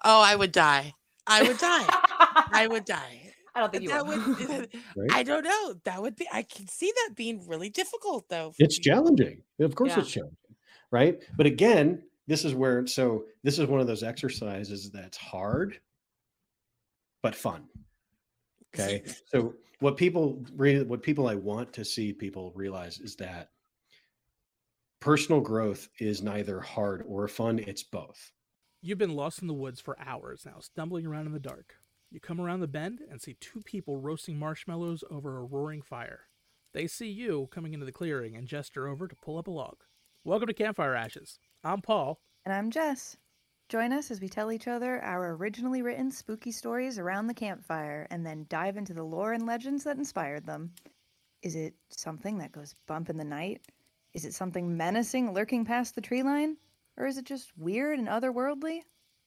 Oh, 0.03 0.21
I 0.21 0.35
would 0.35 0.51
die. 0.51 0.93
I 1.27 1.41
would 1.43 1.57
die. 1.57 1.85
I 2.51 2.67
would 2.69 2.85
die. 2.99 3.31
I 3.55 3.61
don't 3.61 3.71
think 3.71 3.83
you 3.83 3.89
that 3.89 4.05
will. 4.05 4.17
would. 4.17 4.69
Uh, 4.75 5.01
right? 5.01 5.11
I 5.11 5.23
don't 5.23 5.43
know. 5.43 5.75
That 5.85 6.01
would 6.01 6.15
be. 6.17 6.27
I 6.31 6.43
can 6.43 6.67
see 6.67 6.91
that 6.93 7.15
being 7.15 7.47
really 7.47 7.69
difficult, 7.69 8.27
though. 8.29 8.53
it's 8.59 8.77
people. 8.79 8.93
challenging 8.95 9.41
of 9.61 9.73
course 9.75 9.91
Yeah. 9.91 9.99
it's 9.99 10.11
challenging 10.11 10.37
right 10.91 11.21
but 11.37 11.45
again 11.45 12.01
this 12.27 12.45
is 12.45 12.53
where 12.53 12.85
so 12.87 13.25
this 13.43 13.59
is 13.59 13.67
one 13.67 13.79
of 13.79 13.87
those 13.87 14.03
exercises 14.03 14.91
that's 14.91 15.17
hard 15.17 15.79
but 17.21 17.35
fun 17.35 17.67
okay 18.73 19.03
so 19.27 19.53
what 19.79 19.97
people 19.97 20.43
what 20.87 21.03
people 21.03 21.27
i 21.27 21.35
want 21.35 21.71
to 21.73 21.85
see 21.85 22.13
people 22.13 22.51
realize 22.55 22.99
is 22.99 23.15
that 23.15 23.49
personal 24.99 25.41
growth 25.41 25.89
is 25.99 26.21
neither 26.21 26.59
hard 26.59 27.03
or 27.07 27.27
fun 27.27 27.59
it's 27.59 27.83
both 27.83 28.31
You've 28.85 28.99
been 28.99 29.15
lost 29.15 29.41
in 29.41 29.47
the 29.47 29.53
woods 29.55 29.81
for 29.81 29.97
hours 29.99 30.45
now, 30.45 30.59
stumbling 30.59 31.07
around 31.07 31.25
in 31.25 31.33
the 31.33 31.39
dark. 31.39 31.73
You 32.11 32.19
come 32.19 32.39
around 32.39 32.59
the 32.59 32.67
bend 32.67 32.99
and 33.09 33.19
see 33.19 33.35
two 33.39 33.61
people 33.61 33.97
roasting 33.97 34.37
marshmallows 34.37 35.03
over 35.09 35.39
a 35.39 35.43
roaring 35.43 35.81
fire. 35.81 36.27
They 36.71 36.85
see 36.85 37.09
you 37.09 37.49
coming 37.51 37.73
into 37.73 37.87
the 37.87 37.91
clearing 37.91 38.35
and 38.35 38.47
gesture 38.47 38.87
over 38.87 39.07
to 39.07 39.15
pull 39.15 39.39
up 39.39 39.47
a 39.47 39.51
log. 39.51 39.77
Welcome 40.27 40.47
to 40.47 40.55
Campfire 40.55 40.95
Ashes. 40.95 41.37
I'm 41.63 41.83
Paul. 41.83 42.19
And 42.45 42.53
I'm 42.53 42.71
Jess. 42.71 43.15
Join 43.69 43.93
us 43.93 44.09
as 44.09 44.19
we 44.19 44.27
tell 44.27 44.51
each 44.51 44.67
other 44.67 44.99
our 45.03 45.35
originally 45.35 45.83
written 45.83 46.09
spooky 46.09 46.51
stories 46.51 46.97
around 46.97 47.27
the 47.27 47.33
campfire 47.35 48.07
and 48.09 48.25
then 48.25 48.47
dive 48.49 48.75
into 48.75 48.95
the 48.95 49.03
lore 49.03 49.33
and 49.33 49.45
legends 49.45 49.83
that 49.83 49.97
inspired 49.97 50.47
them. 50.47 50.71
Is 51.43 51.55
it 51.55 51.75
something 51.89 52.39
that 52.39 52.51
goes 52.51 52.73
bump 52.87 53.11
in 53.11 53.17
the 53.17 53.23
night? 53.23 53.61
Is 54.15 54.25
it 54.25 54.33
something 54.33 54.75
menacing 54.75 55.31
lurking 55.31 55.63
past 55.63 55.93
the 55.93 56.01
tree 56.01 56.23
line? 56.23 56.57
Or 56.97 57.05
is 57.05 57.19
it 57.19 57.25
just 57.25 57.55
weird 57.55 57.99
and 57.99 58.07
otherworldly? 58.07 58.79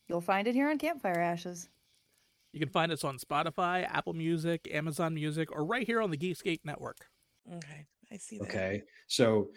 You'll 0.09 0.21
find 0.21 0.49
it 0.49 0.57
here 0.57 0.69
on 0.69 0.79
Campfire 0.79 1.21
Ashes. 1.21 1.69
You 2.53 2.59
can 2.59 2.71
find 2.71 2.91
us 2.91 3.05
on 3.05 3.19
Spotify, 3.19 3.89
Apple 3.89 4.15
Music, 4.15 4.69
Amazon 4.73 5.15
Music, 5.15 5.53
or 5.53 5.65
right 5.65 5.87
here 5.87 6.03
on 6.03 6.11
the 6.11 6.19
Geekscape 6.19 6.65
Network. 6.65 7.07
Okay, 7.55 7.87
I 8.13 8.17
see 8.17 8.39
that. 8.39 8.49
okay 8.49 8.83
so 9.07 9.49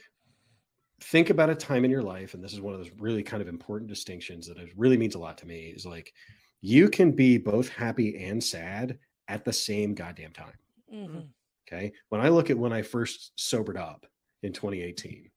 think 1.02 1.30
about 1.30 1.50
a 1.50 1.56
time 1.56 1.84
in 1.84 1.92
your 1.92 2.04
life 2.04 2.34
and 2.34 2.44
this 2.44 2.54
is 2.54 2.62
one 2.62 2.74
of 2.74 2.80
those 2.80 2.92
really 3.00 3.24
kind 3.24 3.42
of 3.42 3.48
important 3.48 3.90
distinctions 3.90 4.48
that 4.48 4.58
it 4.58 4.70
really 4.78 4.98
means 4.98 5.16
a 5.16 5.20
lot 5.20 5.38
to 5.38 5.48
me 5.48 5.74
is 5.76 5.86
like 5.86 6.14
you 6.62 6.90
can 6.90 7.12
be 7.12 7.38
both 7.38 7.70
happy 7.70 8.24
and 8.24 8.44
sad 8.44 9.00
at 9.28 9.44
the 9.44 9.54
same 9.54 9.96
goddamn 9.96 10.32
time. 10.32 10.54
Mhm. 10.94 11.28
okay? 11.68 11.92
When 12.10 12.22
i 12.22 12.30
look 12.30 12.50
at 12.50 12.58
when 12.58 12.74
i 12.74 12.82
first 12.82 13.32
sobered 13.36 13.78
up 13.78 14.06
in 14.44 14.54
2018 14.54 15.30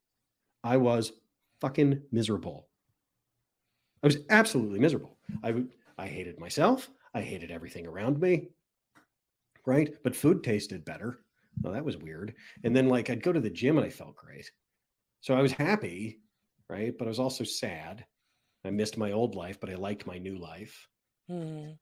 i 0.62 0.76
was 0.76 1.12
fucking 1.60 2.02
miserable. 2.12 2.68
I 4.02 4.06
was 4.06 4.18
absolutely 4.28 4.80
miserable. 4.80 5.16
I 5.42 5.64
i 5.96 6.06
hated 6.06 6.38
myself. 6.38 6.90
I 7.14 7.22
hated 7.22 7.50
everything 7.50 7.86
around 7.86 8.20
me. 8.20 8.48
Right? 9.64 9.94
But 10.02 10.16
food 10.16 10.42
tasted 10.44 10.84
better. 10.84 11.20
Well 11.62 11.72
that 11.72 11.84
was 11.84 11.96
weird. 11.96 12.34
And 12.64 12.76
then 12.76 12.88
like 12.88 13.08
i'd 13.08 13.22
go 13.22 13.32
to 13.32 13.40
the 13.40 13.48
gym 13.50 13.78
and 13.78 13.86
i 13.86 13.90
felt 13.90 14.16
great 14.16 14.50
so 15.24 15.34
i 15.34 15.40
was 15.42 15.52
happy 15.52 16.20
right? 16.70 16.96
But 16.98 17.06
i 17.06 17.08
was 17.08 17.18
also 17.18 17.44
sad. 17.44 18.06
I 18.64 18.70
missed 18.70 18.96
my 18.98 19.12
old 19.12 19.34
life 19.34 19.58
but 19.60 19.70
i 19.70 19.74
liked 19.74 20.06
my 20.06 20.18
new 20.18 20.36
life. 20.38 20.86
Mhm. 21.30 21.78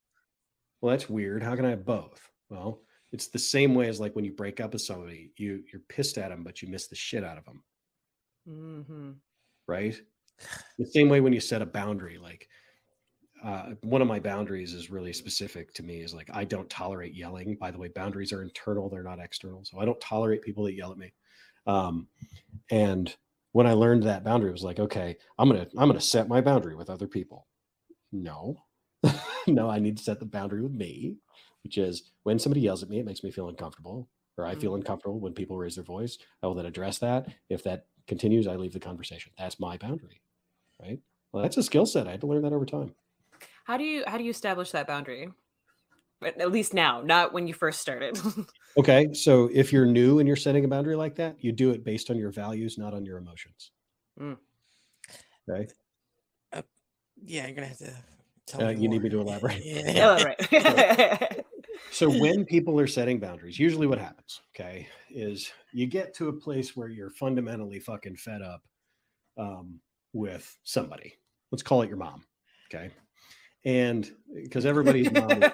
well 0.81 0.91
that's 0.93 1.11
weird. 1.11 1.43
How 1.43 1.57
can 1.57 1.65
i 1.65 1.71
have 1.71 1.85
both? 1.85 2.21
Well 2.49 2.83
it's 3.13 3.29
the 3.29 3.39
same 3.39 3.75
way 3.75 3.89
as 3.89 4.01
like 4.01 4.15
when 4.17 4.25
you 4.25 4.33
break 4.33 4.61
up 4.61 4.73
with 4.73 4.83
somebody 4.83 5.33
you 5.37 5.65
you're 5.73 5.83
pissed 5.89 6.19
at 6.19 6.31
them 6.31 6.45
but 6.45 6.63
you 6.63 6.69
miss 6.69 6.87
the 6.89 6.97
shit 6.97 7.25
out 7.25 7.37
of 7.39 7.45
them 7.45 7.63
hmm 8.47 9.13
right? 9.67 10.01
The 10.79 10.87
same 10.87 11.09
way 11.09 11.21
when 11.21 11.33
you 11.33 11.41
set 11.41 11.63
a 11.63 11.67
boundary 11.67 12.19
like 12.19 12.49
uh, 13.43 13.71
one 13.83 14.03
of 14.03 14.07
my 14.09 14.21
boundaries 14.21 14.73
is 14.73 14.89
really 14.91 15.13
specific 15.13 15.73
to 15.75 15.83
me 15.83 16.01
is 16.01 16.15
like 16.15 16.31
i 16.33 16.45
don't 16.45 16.71
tolerate 16.71 17.15
yelling. 17.15 17.57
By 17.57 17.71
the 17.73 17.79
way 17.79 17.89
boundaries 17.89 18.33
are 18.33 18.43
internal 18.43 18.89
they're 18.89 19.03
not 19.13 19.19
external. 19.21 19.65
So 19.65 19.81
i 19.81 19.85
don't 19.85 20.01
tolerate 20.01 20.43
people 20.43 20.65
that 20.65 20.75
yell 20.75 20.93
at 20.93 20.99
me. 20.99 21.13
Um, 21.67 22.09
and 22.71 23.15
when 23.53 23.67
i 23.67 23.73
learned 23.73 24.03
that 24.03 24.25
boundary 24.25 24.49
it 24.51 24.53
was 24.53 24.65
like 24.65 24.79
okay 24.81 25.17
i'm 25.39 25.49
gonna 25.49 25.67
i'm 25.77 25.89
gonna 25.89 26.01
set 26.01 26.29
my 26.29 26.41
boundary 26.41 26.75
with 26.75 26.91
other 26.91 27.07
people. 27.07 27.47
No. 28.11 28.57
No 29.47 29.69
i 29.69 29.79
need 29.81 29.97
to 29.97 30.03
set 30.05 30.21
the 30.21 30.27
boundary 30.27 30.63
with 30.63 30.73
me 30.73 31.17
which 31.65 31.77
is 31.79 32.11
when 32.25 32.39
somebody 32.39 32.61
yells 32.61 32.83
at 32.83 32.89
me 32.89 32.99
it 33.01 33.07
makes 33.07 33.23
me 33.25 33.31
feel 33.31 33.49
uncomfortable 33.49 34.09
or 34.39 34.47
i 34.47 34.55
feel 34.55 34.73
Mhm. 34.73 34.77
uncomfortable 34.77 35.19
when 35.21 35.33
people 35.35 35.57
raise 35.59 35.75
their 35.75 35.85
voice 35.85 36.17
i 36.43 36.47
will 36.47 36.55
then 36.55 36.67
address 36.67 36.99
that. 36.99 37.29
If 37.49 37.63
that 37.65 37.87
continues 38.07 38.47
i 38.47 38.55
leave 38.57 38.73
the 38.73 38.81
conversation. 38.81 39.33
That's 39.39 39.59
my 39.61 39.77
boundary 39.77 40.21
right? 40.81 41.01
Well 41.33 41.43
that's 41.43 41.57
a 41.57 41.63
skill 41.63 41.87
set 41.87 42.07
i 42.07 42.13
had 42.13 42.21
to 42.21 42.27
learn 42.27 42.43
that 42.43 42.53
over 42.53 42.67
time. 42.67 42.95
How 43.65 43.77
do 43.77 43.85
you 43.85 44.05
how 44.07 44.17
do 44.19 44.25
you 44.25 44.31
establish 44.31 44.71
that 44.73 44.87
boundary? 44.87 45.29
But 46.23 46.41
at 46.41 46.51
least 46.53 46.73
now, 46.73 47.03
not 47.03 47.33
when 47.35 47.47
you 47.47 47.55
first 47.55 47.81
started. 47.81 48.19
okay 48.79 49.13
so 49.13 49.51
if 49.53 49.71
you're 49.73 49.85
new 49.85 50.19
and 50.19 50.27
you're 50.27 50.35
setting 50.37 50.65
a 50.65 50.69
boundary 50.69 50.97
like 50.97 51.15
that 51.17 51.37
you 51.45 51.53
do 51.53 51.73
it 51.73 51.85
based 51.85 52.09
on 52.11 52.17
your 52.17 52.31
values 52.31 52.79
not 52.79 52.95
on 52.95 53.05
your 53.05 53.19
emotions 53.19 53.71
Mm. 54.19 54.39
okay 55.49 55.69
Yeah, 57.25 57.47
you're 57.47 57.55
gonna 57.55 57.67
have 57.69 57.79
to. 57.79 57.93
Tell 58.47 58.63
Uh, 58.65 58.73
me 58.73 58.81
you 58.81 58.89
need 58.89 59.03
me 59.03 59.09
to 59.11 59.21
elaborate? 59.21 59.63
Yeah. 59.65 60.35
Yeah, 60.51 61.19
right. 61.21 61.45
so 61.91 62.11
when 62.11 62.45
people 62.45 62.81
are 62.81 62.87
setting 62.87 63.21
boundaries, 63.21 63.59
usually 63.59 63.87
what 63.87 63.99
happens, 63.99 64.41
okay, 64.55 64.89
is 65.11 65.53
you 65.73 65.87
get 65.87 66.15
to 66.15 66.29
a 66.29 66.33
place 66.33 66.75
where 66.77 66.89
you're 66.89 67.11
fundamentally 67.11 67.79
fucking 67.79 68.17
fed 68.17 68.43
up 68.43 68.63
um, 69.39 69.81
with 70.13 70.59
somebody. 70.65 71.15
Let's 71.51 71.63
call 71.63 71.83
it 71.83 71.89
your 71.89 71.99
mom, 71.99 72.25
okay? 72.73 72.91
And 73.65 74.11
because 74.35 74.67
everybody's 74.67 75.11
mom, 75.13 75.31
is- 75.43 75.51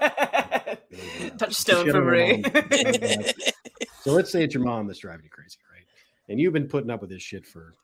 Touchstone 1.39 1.91
for 1.91 1.99
on 1.99 2.05
Marie. 2.05 2.43
so 4.03 4.13
let's 4.13 4.31
say 4.31 4.45
it's 4.45 4.55
your 4.55 4.65
mom 4.65 4.87
that's 4.87 5.01
driving 5.01 5.25
you 5.25 5.31
crazy, 5.31 5.59
right? 5.73 5.85
And 6.29 6.41
you've 6.41 6.53
been 6.53 6.69
putting 6.69 6.91
up 6.91 7.01
with 7.01 7.11
this 7.11 7.23
shit 7.23 7.47
for 7.47 7.75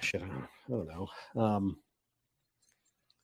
shit, 0.00 0.22
I 0.22 0.26
don't, 0.26 0.38
I 0.42 0.70
don't 0.70 0.88
know. 0.88 1.42
Um, 1.42 1.76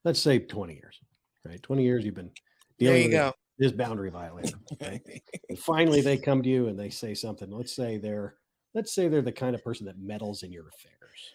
let's 0.04 0.20
say 0.20 0.38
20 0.38 0.74
years, 0.74 0.98
right? 1.44 1.62
20 1.62 1.82
years 1.82 2.04
you've 2.04 2.14
been 2.14 2.30
There 2.78 2.88
dealing 2.94 3.12
you 3.12 3.18
with 3.18 3.32
go. 3.32 3.32
this 3.58 3.72
boundary 3.72 4.10
violation. 4.10 4.60
Okay. 4.72 5.00
and 5.48 5.58
finally 5.58 6.00
they 6.00 6.16
come 6.16 6.42
to 6.42 6.48
you 6.48 6.68
and 6.68 6.78
they 6.78 6.90
say 6.90 7.14
something. 7.14 7.50
Let's 7.50 7.74
say 7.74 7.98
they're 7.98 8.36
let's 8.74 8.94
say 8.94 9.08
they're 9.08 9.22
the 9.22 9.32
kind 9.32 9.54
of 9.54 9.62
person 9.62 9.86
that 9.86 9.98
meddles 9.98 10.42
in 10.42 10.52
your 10.52 10.68
affairs, 10.68 11.34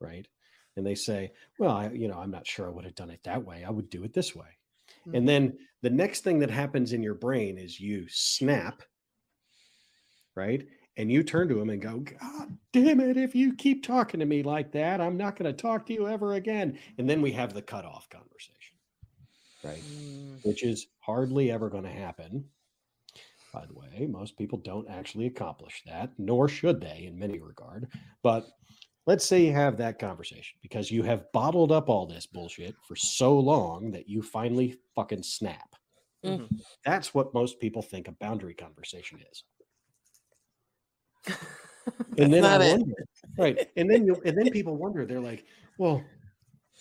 right? 0.00 0.26
And 0.76 0.86
they 0.86 0.94
say, 0.94 1.32
"Well, 1.58 1.72
I, 1.72 1.90
you 1.90 2.08
know, 2.08 2.18
I'm 2.18 2.30
not 2.30 2.46
sure 2.46 2.66
I 2.66 2.70
would 2.70 2.84
have 2.84 2.94
done 2.94 3.10
it 3.10 3.20
that 3.24 3.44
way. 3.44 3.64
I 3.66 3.70
would 3.70 3.90
do 3.90 4.04
it 4.04 4.14
this 4.14 4.34
way." 4.34 4.46
And 5.12 5.28
then 5.28 5.58
the 5.82 5.90
next 5.90 6.20
thing 6.20 6.38
that 6.40 6.50
happens 6.50 6.92
in 6.92 7.02
your 7.02 7.14
brain 7.14 7.58
is 7.58 7.80
you 7.80 8.06
snap, 8.08 8.82
right? 10.34 10.66
And 10.96 11.10
you 11.10 11.22
turn 11.22 11.48
to 11.48 11.60
him 11.60 11.70
and 11.70 11.80
go, 11.80 11.98
God 11.98 12.56
damn 12.72 13.00
it, 13.00 13.16
if 13.16 13.34
you 13.34 13.54
keep 13.54 13.84
talking 13.84 14.20
to 14.20 14.26
me 14.26 14.42
like 14.42 14.72
that, 14.72 15.00
I'm 15.00 15.16
not 15.16 15.36
going 15.36 15.54
to 15.54 15.62
talk 15.62 15.86
to 15.86 15.92
you 15.92 16.08
ever 16.08 16.34
again. 16.34 16.78
And 16.98 17.08
then 17.08 17.22
we 17.22 17.32
have 17.32 17.54
the 17.54 17.62
cutoff 17.62 18.08
conversation, 18.10 18.76
right? 19.64 19.82
Mm, 19.82 20.44
Which 20.44 20.62
is 20.62 20.86
hardly 21.00 21.50
ever 21.50 21.70
going 21.70 21.84
to 21.84 21.90
happen. 21.90 22.44
By 23.52 23.66
the 23.66 23.74
way, 23.74 24.06
most 24.08 24.38
people 24.38 24.58
don't 24.58 24.88
actually 24.88 25.26
accomplish 25.26 25.82
that, 25.86 26.10
nor 26.18 26.48
should 26.48 26.80
they 26.80 27.04
in 27.06 27.18
many 27.18 27.38
regard. 27.38 27.88
But 28.22 28.48
let's 29.06 29.24
say 29.24 29.44
you 29.44 29.52
have 29.52 29.76
that 29.76 29.98
conversation 29.98 30.58
because 30.62 30.90
you 30.90 31.02
have 31.02 31.30
bottled 31.32 31.72
up 31.72 31.88
all 31.88 32.06
this 32.06 32.26
bullshit 32.26 32.74
for 32.86 32.96
so 32.96 33.38
long 33.38 33.90
that 33.90 34.08
you 34.08 34.22
finally 34.22 34.78
fucking 34.94 35.22
snap. 35.22 35.74
Mhm. 36.24 36.64
That's 36.84 37.12
what 37.14 37.34
most 37.34 37.58
people 37.58 37.82
think 37.82 38.08
a 38.08 38.12
boundary 38.12 38.54
conversation 38.54 39.20
is. 39.30 39.44
And 42.18 42.32
then 42.32 42.44
I 42.44 42.58
wonder, 42.58 42.94
right? 43.38 43.70
And 43.76 43.90
then 43.90 44.06
you 44.06 44.20
and 44.24 44.36
then 44.36 44.50
people 44.50 44.76
wonder. 44.76 45.04
They're 45.04 45.20
like, 45.20 45.46
"Well, 45.78 46.04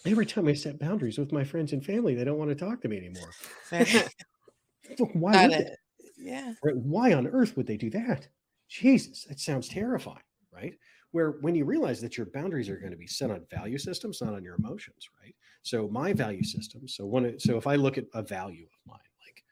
every 0.05 0.25
time 0.25 0.47
I 0.47 0.53
set 0.53 0.77
boundaries 0.77 1.17
with 1.17 1.31
my 1.31 1.43
friends 1.43 1.73
and 1.73 1.83
family, 1.83 2.13
they 2.15 2.23
don't 2.23 2.37
want 2.37 2.49
to 2.49 2.55
talk 2.55 2.81
to 2.81 2.87
me 2.87 2.97
anymore. 2.97 3.31
Well, 3.71 5.09
Why? 5.13 5.47
Would 5.47 5.55
it. 5.55 5.79
Yeah. 6.17 6.53
Why 6.63 7.13
on 7.13 7.27
earth 7.27 7.55
would 7.57 7.67
they 7.67 7.77
do 7.77 7.89
that? 7.91 8.27
Jesus, 8.67 9.25
that 9.25 9.39
sounds 9.39 9.67
terrifying, 9.67 10.23
right? 10.51 10.77
Where 11.11 11.31
when 11.41 11.55
you 11.55 11.65
realize 11.65 11.99
that 12.01 12.17
your 12.17 12.27
boundaries 12.27 12.69
are 12.69 12.77
going 12.77 12.91
to 12.91 12.97
be 12.97 13.07
set 13.07 13.31
on 13.31 13.45
value 13.49 13.77
systems, 13.77 14.21
not 14.21 14.33
on 14.33 14.43
your 14.43 14.55
emotions, 14.55 15.09
right? 15.21 15.35
So 15.61 15.87
my 15.89 16.13
value 16.13 16.43
system. 16.43 16.87
So 16.87 17.05
one. 17.05 17.37
so 17.39 17.57
if 17.57 17.67
I 17.67 17.75
look 17.75 17.97
at 17.97 18.05
a 18.13 18.23
value 18.23 18.65
of 18.65 18.79
mine, 18.87 18.99
like 19.25 19.43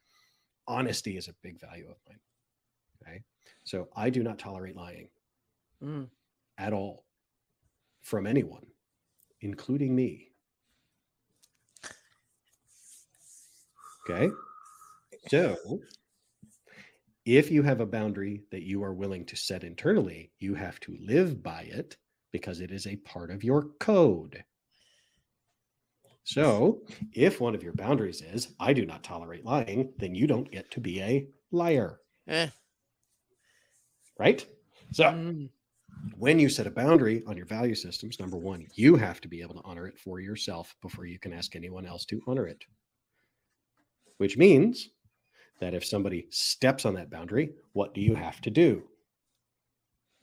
honesty 0.68 1.18
is 1.18 1.28
a 1.28 1.34
big 1.42 1.60
value 1.60 1.90
of 1.90 1.98
mine. 2.08 2.20
Okay, 3.02 3.24
so 3.64 3.90
I 3.96 4.10
do 4.10 4.24
not 4.24 4.40
tolerate 4.40 4.76
lying 4.76 5.10
Mm. 5.84 6.10
at 6.58 6.74
all 6.74 7.06
from 8.02 8.28
anyone, 8.28 8.66
including 9.42 9.96
me. 9.96 10.32
Okay. 14.10 14.30
So 15.28 15.56
if 17.38 17.52
you 17.52 17.62
have 17.64 17.80
a 17.80 17.86
boundary 17.86 18.42
that 18.52 18.64
you 18.64 18.84
are 18.84 18.94
willing 18.94 19.26
to 19.26 19.36
set 19.36 19.64
internally, 19.64 20.32
you 20.40 20.56
have 20.56 20.80
to 20.82 20.98
live 21.00 21.44
by 21.44 21.62
it 21.64 21.96
because 22.32 22.60
it 22.60 22.72
is 22.72 22.88
a 22.88 22.96
part 22.98 23.30
of 23.30 23.44
your 23.44 23.70
code. 23.80 24.44
So 26.24 26.86
if 27.14 27.40
one 27.40 27.56
of 27.56 27.64
your 27.64 27.74
boundaries 27.74 28.22
is, 28.22 28.54
I 28.60 28.74
do 28.74 28.86
not 28.86 29.04
tolerate 29.04 29.46
lying, 29.46 29.94
then 29.98 30.16
you 30.16 30.28
don't 30.28 30.52
get 30.52 30.72
to 30.72 30.80
be 30.80 31.02
a 31.02 31.28
liar. 31.52 32.00
Eh. 32.28 32.50
Right? 34.18 34.46
So 34.92 35.06
Mm. 35.06 35.50
when 36.18 36.40
you 36.40 36.50
set 36.50 36.68
a 36.68 36.72
boundary 36.72 37.24
on 37.26 37.38
your 37.38 37.46
value 37.46 37.76
systems, 37.76 38.20
number 38.20 38.38
one, 38.38 38.68
you 38.76 38.96
have 38.96 39.22
to 39.22 39.28
be 39.28 39.42
able 39.42 39.56
to 39.56 39.64
honor 39.64 39.88
it 39.88 39.98
for 40.00 40.20
yourself 40.20 40.76
before 40.82 41.06
you 41.06 41.20
can 41.20 41.34
ask 41.34 41.56
anyone 41.56 41.86
else 41.86 42.06
to 42.06 42.22
honor 42.28 42.48
it. 42.48 42.66
Which 44.18 44.38
means 44.38 44.90
that 45.60 45.74
if 45.74 45.86
somebody 45.86 46.28
steps 46.30 46.86
on 46.86 46.94
that 46.96 47.10
boundary, 47.10 47.52
what 47.74 47.94
do 47.94 48.02
you 48.02 48.16
have 48.16 48.42
to 48.42 48.50
do? 48.50 48.84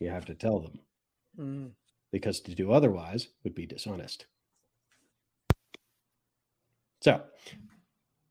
You 0.00 0.10
have 0.10 0.24
to 0.26 0.34
tell 0.34 0.60
them 0.60 0.78
Mm. 1.38 1.70
because 2.12 2.40
to 2.40 2.54
do 2.54 2.72
otherwise 2.72 3.28
would 3.44 3.54
be 3.54 3.66
dishonest. 3.66 4.26
So, 7.02 7.22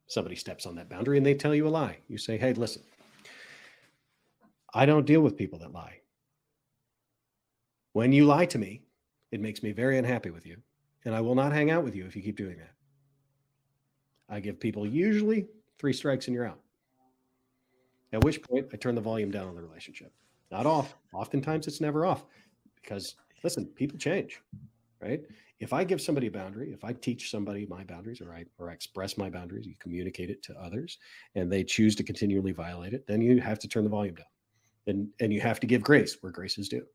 somebody 0.07 0.35
steps 0.35 0.65
on 0.65 0.75
that 0.75 0.89
boundary 0.89 1.17
and 1.17 1.25
they 1.25 1.35
tell 1.35 1.53
you 1.53 1.67
a 1.67 1.69
lie. 1.69 1.99
You 2.07 2.17
say, 2.17 2.37
hey, 2.37 2.53
listen, 2.53 2.81
I 4.73 4.85
don't 4.85 5.05
deal 5.05 5.21
with 5.21 5.37
people 5.37 5.59
that 5.59 5.71
lie. 5.71 6.01
When 7.93 8.11
you 8.11 8.25
lie 8.25 8.47
to 8.47 8.57
me, 8.57 8.81
it 9.31 9.39
makes 9.39 9.63
me 9.63 9.71
very 9.71 9.97
unhappy 9.97 10.31
with 10.31 10.45
you, 10.45 10.57
and 11.05 11.15
I 11.15 11.21
will 11.21 11.35
not 11.35 11.53
hang 11.53 11.69
out 11.71 11.83
with 11.83 11.95
you 11.95 12.05
if 12.05 12.15
you 12.15 12.21
keep 12.21 12.37
doing 12.37 12.57
that. 12.57 12.73
I 14.27 14.39
give 14.39 14.59
people 14.59 14.85
usually 14.87 15.47
three 15.77 15.93
strikes 15.93 16.27
and 16.27 16.33
you're 16.35 16.47
out. 16.47 16.59
At 18.13 18.23
which 18.23 18.41
point, 18.41 18.67
I 18.71 18.77
turn 18.77 18.95
the 18.95 19.01
volume 19.01 19.31
down 19.31 19.47
on 19.47 19.55
the 19.55 19.61
relationship. 19.61 20.13
Not 20.51 20.65
off. 20.65 20.95
Oftentimes, 21.13 21.67
it's 21.67 21.81
never 21.81 22.05
off 22.05 22.25
because 22.81 23.15
listen, 23.43 23.65
people 23.65 23.97
change, 23.97 24.41
right? 25.01 25.21
If 25.59 25.73
I 25.73 25.83
give 25.83 26.01
somebody 26.01 26.27
a 26.27 26.31
boundary, 26.31 26.71
if 26.73 26.83
I 26.83 26.93
teach 26.93 27.31
somebody 27.31 27.65
my 27.65 27.83
boundaries 27.83 28.21
or 28.21 28.33
I 28.33 28.45
or 28.59 28.69
I 28.69 28.73
express 28.73 29.17
my 29.17 29.29
boundaries, 29.29 29.65
you 29.65 29.75
communicate 29.79 30.29
it 30.29 30.43
to 30.43 30.53
others, 30.59 30.97
and 31.33 31.51
they 31.51 31.63
choose 31.63 31.95
to 31.95 32.03
continually 32.03 32.51
violate 32.51 32.93
it, 32.93 33.07
then 33.07 33.21
you 33.21 33.39
have 33.41 33.59
to 33.59 33.67
turn 33.67 33.83
the 33.83 33.89
volume 33.89 34.15
down. 34.15 34.25
And 34.87 35.09
and 35.19 35.33
you 35.33 35.41
have 35.41 35.59
to 35.61 35.67
give 35.67 35.81
grace 35.81 36.17
where 36.21 36.31
grace 36.31 36.57
is 36.57 36.69
due. 36.69 36.85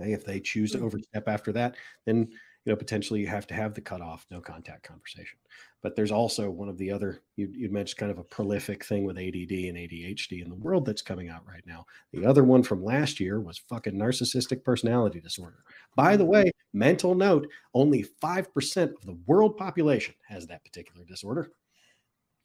Okay. 0.00 0.12
If 0.12 0.24
they 0.24 0.40
choose 0.40 0.72
to 0.72 0.78
hmm. 0.78 0.84
overstep 0.84 1.28
after 1.28 1.52
that, 1.52 1.76
then 2.06 2.28
you 2.64 2.72
know 2.72 2.76
potentially 2.76 3.20
you 3.20 3.26
have 3.26 3.46
to 3.46 3.54
have 3.54 3.74
the 3.74 3.80
cutoff, 3.80 4.26
no 4.30 4.40
contact 4.40 4.82
conversation. 4.82 5.38
But 5.82 5.94
there's 5.94 6.10
also 6.10 6.50
one 6.50 6.68
of 6.68 6.76
the 6.76 6.90
other 6.90 7.20
you 7.36 7.48
you 7.52 7.70
mentioned 7.70 7.98
kind 7.98 8.10
of 8.10 8.18
a 8.18 8.24
prolific 8.24 8.84
thing 8.84 9.04
with 9.04 9.16
ADD 9.16 9.52
and 9.52 9.76
ADHD 9.76 10.42
in 10.42 10.48
the 10.48 10.56
world 10.56 10.84
that's 10.84 11.02
coming 11.02 11.28
out 11.28 11.46
right 11.46 11.64
now. 11.66 11.86
The 12.12 12.26
other 12.26 12.44
one 12.44 12.62
from 12.62 12.84
last 12.84 13.20
year 13.20 13.40
was 13.40 13.58
fucking 13.58 13.94
narcissistic 13.94 14.64
personality 14.64 15.20
disorder. 15.20 15.64
By 15.96 16.16
the 16.16 16.24
mm. 16.24 16.28
way, 16.28 16.52
mental 16.72 17.14
note, 17.14 17.48
only 17.74 18.04
5% 18.22 18.82
of 18.82 19.06
the 19.06 19.18
world 19.26 19.56
population 19.56 20.14
has 20.26 20.46
that 20.46 20.64
particular 20.64 21.04
disorder. 21.04 21.50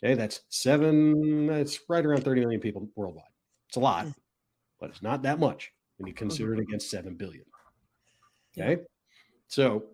Okay, 0.03 0.15
that's 0.15 0.41
seven, 0.49 1.49
it's 1.49 1.79
right 1.87 2.05
around 2.05 2.23
30 2.23 2.41
million 2.41 2.59
people 2.59 2.89
worldwide. 2.95 3.23
It's 3.69 3.77
a 3.77 3.79
lot, 3.79 4.05
mm. 4.05 4.13
but 4.79 4.89
it's 4.89 5.01
not 5.01 5.23
that 5.23 5.39
much 5.39 5.71
when 5.97 6.07
you 6.07 6.13
consider 6.13 6.53
it 6.53 6.57
mm-hmm. 6.57 6.63
against 6.63 6.89
7 6.89 7.15
billion. 7.15 7.45
Okay, 8.57 8.81
so 9.47 9.85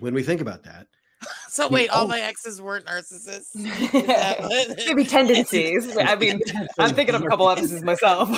when 0.00 0.14
we 0.14 0.22
think 0.22 0.40
about 0.40 0.62
that, 0.64 0.86
So 1.48 1.68
wait, 1.68 1.90
all 1.90 2.02
all- 2.02 2.08
my 2.08 2.20
exes 2.20 2.60
weren't 2.60 2.86
narcissists. 2.86 3.54
Is 3.54 4.06
that 4.06 4.40
what- 4.40 4.76
Maybe 4.86 5.04
tendencies. 5.04 5.96
I 6.00 6.16
mean, 6.16 6.40
I'm 6.78 6.94
thinking 6.94 7.14
of 7.14 7.22
a 7.22 7.28
couple 7.28 7.48
episodes 7.48 7.82
myself. 7.82 8.28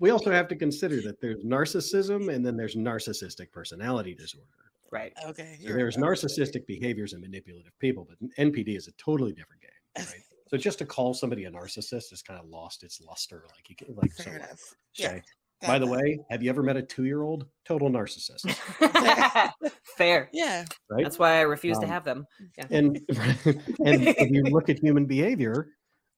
we 0.00 0.10
also 0.10 0.30
have 0.30 0.48
to 0.48 0.56
consider 0.56 1.00
that 1.02 1.20
there's 1.20 1.42
narcissism 1.44 2.32
and 2.34 2.44
then 2.44 2.56
there's 2.56 2.76
narcissistic 2.76 3.50
personality 3.52 4.14
disorder. 4.14 4.46
right. 4.90 5.12
okay. 5.26 5.58
So 5.64 5.72
there's 5.72 5.96
right. 5.96 6.10
narcissistic 6.10 6.66
behaviors 6.66 7.12
and 7.12 7.22
manipulative 7.22 7.72
people, 7.78 8.06
but 8.08 8.18
NPD 8.38 8.76
is 8.76 8.88
a 8.88 8.92
totally 8.92 9.32
different 9.32 9.62
game. 9.62 9.70
Right? 9.98 10.22
so 10.48 10.56
just 10.56 10.78
to 10.78 10.84
call 10.86 11.14
somebody 11.14 11.44
a 11.44 11.50
narcissist 11.50 12.10
has 12.10 12.22
kind 12.22 12.38
of 12.38 12.48
lost 12.48 12.82
its 12.82 13.00
luster. 13.00 13.44
Like 13.54 13.70
you 13.70 13.76
can, 13.76 13.94
like. 13.94 14.12
Fair 14.12 14.34
what? 14.34 14.42
enough. 14.42 14.74
Yeah. 14.94 15.08
Okay? 15.08 15.22
Got 15.62 15.66
By 15.68 15.78
the 15.78 15.86
that. 15.86 15.92
way, 15.92 16.18
have 16.30 16.42
you 16.42 16.50
ever 16.50 16.62
met 16.62 16.76
a 16.76 16.82
two-year-old 16.82 17.46
total 17.64 17.88
narcissist? 17.90 18.44
Fair. 19.96 20.28
Yeah. 20.32 20.64
Right? 20.90 21.02
That's 21.04 21.18
why 21.18 21.38
I 21.38 21.42
refuse 21.42 21.78
to 21.78 21.84
Um, 21.84 21.90
have 21.90 22.04
them. 22.04 22.26
and 22.70 22.96
and 23.08 24.02
if 24.06 24.30
you 24.30 24.42
look 24.44 24.68
at 24.68 24.78
human 24.78 25.06
behavior, 25.06 25.68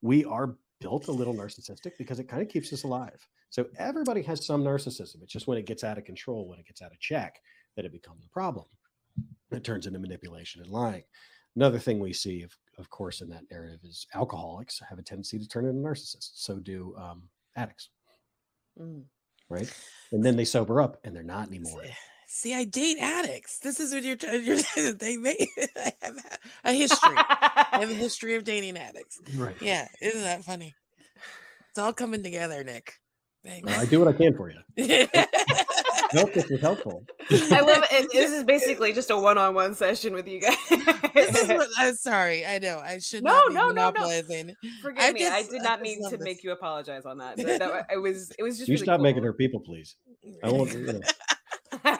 we 0.02 0.24
are 0.24 0.56
built 0.80 1.08
a 1.08 1.12
little 1.12 1.34
narcissistic 1.34 1.92
because 1.98 2.18
it 2.20 2.28
kind 2.28 2.42
of 2.42 2.48
keeps 2.48 2.72
us 2.72 2.84
alive. 2.84 3.18
So 3.50 3.66
everybody 3.78 4.22
has 4.22 4.44
some 4.46 4.62
narcissism. 4.62 5.22
It's 5.22 5.32
just 5.32 5.46
when 5.46 5.58
it 5.58 5.66
gets 5.66 5.82
out 5.84 5.98
of 5.98 6.04
control, 6.04 6.46
when 6.48 6.58
it 6.58 6.66
gets 6.66 6.82
out 6.82 6.92
of 6.92 7.00
check, 7.00 7.40
that 7.76 7.84
it 7.84 7.92
becomes 7.92 8.24
a 8.24 8.28
problem. 8.28 8.66
It 9.50 9.64
turns 9.64 9.86
into 9.86 9.98
manipulation 9.98 10.62
and 10.62 10.70
lying. 10.70 11.02
Another 11.56 11.78
thing 11.78 11.98
we 11.98 12.12
see, 12.12 12.42
of, 12.42 12.52
of 12.78 12.88
course, 12.90 13.20
in 13.22 13.28
that 13.30 13.42
narrative 13.50 13.80
is 13.82 14.06
alcoholics 14.14 14.80
have 14.88 14.98
a 14.98 15.02
tendency 15.02 15.38
to 15.38 15.48
turn 15.48 15.64
into 15.66 15.80
narcissists. 15.80 16.30
So 16.34 16.58
do 16.58 16.94
um, 16.98 17.28
addicts, 17.56 17.88
Mm. 18.80 19.02
Right? 19.48 19.72
And 20.12 20.24
then 20.24 20.36
they 20.36 20.44
sober 20.44 20.80
up 20.80 20.98
and 21.04 21.14
they're 21.14 21.22
not 21.22 21.48
anymore. 21.48 21.82
See, 22.30 22.54
I 22.54 22.64
date 22.64 22.98
addicts. 23.00 23.58
This 23.58 23.80
is 23.80 23.92
what 23.92 24.04
you're 24.04 24.16
trying. 24.22 24.44
You're, 24.44 24.92
they 24.92 25.16
made. 25.16 25.48
I 25.76 25.92
have 26.02 26.16
a 26.64 26.72
history. 26.72 27.16
I 27.16 27.78
have 27.80 27.90
a 27.90 27.94
history 28.06 28.34
of 28.36 28.44
dating 28.44 28.76
addicts. 28.76 29.18
Right. 29.34 29.56
Yeah, 29.60 29.88
isn't 30.00 30.22
that 30.22 30.44
funny? 30.44 30.74
It's 31.70 31.78
all 31.78 31.92
coming 31.92 32.22
together, 32.22 32.62
Nick. 32.64 32.94
Thanks. 33.44 33.66
Well, 33.66 33.80
I 33.80 33.86
do 33.86 33.98
what 33.98 34.08
I 34.08 34.12
can 34.12 34.36
for 34.36 34.50
you. 34.50 35.08
I 36.14 36.20
hope 36.20 36.32
this 36.32 36.48
was 36.48 36.60
helpful. 36.60 37.04
I 37.30 37.60
love 37.60 37.84
it. 37.90 38.08
This 38.12 38.30
is 38.32 38.44
basically 38.44 38.92
just 38.92 39.10
a 39.10 39.16
one-on-one 39.16 39.74
session 39.74 40.14
with 40.14 40.26
you 40.26 40.40
guys. 40.40 40.56
this 41.14 41.42
is 41.42 41.48
what 41.48 41.68
I'm 41.78 41.94
sorry. 41.94 42.46
I 42.46 42.58
know 42.58 42.78
I 42.78 42.98
should 42.98 43.22
No, 43.24 43.32
not 43.32 43.48
be 43.48 43.54
no, 43.54 43.68
no, 43.70 43.90
no. 43.90 44.52
Forgive 44.82 45.04
I 45.04 45.12
me. 45.12 45.26
I 45.26 45.42
did 45.42 45.62
not 45.62 45.78
just 45.78 45.82
mean 45.82 46.08
to 46.10 46.16
this. 46.16 46.24
make 46.24 46.42
you 46.42 46.52
apologize 46.52 47.04
on 47.04 47.18
that. 47.18 47.36
That- 47.36 47.58
that- 47.58 47.86
it 47.92 47.98
was. 47.98 48.32
It 48.38 48.42
was 48.42 48.56
just. 48.58 48.68
You 48.68 48.74
really 48.74 48.84
stop 48.84 49.00
making 49.00 49.22
her 49.22 49.32
people 49.32 49.60
please. 49.60 49.96
I 50.42 50.50
won't. 50.50 50.72
You 50.72 50.92
know, 50.94 51.00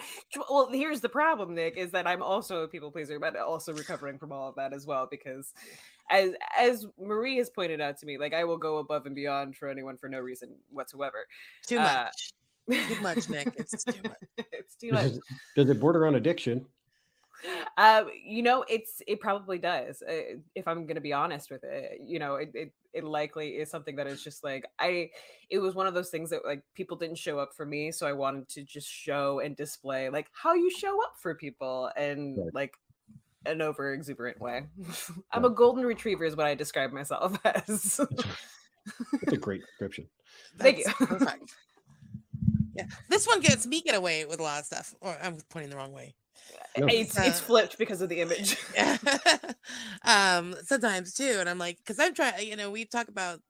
well, 0.50 0.70
here's 0.72 1.00
the 1.00 1.08
problem, 1.08 1.54
Nick, 1.54 1.76
is 1.76 1.90
that 1.92 2.06
I'm 2.06 2.22
also 2.22 2.62
a 2.62 2.68
people 2.68 2.90
pleaser, 2.90 3.18
but 3.20 3.36
also 3.36 3.72
recovering 3.74 4.18
from 4.18 4.32
all 4.32 4.48
of 4.48 4.54
that 4.56 4.72
as 4.72 4.86
well. 4.86 5.06
Because, 5.10 5.52
as 6.10 6.30
as 6.58 6.86
Marie 6.98 7.36
has 7.36 7.50
pointed 7.50 7.80
out 7.80 7.98
to 7.98 8.06
me, 8.06 8.16
like 8.18 8.32
I 8.34 8.44
will 8.44 8.56
go 8.58 8.78
above 8.78 9.06
and 9.06 9.14
beyond 9.14 9.56
for 9.56 9.68
anyone 9.68 9.96
for 9.98 10.08
no 10.08 10.18
reason 10.20 10.54
whatsoever. 10.70 11.26
Too 11.66 11.78
Uh, 11.78 11.82
much. 12.04 12.32
Too 12.70 13.00
much, 13.02 13.28
Nick. 13.28 13.52
It's 13.56 13.84
too 13.84 14.00
much. 14.04 14.16
it's 14.52 14.74
too 14.76 14.90
does 14.92 15.04
much. 15.04 15.12
it- 15.14 15.22
does 15.56 15.70
it 15.70 15.80
border 15.80 16.06
on 16.06 16.14
addiction? 16.16 16.66
Um, 17.76 18.08
you 18.24 18.42
know, 18.42 18.64
it's 18.68 19.00
it 19.06 19.20
probably 19.20 19.58
does. 19.58 20.02
Uh, 20.02 20.38
if 20.56 20.66
I'm 20.66 20.86
going 20.86 20.96
to 20.96 21.00
be 21.00 21.12
honest 21.12 21.52
with 21.52 21.62
it, 21.62 22.00
you 22.04 22.18
know, 22.18 22.34
it, 22.34 22.50
it 22.52 22.72
it 22.92 23.04
likely 23.04 23.50
is 23.50 23.70
something 23.70 23.94
that 23.94 24.08
is 24.08 24.24
just 24.24 24.42
like 24.42 24.64
I. 24.80 25.10
It 25.48 25.60
was 25.60 25.76
one 25.76 25.86
of 25.86 25.94
those 25.94 26.10
things 26.10 26.30
that 26.30 26.44
like 26.44 26.62
people 26.74 26.96
didn't 26.96 27.18
show 27.18 27.38
up 27.38 27.54
for 27.56 27.64
me, 27.64 27.92
so 27.92 28.08
I 28.08 28.12
wanted 28.12 28.48
to 28.50 28.64
just 28.64 28.88
show 28.88 29.38
and 29.38 29.54
display 29.54 30.08
like 30.10 30.26
how 30.32 30.54
you 30.54 30.68
show 30.68 31.00
up 31.04 31.14
for 31.22 31.36
people 31.36 31.92
and 31.96 32.36
Right. 32.38 32.54
like 32.54 32.74
an 33.46 33.62
over 33.62 33.94
exuberant 33.94 34.40
way. 34.40 34.64
I'm 35.32 35.44
a 35.44 35.50
golden 35.50 35.84
retriever, 35.86 36.24
is 36.24 36.34
what 36.34 36.46
I 36.46 36.56
describe 36.56 36.90
myself 36.90 37.38
as. 37.44 38.00
That's 39.12 39.32
a 39.32 39.36
great 39.36 39.60
description. 39.60 40.08
Thank 40.58 40.84
That's 40.84 41.00
you. 41.00 41.06
Perfect. 41.06 41.54
Yeah, 42.78 42.86
this 43.08 43.26
one 43.26 43.40
gets 43.40 43.66
me 43.66 43.82
get 43.82 43.94
away 43.94 44.24
with 44.24 44.40
a 44.40 44.42
lot 44.42 44.60
of 44.60 44.66
stuff. 44.66 44.94
Or 45.00 45.16
I'm 45.22 45.38
pointing 45.50 45.70
the 45.70 45.76
wrong 45.76 45.92
way. 45.92 46.14
No. 46.76 46.86
it's 46.86 47.18
it's 47.18 47.40
Uh, 47.40 47.44
flipped 47.44 47.78
because 47.78 48.00
of 48.00 48.08
the 48.08 48.20
image. 48.20 48.56
um, 50.04 50.54
sometimes 50.64 51.14
too, 51.14 51.36
and 51.40 51.48
I'm 51.48 51.58
like, 51.58 51.78
because 51.78 51.98
I'm 51.98 52.14
trying. 52.14 52.46
You 52.46 52.56
know, 52.56 52.70
we 52.70 52.84
talk 52.84 53.08
about 53.08 53.36
uh, 53.36 53.40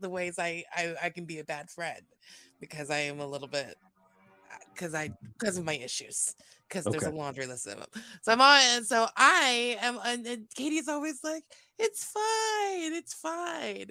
the 0.00 0.08
ways 0.10 0.38
I, 0.38 0.64
I 0.74 0.94
I 1.04 1.10
can 1.10 1.24
be 1.24 1.40
a 1.40 1.44
bad 1.44 1.68
friend 1.68 2.02
because 2.60 2.90
I 2.90 2.98
am 2.98 3.20
a 3.20 3.26
little 3.26 3.48
bit 3.48 3.76
because 4.74 4.94
I 4.94 5.10
because 5.38 5.58
of 5.58 5.64
my 5.64 5.74
issues 5.74 6.34
because 6.68 6.84
there's 6.84 7.02
a 7.02 7.10
laundry 7.10 7.46
list 7.46 7.66
of 7.66 7.78
them. 7.78 7.88
So 8.22 8.32
I'm 8.32 8.40
on, 8.40 8.60
and 8.76 8.86
so 8.86 9.06
I 9.16 9.76
am, 9.80 9.98
and, 10.04 10.26
and 10.26 10.46
Katie's 10.54 10.88
always 10.88 11.20
like, 11.24 11.44
"It's 11.78 12.04
fine, 12.04 12.92
it's 12.94 13.14
fine," 13.14 13.90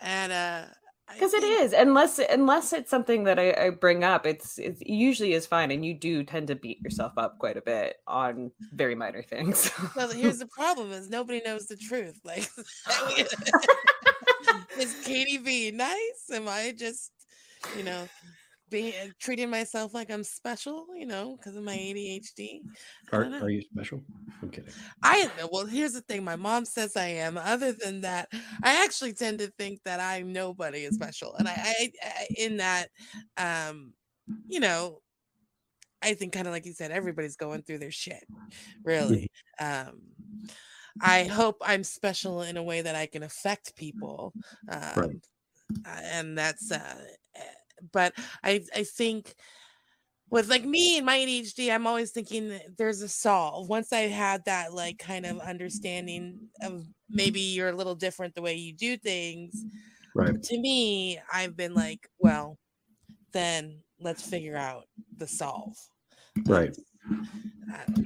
and 0.00 0.32
uh, 0.32 0.64
I 0.66 0.87
because 1.12 1.34
it 1.34 1.42
is 1.42 1.72
unless 1.72 2.18
unless 2.18 2.72
it's 2.72 2.90
something 2.90 3.24
that 3.24 3.38
I, 3.38 3.52
I 3.66 3.70
bring 3.70 4.04
up 4.04 4.26
it's 4.26 4.58
it 4.58 4.76
usually 4.86 5.32
is 5.32 5.46
fine 5.46 5.70
and 5.70 5.84
you 5.84 5.94
do 5.94 6.22
tend 6.22 6.48
to 6.48 6.54
beat 6.54 6.80
yourself 6.80 7.12
up 7.16 7.38
quite 7.38 7.56
a 7.56 7.62
bit 7.62 7.96
on 8.06 8.50
very 8.72 8.94
minor 8.94 9.22
things 9.22 9.70
Well, 9.96 10.10
here's 10.10 10.38
the 10.38 10.46
problem: 10.46 10.92
is 10.92 11.10
nobody 11.10 11.40
knows 11.44 11.66
the 11.66 11.76
truth. 11.76 12.20
Like, 12.24 12.48
is 14.78 14.94
Katie 15.04 15.38
being 15.38 15.76
nice? 15.76 16.30
Am 16.32 16.48
I 16.48 16.72
just, 16.76 17.12
you 17.76 17.82
know, 17.82 18.08
being 18.70 18.94
treating 19.18 19.50
myself 19.50 19.94
like 19.94 20.10
I'm 20.10 20.24
special? 20.24 20.86
You 20.96 21.06
know, 21.06 21.36
because 21.36 21.56
of 21.56 21.64
my 21.64 21.76
ADHD. 21.76 22.60
Are, 23.12 23.24
are 23.24 23.50
you 23.50 23.62
special? 23.62 24.02
I'm 24.42 24.50
kidding. 24.50 24.72
I 25.02 25.30
well, 25.50 25.66
here's 25.66 25.92
the 25.92 26.00
thing. 26.02 26.24
My 26.24 26.36
mom 26.36 26.64
says 26.64 26.96
I 26.96 27.06
am. 27.06 27.38
Other 27.38 27.72
than 27.72 28.02
that, 28.02 28.28
I 28.62 28.84
actually 28.84 29.12
tend 29.12 29.38
to 29.40 29.48
think 29.58 29.80
that 29.84 30.00
I'm 30.00 30.32
nobody 30.32 30.80
is 30.80 30.94
special, 30.94 31.34
and 31.36 31.48
I, 31.48 31.52
I, 31.52 31.92
I 32.02 32.26
in 32.36 32.58
that, 32.58 32.88
um, 33.36 33.92
you 34.46 34.60
know, 34.60 35.00
I 36.02 36.14
think 36.14 36.32
kind 36.32 36.46
of 36.46 36.52
like 36.52 36.66
you 36.66 36.72
said, 36.72 36.90
everybody's 36.90 37.36
going 37.36 37.62
through 37.62 37.78
their 37.78 37.90
shit, 37.90 38.24
really. 38.84 39.30
Um, 39.60 40.00
I 41.00 41.24
hope 41.24 41.56
I'm 41.64 41.84
special 41.84 42.42
in 42.42 42.56
a 42.56 42.62
way 42.62 42.82
that 42.82 42.96
I 42.96 43.06
can 43.06 43.22
affect 43.22 43.76
people, 43.76 44.32
um, 44.70 45.20
uh, 45.86 46.00
and 46.02 46.36
that's. 46.36 46.70
Uh, 46.70 47.04
eh, 47.36 47.40
but 47.92 48.14
I, 48.42 48.64
I 48.74 48.84
think 48.84 49.34
with 50.30 50.50
like 50.50 50.64
me 50.64 50.98
and 50.98 51.06
my 51.06 51.18
ADHD, 51.18 51.72
I'm 51.74 51.86
always 51.86 52.10
thinking 52.10 52.58
there's 52.76 53.00
a 53.02 53.08
solve. 53.08 53.68
Once 53.68 53.92
I 53.92 54.00
had 54.00 54.44
that 54.44 54.74
like 54.74 54.98
kind 54.98 55.24
of 55.24 55.38
understanding 55.40 56.48
of 56.62 56.84
maybe 57.08 57.40
you're 57.40 57.70
a 57.70 57.76
little 57.76 57.94
different 57.94 58.34
the 58.34 58.42
way 58.42 58.54
you 58.54 58.74
do 58.74 58.96
things, 58.96 59.64
Right. 60.14 60.42
to 60.42 60.58
me, 60.58 61.20
I've 61.32 61.56
been 61.56 61.74
like, 61.74 62.08
well, 62.18 62.58
then 63.32 63.82
let's 64.00 64.22
figure 64.22 64.56
out 64.56 64.84
the 65.16 65.26
solve. 65.26 65.76
Right. 66.46 66.76
Uh, 67.72 68.02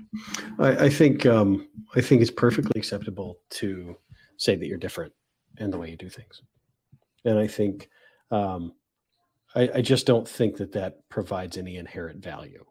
I, 0.58 0.84
I 0.84 0.88
think 0.90 1.26
um, 1.26 1.68
I 1.94 2.00
think 2.00 2.20
it's 2.20 2.30
perfectly 2.30 2.78
acceptable 2.78 3.38
to 3.50 3.96
say 4.36 4.56
that 4.56 4.66
you're 4.66 4.78
different 4.78 5.12
in 5.58 5.70
the 5.70 5.78
way 5.78 5.90
you 5.90 5.96
do 5.96 6.08
things, 6.08 6.42
and 7.24 7.38
I 7.38 7.46
think 7.46 7.88
um, 8.30 8.74
I, 9.54 9.70
I 9.76 9.80
just 9.82 10.06
don't 10.06 10.28
think 10.28 10.56
that 10.56 10.72
that 10.72 11.08
provides 11.08 11.56
any 11.56 11.76
inherent 11.76 12.22
value. 12.22 12.64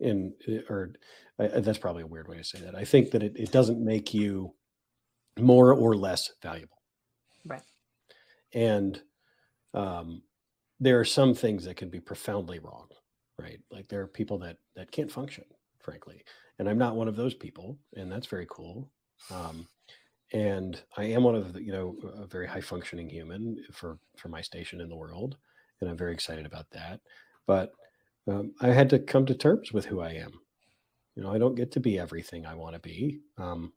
In 0.00 0.34
or 0.68 0.92
I, 1.38 1.44
I- 1.44 1.60
that's 1.60 1.78
probably 1.78 2.02
a 2.02 2.06
weird 2.06 2.28
way 2.28 2.36
to 2.36 2.44
say 2.44 2.60
that. 2.60 2.74
I 2.74 2.84
think 2.84 3.10
that 3.12 3.22
it, 3.22 3.32
it 3.36 3.50
doesn't 3.52 3.84
make 3.84 4.14
you 4.14 4.54
more 5.38 5.72
or 5.72 5.96
less 5.96 6.30
valuable. 6.42 6.82
Right. 7.44 7.62
And 8.54 9.00
um, 9.74 10.22
there 10.80 10.98
are 11.00 11.04
some 11.04 11.34
things 11.34 11.64
that 11.64 11.76
can 11.76 11.90
be 11.90 12.00
profoundly 12.00 12.58
wrong, 12.58 12.88
right? 13.38 13.58
Like 13.70 13.88
there 13.88 14.00
are 14.02 14.06
people 14.06 14.38
that 14.38 14.56
that 14.76 14.90
can't 14.90 15.10
function, 15.10 15.44
frankly, 15.80 16.22
and 16.58 16.68
I'm 16.68 16.78
not 16.78 16.96
one 16.96 17.08
of 17.08 17.16
those 17.16 17.34
people, 17.34 17.78
and 17.94 18.10
that's 18.10 18.26
very 18.26 18.46
cool. 18.48 18.90
Um, 19.30 19.66
and 20.32 20.80
I 20.96 21.04
am 21.04 21.24
one 21.24 21.34
of 21.34 21.52
the, 21.54 21.62
you 21.62 21.72
know, 21.72 21.96
a 22.16 22.26
very 22.26 22.46
high 22.46 22.60
functioning 22.60 23.08
human 23.08 23.56
for 23.72 23.98
for 24.16 24.28
my 24.28 24.40
station 24.42 24.80
in 24.80 24.88
the 24.88 24.96
world, 24.96 25.36
and 25.80 25.90
I'm 25.90 25.96
very 25.96 26.12
excited 26.12 26.46
about 26.46 26.70
that. 26.70 27.00
But 27.46 27.72
um, 28.26 28.52
I 28.60 28.68
had 28.68 28.90
to 28.90 28.98
come 28.98 29.26
to 29.26 29.34
terms 29.34 29.72
with 29.72 29.86
who 29.86 30.00
I 30.00 30.10
am. 30.10 30.32
You 31.14 31.22
know, 31.22 31.32
I 31.32 31.38
don't 31.38 31.54
get 31.54 31.72
to 31.72 31.80
be 31.80 31.98
everything 31.98 32.46
I 32.46 32.54
want 32.54 32.74
to 32.74 32.80
be. 32.80 33.20
Um, 33.38 33.72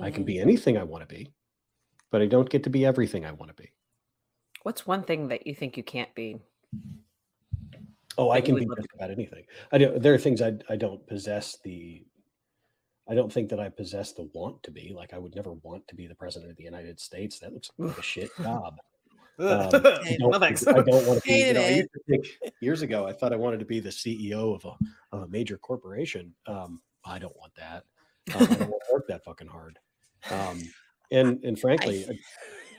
I 0.00 0.10
can 0.10 0.24
be 0.24 0.38
anything 0.38 0.78
I 0.78 0.82
want 0.82 1.06
to 1.06 1.14
be, 1.14 1.30
but 2.10 2.22
I 2.22 2.26
don't 2.26 2.48
get 2.48 2.62
to 2.64 2.70
be 2.70 2.86
everything 2.86 3.26
I 3.26 3.32
want 3.32 3.54
to 3.54 3.62
be. 3.62 3.72
what's 4.62 4.86
one 4.86 5.02
thing 5.02 5.28
that 5.28 5.46
you 5.46 5.54
think 5.54 5.76
you 5.76 5.82
can't 5.82 6.14
be 6.14 6.40
Oh, 8.16 8.30
I 8.30 8.40
can 8.40 8.54
be 8.54 8.66
just 8.66 8.88
about 8.94 9.10
anything. 9.10 9.44
I 9.72 9.78
don't. 9.78 10.00
There 10.00 10.14
are 10.14 10.18
things 10.18 10.40
I 10.40 10.52
I 10.68 10.76
don't 10.76 11.04
possess 11.06 11.58
the. 11.64 12.04
I 13.08 13.14
don't 13.14 13.32
think 13.32 13.50
that 13.50 13.60
I 13.60 13.68
possess 13.68 14.12
the 14.12 14.30
want 14.34 14.62
to 14.62 14.70
be. 14.70 14.92
Like 14.94 15.12
I 15.12 15.18
would 15.18 15.34
never 15.34 15.52
want 15.52 15.86
to 15.88 15.94
be 15.94 16.06
the 16.06 16.14
president 16.14 16.50
of 16.50 16.56
the 16.56 16.64
United 16.64 17.00
States. 17.00 17.38
That 17.38 17.52
looks 17.52 17.70
like 17.76 17.98
a 17.98 18.02
shit 18.02 18.30
job. 18.42 18.76
Um, 19.38 19.48
I 19.72 20.16
don't, 20.18 20.40
thanks 20.40 20.66
I 20.66 20.72
don't 20.72 21.06
want 21.06 21.22
to 21.22 21.28
be. 21.28 21.46
You 21.46 21.54
know, 21.54 21.60
I 21.60 21.64
it. 21.64 21.76
used 21.76 21.92
to 21.92 22.00
think 22.08 22.52
years 22.60 22.82
ago. 22.82 23.06
I 23.06 23.12
thought 23.12 23.32
I 23.32 23.36
wanted 23.36 23.58
to 23.60 23.64
be 23.64 23.80
the 23.80 23.90
CEO 23.90 24.54
of 24.54 24.64
a 24.64 25.16
of 25.16 25.22
a 25.22 25.28
major 25.28 25.58
corporation. 25.58 26.32
Um, 26.46 26.80
I 27.04 27.18
don't 27.18 27.36
want 27.36 27.52
that. 27.56 27.84
Um, 28.34 28.42
I 28.42 28.54
don't 28.54 28.70
want 28.70 28.82
to 28.88 28.92
work 28.92 29.08
that 29.08 29.24
fucking 29.24 29.48
hard. 29.48 29.78
Um, 30.30 30.62
and 31.10 31.42
and 31.44 31.58
frankly, 31.60 32.00
it, 32.00 32.18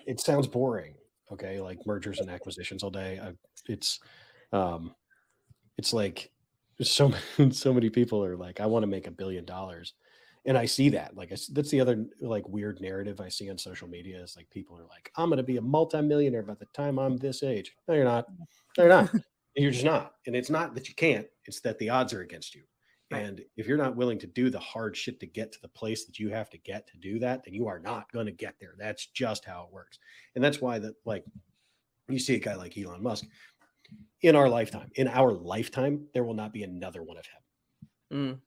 it 0.08 0.20
sounds 0.20 0.48
boring. 0.48 0.96
Okay, 1.32 1.60
like 1.60 1.86
mergers 1.86 2.20
and 2.20 2.30
acquisitions 2.30 2.84
all 2.84 2.92
day. 2.92 3.20
I, 3.22 3.34
it's 3.68 4.00
um, 4.52 4.96
it's 5.78 5.94
like 5.94 6.32
so 6.82 7.14
so 7.52 7.74
many 7.74 7.90
people 7.90 8.24
are 8.24 8.38
like, 8.38 8.60
I 8.60 8.66
want 8.66 8.84
to 8.84 8.88
make 8.88 9.08
a 9.08 9.12
billion 9.12 9.46
dollars, 9.46 9.94
and 10.46 10.58
I 10.58 10.66
see 10.66 10.90
that. 10.90 11.16
Like 11.16 11.32
I 11.32 11.38
that's 11.52 11.72
the 11.72 11.82
other 11.82 12.06
like 12.22 12.48
weird 12.48 12.80
narrative 12.82 13.20
I 13.20 13.30
see 13.30 13.50
on 13.50 13.58
social 13.58 13.88
media 13.88 14.22
is 14.22 14.36
like 14.36 14.50
people 14.52 14.78
are 14.78 14.86
like, 14.86 15.12
I'm 15.18 15.30
going 15.30 15.38
to 15.38 15.44
be 15.44 15.58
a 15.58 15.62
multimillionaire 15.62 16.44
by 16.44 16.56
the 16.56 16.68
time 16.74 17.00
I'm 17.00 17.18
this 17.18 17.44
age. 17.44 17.74
No, 17.88 17.96
you're 17.96 18.04
not. 18.04 18.26
No, 18.78 18.84
you're 18.84 18.90
not. 18.90 19.10
you're 19.56 19.72
just 19.72 19.86
not. 19.86 20.14
And 20.28 20.36
it's 20.36 20.50
not 20.50 20.76
that 20.76 20.88
you 20.88 20.96
can't. 20.96 21.28
It's 21.46 21.62
that 21.62 21.80
the 21.80 21.90
odds 21.90 22.14
are 22.14 22.22
against 22.22 22.54
you. 22.54 22.64
Right. 23.12 23.24
And 23.24 23.42
if 23.56 23.68
you're 23.68 23.78
not 23.78 23.96
willing 23.96 24.18
to 24.20 24.28
do 24.28 24.50
the 24.50 24.60
hard 24.60 24.98
shit 24.98 25.20
to 25.20 25.28
get 25.28 25.52
to 25.52 25.62
the 25.62 25.68
place 25.68 26.06
that 26.06 26.18
you 26.18 26.30
have 26.30 26.50
to 26.50 26.58
get 26.58 26.88
to 26.88 26.98
do 26.98 27.20
that, 27.20 27.44
then 27.44 27.54
you 27.54 27.68
are 27.68 27.80
not 27.80 28.12
going 28.12 28.26
to 28.26 28.32
get 28.32 28.56
there. 28.60 28.74
That's 28.80 29.06
just 29.08 29.46
how 29.46 29.68
it 29.68 29.74
works. 29.74 30.00
And 30.34 30.44
that's 30.44 30.60
why 30.60 30.80
that 30.80 30.96
like 31.06 31.24
you 32.10 32.20
see 32.20 32.36
a 32.36 32.40
guy 32.40 32.56
like 32.56 32.78
Elon 32.78 33.04
Musk 33.04 33.26
in 34.22 34.36
our 34.36 34.50
lifetime, 34.50 34.90
in 34.96 35.08
our 35.08 35.32
lifetime, 35.34 36.08
there 36.14 36.24
will 36.24 36.34
not 36.34 36.52
be 36.52 36.64
another 36.64 37.04
one 37.04 37.18
of 37.18 37.26
him. 37.26 37.42
Mm. 38.18 38.40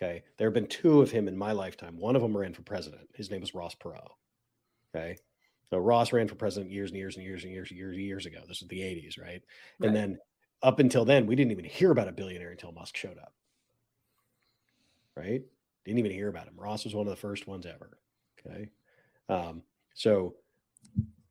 Okay. 0.00 0.22
There 0.36 0.46
have 0.46 0.54
been 0.54 0.66
two 0.68 1.00
of 1.02 1.10
him 1.10 1.26
in 1.28 1.36
my 1.36 1.52
lifetime. 1.52 1.98
One 1.98 2.14
of 2.14 2.22
them 2.22 2.36
ran 2.36 2.54
for 2.54 2.62
president. 2.62 3.08
His 3.14 3.30
name 3.30 3.40
was 3.40 3.54
Ross 3.54 3.74
Perot. 3.74 4.06
Okay. 4.94 5.16
So 5.70 5.78
Ross 5.78 6.12
ran 6.12 6.28
for 6.28 6.34
president 6.36 6.70
years 6.70 6.90
and 6.90 6.98
years 6.98 7.16
and 7.16 7.24
years 7.24 7.42
and 7.44 7.52
years 7.52 7.70
and 7.70 7.78
years 7.78 7.94
and 7.96 8.04
years 8.04 8.26
ago. 8.26 8.38
This 8.46 8.62
is 8.62 8.68
the 8.68 8.78
80s, 8.80 9.20
right? 9.20 9.42
Right. 9.78 9.86
And 9.88 9.94
then 9.96 10.18
up 10.62 10.78
until 10.78 11.04
then, 11.04 11.26
we 11.26 11.34
didn't 11.36 11.50
even 11.52 11.64
hear 11.64 11.90
about 11.90 12.08
a 12.08 12.12
billionaire 12.12 12.52
until 12.52 12.72
Musk 12.72 12.96
showed 12.96 13.18
up. 13.18 13.32
right? 15.16 15.42
Didn't 15.84 15.98
even 15.98 16.12
hear 16.12 16.28
about 16.28 16.46
him. 16.46 16.54
Ross 16.56 16.84
was 16.84 16.94
one 16.94 17.06
of 17.06 17.10
the 17.10 17.16
first 17.20 17.46
ones 17.48 17.66
ever. 17.66 17.98
Okay. 18.46 18.68
Um, 19.28 19.62
so 19.94 20.36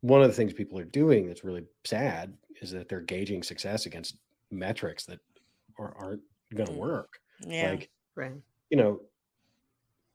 one 0.01 0.21
of 0.21 0.27
the 0.27 0.33
things 0.33 0.51
people 0.53 0.77
are 0.77 0.83
doing 0.85 1.25
that's 1.25 1.45
really 1.45 1.63
sad 1.85 2.35
is 2.61 2.69
that 2.71 2.89
they're 2.89 2.99
gauging 3.01 3.43
success 3.43 3.85
against 3.85 4.17
metrics 4.51 5.05
that 5.05 5.19
are, 5.79 5.95
aren't 5.97 6.21
going 6.53 6.67
to 6.67 6.73
Mm. 6.73 6.77
work. 6.77 7.19
Yeah. 7.47 7.71
Like, 7.71 7.89
Right. 8.15 8.33
You 8.69 8.77
know, 8.77 9.01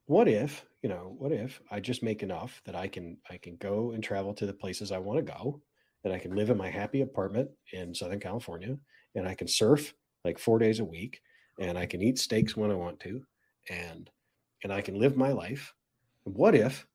what 0.07 0.29
if, 0.29 0.65
you 0.83 0.89
know, 0.89 1.15
what 1.19 1.33
if 1.33 1.61
I 1.71 1.81
just 1.81 2.03
make 2.03 2.23
enough 2.23 2.61
that 2.65 2.75
I 2.75 2.89
can 2.89 3.17
I 3.31 3.37
can 3.39 3.57
go 3.57 3.93
and 3.93 4.03
travel 4.03 4.35
to 4.35 4.47
the 4.47 4.53
places 4.53 4.93
I 4.93 4.99
want 4.99 5.19
to 5.25 5.33
go, 5.33 5.61
and 6.05 6.13
I 6.13 6.19
can 6.19 6.35
live 6.35 6.51
in 6.51 6.57
my 6.57 6.69
happy 6.71 7.03
apartment 7.03 7.51
in 7.73 7.95
Southern 7.95 8.21
California, 8.21 8.77
and 9.15 9.29
I 9.29 9.35
can 9.35 9.49
surf 9.49 9.95
like 10.25 10.39
four 10.39 10.59
days 10.59 10.81
a 10.81 10.85
week, 10.85 11.21
and 11.59 11.79
I 11.79 11.87
can 11.87 12.03
eat 12.03 12.19
steaks 12.19 12.57
when 12.57 12.71
I 12.71 12.75
want 12.75 13.01
to, 13.01 13.23
and 13.71 14.11
and 14.65 14.73
I 14.73 14.81
can 14.81 14.99
live 14.99 15.17
my 15.17 15.33
life. 15.33 15.73
And 16.27 16.35
what 16.35 16.55
if 16.55 16.87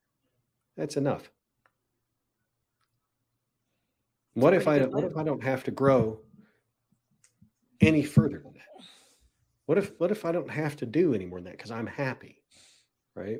that's 0.75 0.97
enough? 0.97 1.29
What 4.33 4.53
if 4.53 4.67
I 4.67 4.79
don't, 4.79 4.91
what 4.93 5.03
if 5.03 5.17
I 5.17 5.23
don't 5.23 5.43
have 5.43 5.63
to 5.63 5.71
grow 5.81 6.19
any 7.81 8.03
further 8.03 8.39
than 8.43 8.53
that? 8.53 8.56
What 9.67 9.77
if 9.77 9.91
what 9.99 10.11
if 10.11 10.25
I 10.25 10.31
don't 10.31 10.49
have 10.49 10.75
to 10.77 10.85
do 10.85 11.13
any 11.13 11.25
more 11.25 11.37
than 11.39 11.45
that 11.45 11.57
because 11.57 11.71
I'm 11.71 11.87
happy, 11.87 12.41
right? 13.15 13.39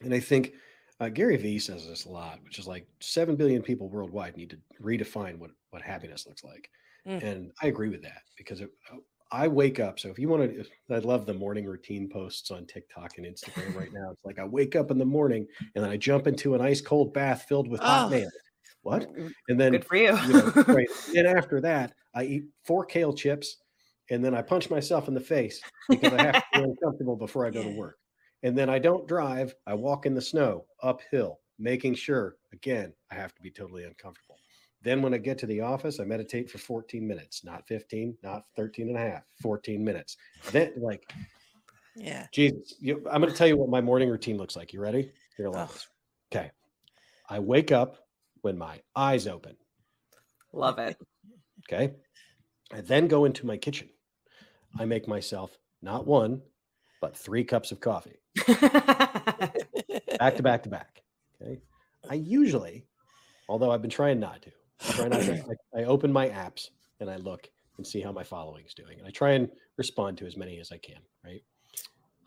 And 0.00 0.14
I 0.14 0.18
think 0.20 0.54
uh, 1.00 1.08
Gary 1.08 1.36
Vee 1.36 1.58
says 1.58 1.86
this 1.86 2.06
a 2.06 2.10
lot, 2.10 2.38
which 2.44 2.58
is 2.58 2.66
like 2.66 2.86
seven 3.00 3.36
billion 3.36 3.60
people 3.62 3.88
worldwide 3.88 4.36
need 4.36 4.50
to 4.50 4.58
redefine 4.82 5.38
what 5.38 5.50
what 5.70 5.82
happiness 5.82 6.26
looks 6.26 6.42
like, 6.44 6.68
Mm. 7.06 7.22
and 7.22 7.52
I 7.60 7.66
agree 7.66 7.88
with 7.88 8.02
that 8.02 8.22
because 8.36 8.60
it, 8.60 8.70
uh, 8.92 8.98
I 9.32 9.48
wake 9.48 9.80
up. 9.80 9.98
So 9.98 10.08
if 10.10 10.18
you 10.20 10.28
want 10.28 10.42
to, 10.54 10.64
I 10.94 10.98
love 10.98 11.26
the 11.26 11.34
morning 11.34 11.64
routine 11.64 12.08
posts 12.08 12.50
on 12.52 12.64
TikTok 12.66 13.18
and 13.18 13.26
Instagram 13.26 13.74
right 13.74 13.88
now. 13.92 14.10
It's 14.12 14.24
like 14.24 14.38
I 14.38 14.44
wake 14.44 14.76
up 14.76 14.92
in 14.92 14.98
the 14.98 15.04
morning 15.04 15.46
and 15.74 15.82
then 15.82 15.90
I 15.90 15.96
jump 15.96 16.26
into 16.28 16.54
an 16.54 16.60
ice 16.60 16.80
cold 16.80 17.12
bath 17.12 17.46
filled 17.48 17.66
with 17.66 17.80
hot 17.80 18.06
Oh. 18.06 18.10
man. 18.10 18.28
What? 18.82 19.08
And 19.48 19.58
then 19.60 19.72
Good 19.72 19.84
for 19.86 19.96
you. 19.96 20.16
you 20.16 20.32
know, 20.32 20.52
right. 20.68 20.88
And 21.16 21.26
after 21.26 21.60
that, 21.62 21.92
I 22.14 22.24
eat 22.24 22.44
four 22.64 22.84
kale 22.84 23.12
chips, 23.12 23.56
and 24.12 24.22
then 24.24 24.34
I 24.34 24.42
punch 24.42 24.68
myself 24.70 25.08
in 25.08 25.14
the 25.14 25.20
face 25.20 25.60
because 25.88 26.12
I 26.12 26.22
have 26.22 26.34
to 26.34 26.44
feel 26.54 26.64
uncomfortable 26.64 27.16
before 27.16 27.46
I 27.46 27.50
go 27.50 27.62
to 27.62 27.70
work. 27.70 27.98
And 28.42 28.56
then 28.56 28.68
I 28.68 28.78
don't 28.78 29.08
drive; 29.08 29.54
I 29.66 29.74
walk 29.74 30.04
in 30.06 30.14
the 30.14 30.20
snow 30.20 30.66
uphill, 30.82 31.40
making 31.58 31.94
sure 31.94 32.36
again 32.52 32.92
I 33.10 33.14
have 33.14 33.34
to 33.34 33.42
be 33.42 33.50
totally 33.50 33.84
uncomfortable. 33.84 34.36
Then 34.82 35.00
when 35.00 35.14
I 35.14 35.18
get 35.18 35.38
to 35.38 35.46
the 35.46 35.60
office, 35.60 36.00
I 36.00 36.04
meditate 36.04 36.50
for 36.50 36.58
14 36.58 37.06
minutes, 37.06 37.44
not 37.44 37.66
15, 37.68 38.18
not 38.22 38.42
13 38.56 38.88
and 38.88 38.96
a 38.96 39.00
half, 39.00 39.22
14 39.40 39.82
minutes. 39.82 40.16
Then 40.50 40.72
like 40.76 41.04
Yeah. 41.94 42.26
Jesus, 42.32 42.74
you, 42.80 42.96
I'm 43.10 43.20
going 43.20 43.32
to 43.32 43.38
tell 43.38 43.46
you 43.46 43.56
what 43.56 43.68
my 43.68 43.80
morning 43.80 44.08
routine 44.10 44.38
looks 44.38 44.56
like. 44.56 44.72
You 44.72 44.80
ready? 44.80 45.12
Here, 45.36 45.48
love 45.48 45.70
Oh. 45.70 45.72
this. 45.72 45.88
Okay. 46.34 46.50
I 47.28 47.38
wake 47.38 47.70
up 47.70 48.08
when 48.40 48.58
my 48.58 48.80
eyes 48.96 49.28
open. 49.28 49.56
Love 50.52 50.80
it. 50.80 50.96
Okay. 51.70 51.94
I 52.72 52.80
then 52.80 53.06
go 53.06 53.24
into 53.24 53.46
my 53.46 53.56
kitchen. 53.56 53.88
I 54.78 54.84
make 54.84 55.08
myself 55.08 55.58
not 55.82 56.06
one, 56.06 56.40
but 57.00 57.16
three 57.16 57.44
cups 57.44 57.72
of 57.72 57.80
coffee 57.80 58.22
back 60.22 60.36
to 60.36 60.42
back 60.42 60.62
to 60.62 60.68
back. 60.68 61.02
Okay. 61.40 61.60
I 62.08 62.14
usually, 62.14 62.84
although 63.48 63.70
I've 63.70 63.82
been 63.82 63.90
trying 63.90 64.20
not 64.20 64.42
to, 64.42 64.50
I 64.88 64.92
try 64.92 65.08
not 65.08 65.20
to, 65.22 65.44
I, 65.74 65.80
I 65.80 65.84
open 65.84 66.12
my 66.12 66.28
apps 66.28 66.70
and 67.00 67.10
I 67.10 67.16
look 67.16 67.48
and 67.76 67.86
see 67.86 68.00
how 68.00 68.12
my 68.12 68.22
following 68.22 68.64
is 68.64 68.74
doing. 68.74 68.98
And 68.98 69.06
I 69.06 69.10
try 69.10 69.32
and 69.32 69.48
respond 69.76 70.18
to 70.18 70.26
as 70.26 70.36
many 70.36 70.60
as 70.60 70.70
I 70.72 70.78
can. 70.78 71.00
Right. 71.24 71.42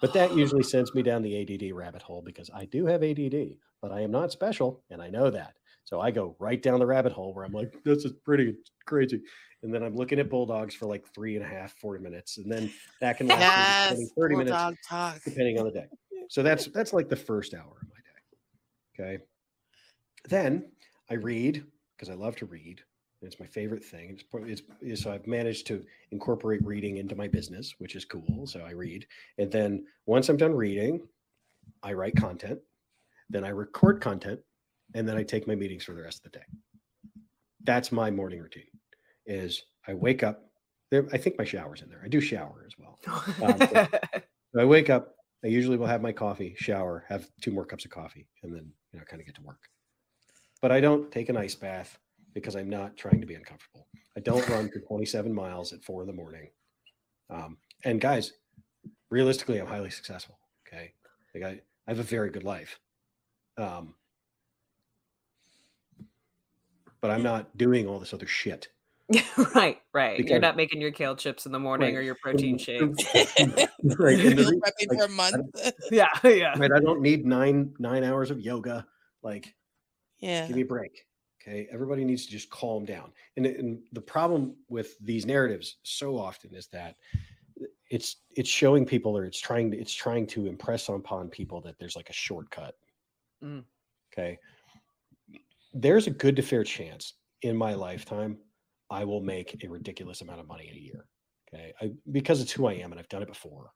But 0.02 0.14
that 0.14 0.36
usually 0.36 0.64
sends 0.64 0.94
me 0.94 1.04
down 1.04 1.22
the 1.22 1.42
ADD 1.42 1.74
rabbit 1.74 2.02
hole 2.02 2.22
because 2.22 2.50
I 2.54 2.66
do 2.66 2.86
have 2.86 3.04
ADD, 3.04 3.56
but 3.82 3.92
I 3.92 4.02
am 4.02 4.12
not 4.12 4.32
special. 4.32 4.84
And 4.90 5.02
I 5.02 5.10
know 5.10 5.30
that. 5.30 5.54
So 5.86 6.02
I 6.02 6.12
go 6.12 6.36
right 6.40 6.62
down 6.62 6.80
the 6.80 6.86
rabbit 6.86 7.12
hole 7.12 7.34
where 7.34 7.46
I'm 7.46 7.54
like, 7.54 7.72
this 7.84 8.06
is 8.06 8.14
pretty 8.24 8.56
crazy. 8.86 9.22
And 9.64 9.74
then 9.74 9.84
I'm 9.84 9.96
looking 9.96 10.20
at 10.20 10.30
bulldogs 10.30 10.74
for 10.76 10.88
like 10.88 11.06
three 11.14 11.36
and 11.36 11.46
a 11.46 11.48
half, 11.48 11.74
40 11.74 12.04
minutes. 12.04 12.38
And 12.38 12.52
then 12.52 12.72
that 13.02 13.18
can 13.18 13.28
last 13.28 13.40
Yes. 13.40 13.92
maybe 13.92 14.10
30 14.18 14.36
minutes 14.36 14.58
talk. 14.88 15.22
depending 15.24 15.60
on 15.60 15.66
the 15.66 15.72
day. 15.72 15.86
So 16.30 16.42
that's 16.44 16.66
that's 16.68 16.92
like 16.92 17.08
the 17.08 17.16
first 17.16 17.54
hour 17.54 17.78
of 17.82 17.88
my 17.88 19.04
day. 19.04 19.14
Okay. 19.14 19.24
Then 20.28 20.72
I 21.10 21.14
read 21.16 21.64
because 21.96 22.10
I 22.10 22.16
love 22.16 22.36
to 22.38 22.46
read. 22.48 22.82
and 23.22 23.32
It's 23.32 23.40
my 23.40 23.46
favorite 23.46 23.86
thing. 23.86 24.20
It's, 24.48 24.62
it's 24.82 25.04
so 25.04 25.12
I've 25.12 25.28
managed 25.28 25.68
to 25.68 25.86
incorporate 26.12 26.66
reading 26.66 26.98
into 26.98 27.16
my 27.16 27.28
business, 27.28 27.76
which 27.78 27.96
is 27.96 28.06
cool. 28.06 28.48
So 28.48 28.62
I 28.62 28.72
read, 28.72 29.06
and 29.38 29.52
then 29.52 29.86
once 30.08 30.30
I'm 30.30 30.38
done 30.38 30.54
reading, 30.56 31.08
I 31.84 31.94
write 31.94 32.16
content. 32.16 32.60
Then 33.30 33.44
I 33.44 33.50
record 33.50 34.02
content, 34.02 34.40
and 34.96 35.08
then 35.08 35.18
I 35.18 35.24
take 35.24 35.46
my 35.46 35.54
meetings 35.54 35.84
for 35.84 35.94
the 35.94 36.02
rest 36.02 36.26
of 36.26 36.32
the 36.32 36.40
day. 36.40 36.46
That's 37.64 37.92
my 37.92 38.10
morning 38.10 38.40
routine. 38.40 38.64
Is 39.28 39.62
I 39.88 39.94
wake 39.94 40.24
up. 40.24 40.46
There, 40.90 41.06
I 41.12 41.18
think 41.18 41.38
my 41.38 41.44
shower's 41.44 41.82
in 41.82 41.90
there. 41.90 42.02
I 42.04 42.08
do 42.08 42.22
shower 42.22 42.66
as 42.66 42.74
well. 42.80 42.98
So 44.56 44.62
I 44.62 44.66
wake 44.66 44.90
up. 44.90 45.16
I 45.44 45.48
usually 45.48 45.76
will 45.76 45.86
have 45.86 46.02
my 46.02 46.14
coffee, 46.14 46.56
shower, 46.58 47.04
have 47.10 47.28
two 47.42 47.52
more 47.52 47.66
cups 47.66 47.84
of 47.84 47.92
coffee, 47.92 48.26
and 48.42 48.54
then 48.56 48.72
you 48.94 49.00
know 49.00 49.06
kind 49.06 49.20
of 49.20 49.26
get 49.26 49.36
to 49.36 49.42
work. 49.42 49.60
But 50.62 50.72
I 50.72 50.80
don't 50.80 51.12
take 51.12 51.28
an 51.28 51.36
ice 51.36 51.56
bath 51.56 52.00
because 52.34 52.56
I'm 52.56 52.70
not 52.70 52.96
trying 52.96 53.20
to 53.20 53.28
be 53.28 53.36
uncomfortable. 53.36 53.88
I 54.16 54.22
don't 54.22 54.48
run 54.50 54.70
for 54.70 54.80
27 54.80 55.34
miles 55.34 55.74
at 55.74 55.84
four 55.84 56.02
in 56.04 56.08
the 56.08 56.14
morning. 56.14 56.48
Um, 57.30 57.58
and 57.84 58.00
guys, 58.00 58.32
realistically, 59.10 59.60
I'm 59.60 59.68
highly 59.68 59.90
successful. 59.90 60.40
Okay, 60.66 60.94
like 61.34 61.44
I, 61.44 61.50
I 61.86 61.92
have 61.92 62.00
a 62.00 62.04
very 62.04 62.30
good 62.30 62.46
life. 62.46 62.80
Um, 63.58 63.94
but 67.08 67.14
I'm 67.14 67.24
not 67.24 67.56
doing 67.58 67.88
all 67.88 68.00
this 68.00 68.14
other 68.14 68.28
shit. 68.28 68.68
right, 69.56 69.78
right. 69.94 70.20
You're 70.20 70.40
not 70.40 70.58
making 70.58 70.82
your 70.82 70.92
kale 70.92 71.16
chips 71.16 71.46
in 71.46 71.52
the 71.52 71.60
morning 71.60 71.94
Right. 71.94 72.00
or 72.00 72.02
your 72.02 72.16
protein 72.16 72.58
shakes. 72.58 72.82
right. 73.14 73.40
and 73.40 73.54
the 73.54 73.70
Meal 74.36 74.52
prepping 74.60 74.90
like, 74.90 74.98
for 74.98 75.06
a 75.06 75.10
month. 75.10 75.74
yeah, 75.92 76.08
yeah. 76.24 76.58
right, 76.58 76.72
I 76.72 76.80
don't 76.80 77.02
need 77.02 77.26
nine 77.26 77.74
nine 77.78 78.04
hours 78.04 78.32
of 78.32 78.40
yoga. 78.40 78.86
Like 79.22 79.54
yeah. 80.20 80.48
give 80.48 80.56
me 80.56 80.64
a 80.64 80.66
break 80.66 81.06
okay 81.42 81.68
everybody 81.72 82.04
needs 82.04 82.26
to 82.26 82.32
just 82.32 82.50
calm 82.50 82.86
down 82.86 83.12
and, 83.38 83.46
and 83.46 83.80
the 83.92 84.02
problem 84.02 84.56
with 84.70 84.96
these 85.02 85.26
narratives 85.26 85.78
so 85.84 86.18
often 86.18 86.54
is 86.56 86.68
that 86.68 86.96
it's 87.90 88.18
it's 88.36 88.50
showing 88.50 88.86
people 88.86 89.16
or 89.18 89.26
it's 89.26 89.40
trying 89.40 89.70
to 89.72 89.78
it's 89.78 89.94
trying 89.94 90.26
to 90.26 90.48
impress 90.48 90.90
upon 90.90 91.30
people 91.30 91.62
that 91.62 91.78
there's 91.80 91.96
like 91.96 92.10
a 92.10 92.14
shortcut 92.14 92.76
Mm. 93.44 93.64
okay 94.14 94.40
there's 95.76 96.08
a 96.08 96.12
good 96.12 96.36
to 96.36 96.42
fair 96.42 96.64
chance 96.64 97.14
in 97.42 97.56
my 97.56 97.74
lifetime 97.74 98.38
i 98.90 99.04
will 99.04 99.22
make 99.22 99.56
a 99.64 99.68
ridiculous 99.68 100.22
amount 100.22 100.40
of 100.40 100.48
money 100.48 100.68
in 100.70 100.76
a 100.76 100.80
year 100.80 101.06
okay 101.54 101.74
I, 101.82 101.92
because 102.12 102.42
it's 102.42 102.52
who 102.52 102.66
i 102.66 102.74
am 102.74 102.92
and 102.92 103.00
i've 103.00 103.10
done 103.10 103.22
it 103.22 103.28
before 103.28 103.72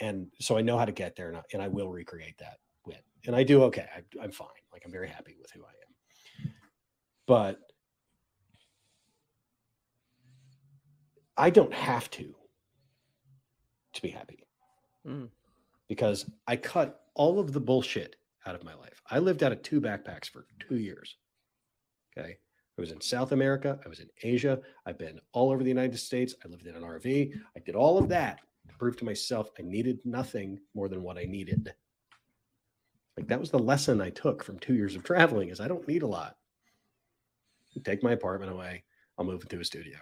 and 0.00 0.26
so 0.40 0.56
i 0.56 0.62
know 0.62 0.78
how 0.78 0.86
to 0.86 0.92
get 0.92 1.14
there 1.14 1.28
and 1.28 1.36
I, 1.36 1.42
and 1.52 1.62
I 1.62 1.68
will 1.68 1.90
recreate 1.90 2.38
that 2.38 2.56
win 2.86 2.98
and 3.26 3.36
i 3.36 3.42
do 3.42 3.62
okay 3.64 3.86
I, 3.94 4.02
i'm 4.24 4.32
fine 4.32 4.48
like 4.72 4.82
i'm 4.84 4.92
very 4.92 5.08
happy 5.08 5.36
with 5.40 5.50
who 5.52 5.62
i 5.62 5.68
am 5.68 6.52
but 7.26 7.58
I 11.36 11.50
don't 11.50 11.72
have 11.72 12.10
to 12.10 12.34
to 13.94 14.02
be 14.02 14.08
happy 14.10 14.38
Mm. 15.06 15.30
because 15.88 16.30
I 16.46 16.56
cut 16.56 17.00
all 17.14 17.40
of 17.40 17.52
the 17.52 17.60
bullshit 17.60 18.14
out 18.46 18.54
of 18.54 18.62
my 18.62 18.74
life. 18.74 19.02
I 19.10 19.18
lived 19.18 19.42
out 19.42 19.50
of 19.50 19.62
two 19.62 19.80
backpacks 19.80 20.28
for 20.28 20.46
two 20.60 20.76
years. 20.76 21.16
Okay. 22.16 22.36
I 22.78 22.80
was 22.80 22.92
in 22.92 23.00
South 23.00 23.32
America. 23.32 23.78
I 23.84 23.88
was 23.88 24.00
in 24.00 24.08
Asia. 24.22 24.58
I've 24.86 24.98
been 24.98 25.20
all 25.32 25.50
over 25.50 25.62
the 25.62 25.68
United 25.68 25.98
States. 25.98 26.34
I 26.44 26.48
lived 26.48 26.66
in 26.66 26.74
an 26.74 26.82
RV. 26.82 27.32
I 27.56 27.60
did 27.60 27.74
all 27.74 27.98
of 27.98 28.08
that 28.08 28.40
to 28.68 28.74
prove 28.76 28.96
to 28.98 29.04
myself 29.04 29.50
I 29.58 29.62
needed 29.62 29.98
nothing 30.04 30.58
more 30.74 30.88
than 30.88 31.02
what 31.02 31.18
I 31.18 31.24
needed. 31.24 31.74
Like 33.16 33.28
that 33.28 33.40
was 33.40 33.50
the 33.50 33.58
lesson 33.58 34.00
I 34.00 34.10
took 34.10 34.42
from 34.42 34.58
two 34.58 34.74
years 34.74 34.96
of 34.96 35.02
traveling 35.02 35.50
is 35.50 35.60
I 35.60 35.68
don't 35.68 35.86
need 35.86 36.02
a 36.02 36.06
lot. 36.06 36.36
Take 37.84 38.02
my 38.02 38.12
apartment 38.12 38.52
away. 38.52 38.84
I'll 39.18 39.24
move 39.24 39.42
into 39.42 39.60
a 39.60 39.64
studio. 39.64 39.98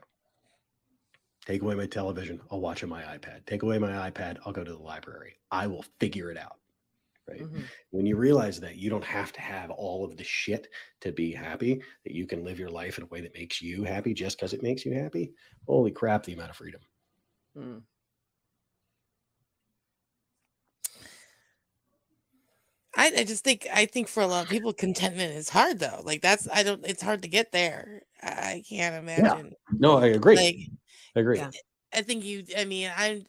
Take 1.46 1.62
away 1.62 1.74
my 1.74 1.86
television. 1.86 2.40
I'll 2.50 2.60
watch 2.60 2.84
on 2.84 2.90
my 2.90 3.02
iPad. 3.02 3.46
Take 3.46 3.62
away 3.62 3.78
my 3.78 4.10
iPad. 4.10 4.38
I'll 4.44 4.52
go 4.52 4.62
to 4.62 4.72
the 4.72 4.78
library. 4.78 5.40
I 5.50 5.66
will 5.66 5.84
figure 5.98 6.30
it 6.30 6.36
out. 6.36 6.58
Right. 7.30 7.42
Mhm. 7.42 7.68
When 7.90 8.06
you 8.06 8.16
realize 8.16 8.58
that 8.60 8.76
you 8.76 8.90
don't 8.90 9.04
have 9.04 9.32
to 9.32 9.40
have 9.40 9.70
all 9.70 10.04
of 10.04 10.16
the 10.16 10.24
shit 10.24 10.68
to 11.00 11.12
be 11.12 11.32
happy, 11.32 11.82
that 12.04 12.14
you 12.14 12.26
can 12.26 12.44
live 12.44 12.58
your 12.58 12.70
life 12.70 12.98
in 12.98 13.04
a 13.04 13.08
way 13.08 13.20
that 13.20 13.34
makes 13.34 13.62
you 13.62 13.84
happy 13.84 14.14
just 14.14 14.36
because 14.36 14.52
it 14.52 14.62
makes 14.62 14.84
you 14.84 14.94
happy. 14.94 15.32
Holy 15.66 15.92
crap, 15.92 16.24
the 16.24 16.32
amount 16.32 16.50
of 16.50 16.56
freedom. 16.56 16.80
Mm. 17.56 17.82
I, 22.96 23.12
I 23.18 23.24
just 23.24 23.44
think 23.44 23.66
I 23.72 23.86
think 23.86 24.08
for 24.08 24.22
a 24.22 24.26
lot 24.26 24.44
of 24.44 24.50
people 24.50 24.72
contentment 24.72 25.32
is 25.34 25.48
hard 25.48 25.78
though. 25.78 26.00
Like 26.04 26.22
that's 26.22 26.48
I 26.52 26.62
don't 26.62 26.84
it's 26.84 27.02
hard 27.02 27.22
to 27.22 27.28
get 27.28 27.52
there. 27.52 28.02
I 28.22 28.62
can't 28.68 28.96
imagine. 28.96 29.52
No, 29.72 29.98
I 29.98 30.06
agree. 30.06 30.36
Like 30.36 30.56
I 31.16 31.20
agree. 31.20 31.38
Yeah. 31.38 31.50
I 31.94 32.02
think 32.02 32.24
you 32.24 32.44
I 32.56 32.64
mean 32.64 32.90
I 32.94 33.24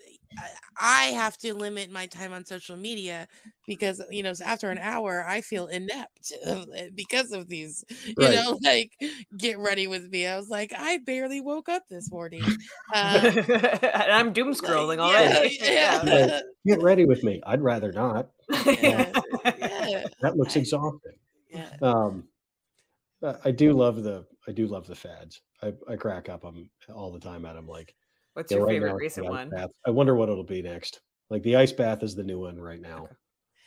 I 0.79 1.05
have 1.07 1.37
to 1.39 1.53
limit 1.53 1.91
my 1.91 2.07
time 2.07 2.33
on 2.33 2.45
social 2.45 2.77
media 2.77 3.27
because 3.67 4.01
you 4.09 4.23
know 4.23 4.33
after 4.43 4.69
an 4.71 4.77
hour 4.79 5.25
I 5.27 5.41
feel 5.41 5.67
inept 5.67 6.31
eh, 6.45 6.89
because 6.93 7.31
of 7.31 7.47
these. 7.49 7.83
You 8.05 8.15
Right. 8.17 8.35
know, 8.35 8.59
like 8.63 8.91
get 9.37 9.59
ready 9.59 9.87
with 9.87 10.09
me. 10.09 10.25
I 10.27 10.37
was 10.37 10.49
like, 10.49 10.73
I 10.75 10.97
barely 10.97 11.41
woke 11.41 11.69
up 11.69 11.83
this 11.89 12.11
morning. 12.11 12.43
Uh, 12.93 13.21
and 13.83 14.11
I'm 14.11 14.33
doom 14.33 14.49
like, 14.49 14.57
scrolling 14.57 14.97
yeah, 14.97 15.01
already. 15.01 15.57
yeah, 15.61 16.03
Right. 16.03 16.43
Get 16.65 16.79
ready 16.81 17.05
with 17.05 17.23
me. 17.23 17.41
I'd 17.45 17.61
rather 17.61 17.91
not. 17.91 18.29
yeah, 18.65 19.13
yeah, 19.57 20.07
That 20.21 20.37
looks 20.37 20.55
exhausting. 20.55 21.13
yeah. 21.49 21.69
Um, 21.81 22.27
I 23.43 23.51
do 23.51 23.73
love 23.73 24.01
the 24.03 24.25
I 24.47 24.51
do 24.51 24.67
love 24.67 24.87
the 24.87 24.95
fads. 24.95 25.41
I, 25.61 25.73
I 25.87 25.95
crack 25.95 26.27
up 26.29 26.41
them 26.41 26.69
all 26.93 27.11
the 27.11 27.19
time 27.19 27.45
at 27.45 27.53
them. 27.53 27.67
Like 27.67 27.95
What's 28.33 28.51
yeah, 28.51 28.57
your 28.57 28.67
right 28.67 28.73
favorite 28.73 28.89
now 28.91 28.95
recent 28.95 29.27
one? 29.27 29.49
bath. 29.49 29.71
I 29.85 29.89
wonder 29.89 30.15
what 30.15 30.29
it'll 30.29 30.43
be 30.43 30.61
next. 30.61 31.01
Like 31.29 31.43
the 31.43 31.55
ice 31.55 31.71
bath 31.71 32.03
is 32.03 32.15
the 32.15 32.23
new 32.23 32.39
one 32.39 32.59
right 32.59 32.81
now. 32.81 33.07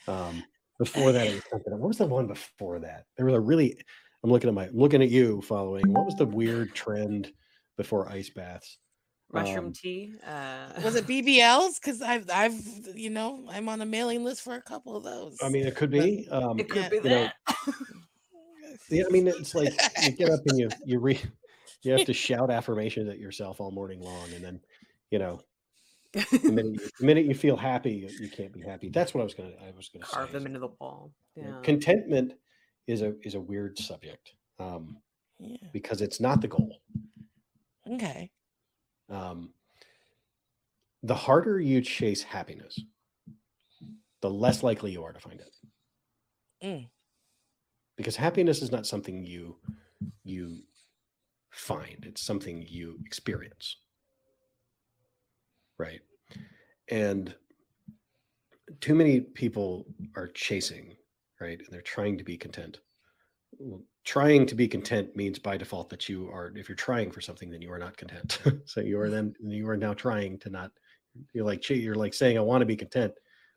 Um, 0.09 0.45
before 0.79 1.13
that, 1.13 1.27
it 1.27 1.35
was 1.35 1.43
something. 1.51 1.79
What 1.79 1.89
was 1.89 1.99
the 1.99 2.07
one 2.07 2.27
before 2.27 2.79
that? 2.81 3.05
There 3.17 3.27
was 3.27 3.35
a 3.35 3.41
really. 3.41 3.79
I'm 4.23 4.31
looking 4.31 4.49
at 4.49 4.55
my 4.55 4.67
I'm 4.67 4.77
looking 4.77 5.03
at 5.03 5.11
you 5.11 5.43
following. 5.43 5.93
What 5.93 6.07
was 6.07 6.17
the 6.17 6.27
weird 6.27 6.75
trend 6.75 7.33
before 7.77 8.09
ice 8.11 8.31
baths? 8.31 8.79
Mushroom 9.33 9.67
Um, 9.67 9.73
tea. 9.73 10.15
Uh, 10.27 10.69
Was 10.83 10.95
it 10.95 11.07
BBLs? 11.09 11.81
Because 11.81 12.01
I've, 12.01 12.31
I've, 12.31 12.55
you 12.95 13.11
know, 13.11 13.45
I'm 13.51 13.69
on 13.69 13.83
a 13.83 13.87
mailing 13.87 14.25
list 14.25 14.43
for 14.43 14.55
a 14.55 14.63
couple 14.63 14.97
of 14.97 15.03
those. 15.05 15.39
I 15.43 15.49
mean, 15.49 15.67
it 15.67 15.77
could 15.77 15.91
be. 15.91 16.29
Um, 16.31 16.59
it 16.59 16.69
could 16.69 16.83
yeah, 16.83 16.89
be 16.89 16.97
you 16.97 17.03
know, 17.03 17.29
that. 17.49 17.67
Yeah, 18.91 19.05
I 19.07 19.11
mean, 19.11 19.27
it's 19.29 19.55
like 19.55 19.73
you 20.03 20.13
get 20.13 20.31
up 20.31 20.41
and 20.47 20.59
you 20.59 20.69
you 20.85 20.99
re 20.99 21.19
you 21.85 21.93
have 21.93 22.05
to 22.07 22.13
shout 22.13 22.51
affirmations 22.51 23.09
at 23.09 23.19
yourself 23.19 23.61
all 23.61 23.71
morning 23.71 24.01
long, 24.01 24.33
and 24.35 24.45
then 24.45 24.61
you 25.11 25.19
know 25.19 25.41
the 26.15 26.41
minute 26.53 26.75
you, 26.75 26.89
the 26.99 27.07
minute 27.07 27.25
you 27.27 27.35
feel 27.35 27.57
happy, 27.57 27.93
you, 27.93 28.09
you 28.21 28.29
can't 28.29 28.53
be 28.53 28.61
happy. 28.61 28.89
That's 28.89 29.15
what 29.15 29.21
I 29.21 29.25
was 29.25 29.35
gonna 29.35 29.53
I 29.67 29.73
was 29.77 29.89
gonna 29.89 30.05
Carve 30.05 30.29
say. 30.29 30.33
them 30.35 30.47
into 30.47 30.59
the 30.59 30.69
wall. 30.81 31.13
Yeah. 31.37 31.61
Contentment 31.63 32.33
is 32.87 33.03
a 33.03 33.15
is 33.23 33.35
a 33.35 33.41
weird 33.41 33.79
subject 33.79 34.33
um, 34.59 34.97
yeah. 35.39 35.57
because 35.73 36.01
it's 36.01 36.21
not 36.21 36.41
the 36.41 36.49
goal. 36.49 36.81
Okay. 37.91 38.31
Um, 39.11 39.51
the 41.03 41.15
harder 41.15 41.61
you 41.61 41.81
chase 41.83 42.23
happiness, 42.23 42.79
the 44.23 44.31
less 44.31 44.63
likely 44.63 44.93
you 44.93 45.05
are 45.05 45.13
to 45.13 45.21
find 45.21 45.41
it. 45.41 45.55
Mm. 46.65 46.89
Because 47.97 48.17
happiness 48.17 48.63
is 48.63 48.73
not 48.73 48.87
something 48.87 49.25
you 49.25 49.57
you 50.25 50.63
find; 51.55 52.05
it's 52.07 52.23
something 52.23 52.65
you 52.69 52.99
experience. 53.07 53.77
Right, 55.79 56.01
and 56.89 57.35
too 58.81 58.95
many 58.95 59.21
people 59.21 59.87
are 60.17 60.29
chasing, 60.29 60.97
right, 61.41 61.59
and 61.59 61.69
they're 61.71 61.81
trying 61.83 62.19
to 62.19 62.25
be 62.25 62.37
content. 62.37 62.81
Well, 63.59 63.83
trying 64.05 64.47
to 64.47 64.55
be 64.55 64.69
content 64.69 65.17
means 65.17 65.39
by 65.39 65.57
default 65.57 65.89
that 65.91 66.09
you 66.09 66.29
are 66.29 66.53
if 66.57 66.69
you're 66.69 66.77
trying 66.77 67.11
for 67.11 67.21
something 67.21 67.51
then 67.51 67.63
you 67.63 67.73
are 67.73 67.79
not 67.79 67.97
content 67.97 68.41
so 68.67 68.81
you 68.81 69.01
are 69.01 69.09
then 69.09 69.35
you 69.41 69.69
are 69.69 69.77
now 69.77 69.95
trying 69.95 70.39
to 70.39 70.51
not 70.51 70.71
you're 71.33 71.45
like 71.45 71.69
you're 71.71 71.95
like 71.95 72.13
saying 72.13 72.37
i 72.37 72.41
want 72.41 72.61
to 72.61 72.67
be 72.67 72.77
content 72.77 73.13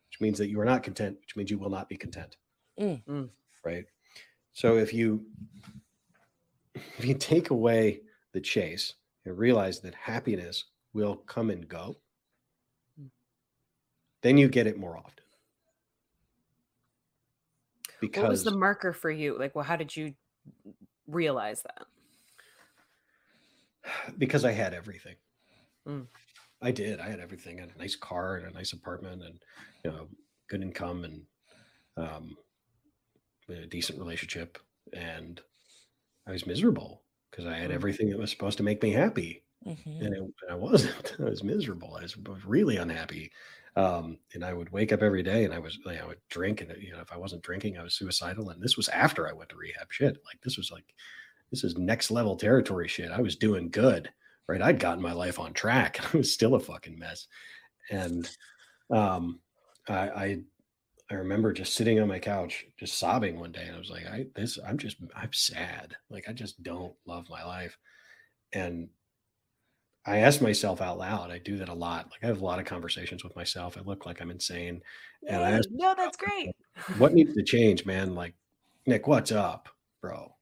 which 0.08 0.20
means 0.20 0.38
that 0.38 0.48
you 0.48 0.58
are 0.58 0.64
not 0.64 0.82
content 0.82 1.16
which 1.20 1.36
means 1.36 1.50
you 1.50 1.58
will 1.58 1.70
not 1.70 1.88
be 1.88 1.96
content 1.96 2.36
Mm. 2.80 3.02
Mm. 3.06 3.28
right 3.64 3.84
so 4.52 4.78
if 4.78 4.94
you 4.94 5.26
if 6.98 7.04
you 7.04 7.14
take 7.14 7.50
away 7.50 8.00
the 8.32 8.40
chase 8.40 8.94
and 9.24 9.36
realize 9.38 9.80
that 9.80 9.94
happiness 9.94 10.64
will 10.92 11.16
come 11.16 11.50
and 11.50 11.68
go 11.68 11.96
then 14.22 14.36
you 14.36 14.48
get 14.48 14.66
it 14.66 14.78
more 14.78 14.96
often 14.96 15.24
because 18.00 18.22
What 18.22 18.30
was 18.30 18.44
the 18.44 18.56
marker 18.56 18.92
for 18.92 19.10
you? 19.10 19.38
Like, 19.38 19.54
well, 19.54 19.64
how 19.64 19.76
did 19.76 19.94
you 19.96 20.14
realize 21.06 21.62
that? 21.62 21.86
because 24.18 24.44
I 24.44 24.52
had 24.52 24.74
everything. 24.74 25.16
Mm. 25.86 26.06
I 26.60 26.70
did. 26.70 27.00
I 27.00 27.08
had 27.08 27.20
everything. 27.20 27.58
I 27.58 27.62
had 27.62 27.72
a 27.74 27.78
nice 27.78 27.96
car 27.96 28.36
and 28.36 28.46
a 28.46 28.50
nice 28.50 28.72
apartment 28.72 29.22
and 29.22 29.38
you 29.84 29.90
know 29.90 30.08
good 30.48 30.62
income 30.62 31.04
and 31.04 31.22
um, 31.96 32.36
a 33.48 33.66
decent 33.66 33.98
relationship. 33.98 34.58
And 34.92 35.40
I 36.28 36.32
was 36.32 36.46
miserable 36.46 37.04
because 37.30 37.46
I 37.46 37.56
had 37.56 37.70
Mm. 37.70 37.74
everything 37.74 38.10
that 38.10 38.18
was 38.18 38.30
supposed 38.30 38.58
to 38.58 38.64
make 38.64 38.82
me 38.82 38.92
happy, 38.92 39.44
Mhm. 39.66 40.06
and, 40.06 40.14
it, 40.14 40.20
and 40.20 40.34
I 40.50 40.54
wasn't. 40.56 41.16
I 41.20 41.24
was 41.24 41.42
miserable. 41.44 41.96
I 41.96 42.02
was, 42.02 42.16
I 42.26 42.30
was 42.30 42.44
really 42.46 42.76
unhappy. 42.78 43.32
Um, 43.76 44.18
and 44.34 44.44
I 44.44 44.52
would 44.54 44.70
wake 44.70 44.92
up 44.92 45.02
every 45.02 45.22
day 45.22 45.44
and 45.44 45.54
I 45.54 45.60
was, 45.60 45.78
know, 45.86 45.92
I 45.92 46.04
would 46.06 46.20
drink 46.30 46.60
and 46.62 46.82
you 46.82 46.92
know 46.92 47.00
if 47.00 47.12
I 47.12 47.16
wasn't 47.16 47.42
drinking, 47.44 47.78
I 47.78 47.82
was 47.84 47.94
suicidal. 47.94 48.50
And 48.50 48.62
this 48.62 48.76
was 48.76 48.88
after 48.90 49.28
I 49.28 49.32
went 49.32 49.50
to 49.50 49.56
rehab. 49.56 49.92
Shit, 49.92 50.18
like 50.26 50.40
this 50.42 50.56
was 50.58 50.70
like 50.72 50.94
this 51.50 51.64
is 51.64 51.76
next 51.78 52.10
level 52.10 52.36
territory 52.36 52.88
shit. 52.88 53.10
I 53.12 53.20
was 53.20 53.36
doing 53.36 53.70
good, 53.70 54.12
right? 54.48 54.62
I'd 54.62 54.80
gotten 54.80 55.02
my 55.02 55.12
life 55.12 55.38
on 55.38 55.54
track. 55.54 56.00
I 56.14 56.18
was 56.18 56.32
still 56.34 56.54
a 56.56 56.60
fucking 56.60 56.98
mess. 56.98 57.28
And 57.90 58.28
um 58.90 59.40
I 59.88 60.08
I 60.10 60.44
I 61.10 61.14
remember 61.14 61.52
just 61.52 61.74
sitting 61.74 61.98
on 62.00 62.08
my 62.08 62.18
couch, 62.18 62.66
just 62.78 62.98
sobbing 62.98 63.40
one 63.40 63.52
day, 63.52 63.64
and 63.66 63.76
I 63.76 63.78
was 63.78 63.90
like, 63.90 64.06
I 64.06 64.26
this 64.34 64.58
I'm 64.66 64.78
just 64.78 64.98
I'm 65.16 65.32
sad. 65.32 65.96
Like 66.10 66.28
I 66.28 66.32
just 66.32 66.62
don't 66.62 66.94
love 67.06 67.30
my 67.30 67.44
life. 67.44 67.78
And 68.52 68.88
I 70.04 70.18
asked 70.18 70.42
myself 70.42 70.80
out 70.80 70.98
loud. 70.98 71.30
I 71.30 71.38
do 71.38 71.58
that 71.58 71.68
a 71.68 71.74
lot. 71.74 72.10
Like 72.10 72.24
I 72.24 72.26
have 72.26 72.40
a 72.40 72.44
lot 72.44 72.58
of 72.58 72.64
conversations 72.64 73.24
with 73.24 73.36
myself. 73.36 73.76
I 73.78 73.82
look 73.82 74.06
like 74.06 74.20
I'm 74.20 74.30
insane. 74.30 74.82
And 75.26 75.42
I 75.42 75.50
asked 75.52 75.68
no, 75.70 75.94
that's 75.96 76.16
great. 76.16 76.50
what 76.98 77.14
needs 77.14 77.34
to 77.34 77.42
change, 77.42 77.84
man? 77.86 78.14
Like, 78.14 78.34
Nick, 78.86 79.06
what's 79.06 79.32
up, 79.32 79.68
bro? 80.00 80.34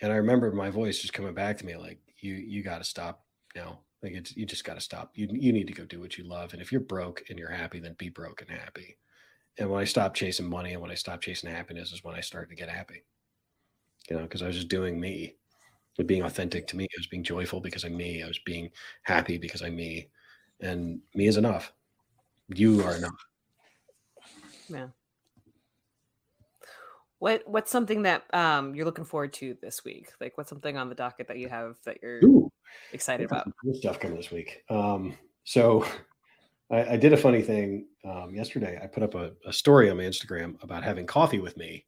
And 0.00 0.12
I 0.12 0.16
remember 0.16 0.50
my 0.52 0.70
voice 0.70 1.00
just 1.00 1.12
coming 1.12 1.34
back 1.34 1.58
to 1.58 1.66
me, 1.66 1.76
like, 1.76 1.98
you 2.20 2.34
you 2.34 2.62
got 2.62 2.78
to 2.78 2.84
stop 2.84 3.24
now. 3.56 3.80
Like, 4.02 4.12
it's 4.12 4.36
you 4.36 4.46
just 4.46 4.64
got 4.64 4.74
to 4.74 4.80
stop. 4.80 5.10
You 5.14 5.28
you 5.32 5.52
need 5.52 5.66
to 5.66 5.74
go 5.74 5.84
do 5.84 6.00
what 6.00 6.16
you 6.18 6.24
love. 6.24 6.52
And 6.52 6.62
if 6.62 6.70
you're 6.70 6.80
broke 6.80 7.24
and 7.28 7.38
you're 7.38 7.50
happy, 7.50 7.80
then 7.80 7.96
be 7.98 8.08
broke 8.08 8.42
and 8.42 8.50
happy. 8.50 8.96
And 9.58 9.70
when 9.70 9.80
I 9.80 9.84
stopped 9.84 10.16
chasing 10.16 10.48
money 10.48 10.72
and 10.72 10.80
when 10.80 10.90
I 10.90 10.94
stopped 10.94 11.24
chasing 11.24 11.50
happiness 11.50 11.92
is 11.92 12.04
when 12.04 12.14
I 12.14 12.20
started 12.20 12.50
to 12.50 12.56
get 12.56 12.68
happy. 12.68 13.02
You 14.08 14.16
know, 14.16 14.22
because 14.22 14.42
I 14.42 14.46
was 14.46 14.56
just 14.56 14.68
doing 14.68 14.98
me, 14.98 15.34
being 16.06 16.22
authentic 16.22 16.66
to 16.68 16.76
me. 16.76 16.84
I 16.84 16.98
was 16.98 17.08
being 17.08 17.24
joyful 17.24 17.60
because 17.60 17.84
I'm 17.84 17.96
me. 17.96 18.22
I 18.22 18.28
was 18.28 18.38
being 18.38 18.70
happy 19.02 19.36
because 19.36 19.62
I'm 19.62 19.76
me, 19.76 20.08
and 20.60 21.00
me 21.14 21.26
is 21.26 21.36
enough. 21.36 21.72
You 22.54 22.82
are 22.82 22.94
enough. 22.94 23.26
Yeah. 24.68 24.88
What 27.18 27.42
what's 27.46 27.70
something 27.70 28.02
that 28.02 28.32
um 28.32 28.74
you're 28.74 28.84
looking 28.84 29.04
forward 29.04 29.32
to 29.34 29.56
this 29.60 29.84
week? 29.84 30.12
Like 30.20 30.38
what's 30.38 30.48
something 30.48 30.76
on 30.76 30.88
the 30.88 30.94
docket 30.94 31.28
that 31.28 31.38
you 31.38 31.48
have 31.48 31.76
that 31.84 31.98
you're 32.00 32.24
Ooh. 32.24 32.50
excited 32.92 33.26
about? 33.26 33.50
cool 33.62 33.74
stuff 33.74 33.98
coming 33.98 34.16
this 34.16 34.30
week. 34.30 34.62
Um, 34.70 35.18
so 35.44 35.84
I, 36.70 36.92
I 36.92 36.96
did 36.96 37.12
a 37.12 37.16
funny 37.16 37.42
thing 37.42 37.86
um, 38.04 38.34
yesterday. 38.34 38.78
I 38.82 38.86
put 38.86 39.02
up 39.02 39.14
a, 39.14 39.32
a 39.46 39.52
story 39.52 39.90
on 39.90 39.96
my 39.96 40.04
Instagram 40.04 40.62
about 40.62 40.84
having 40.84 41.06
coffee 41.06 41.40
with 41.40 41.56
me 41.56 41.84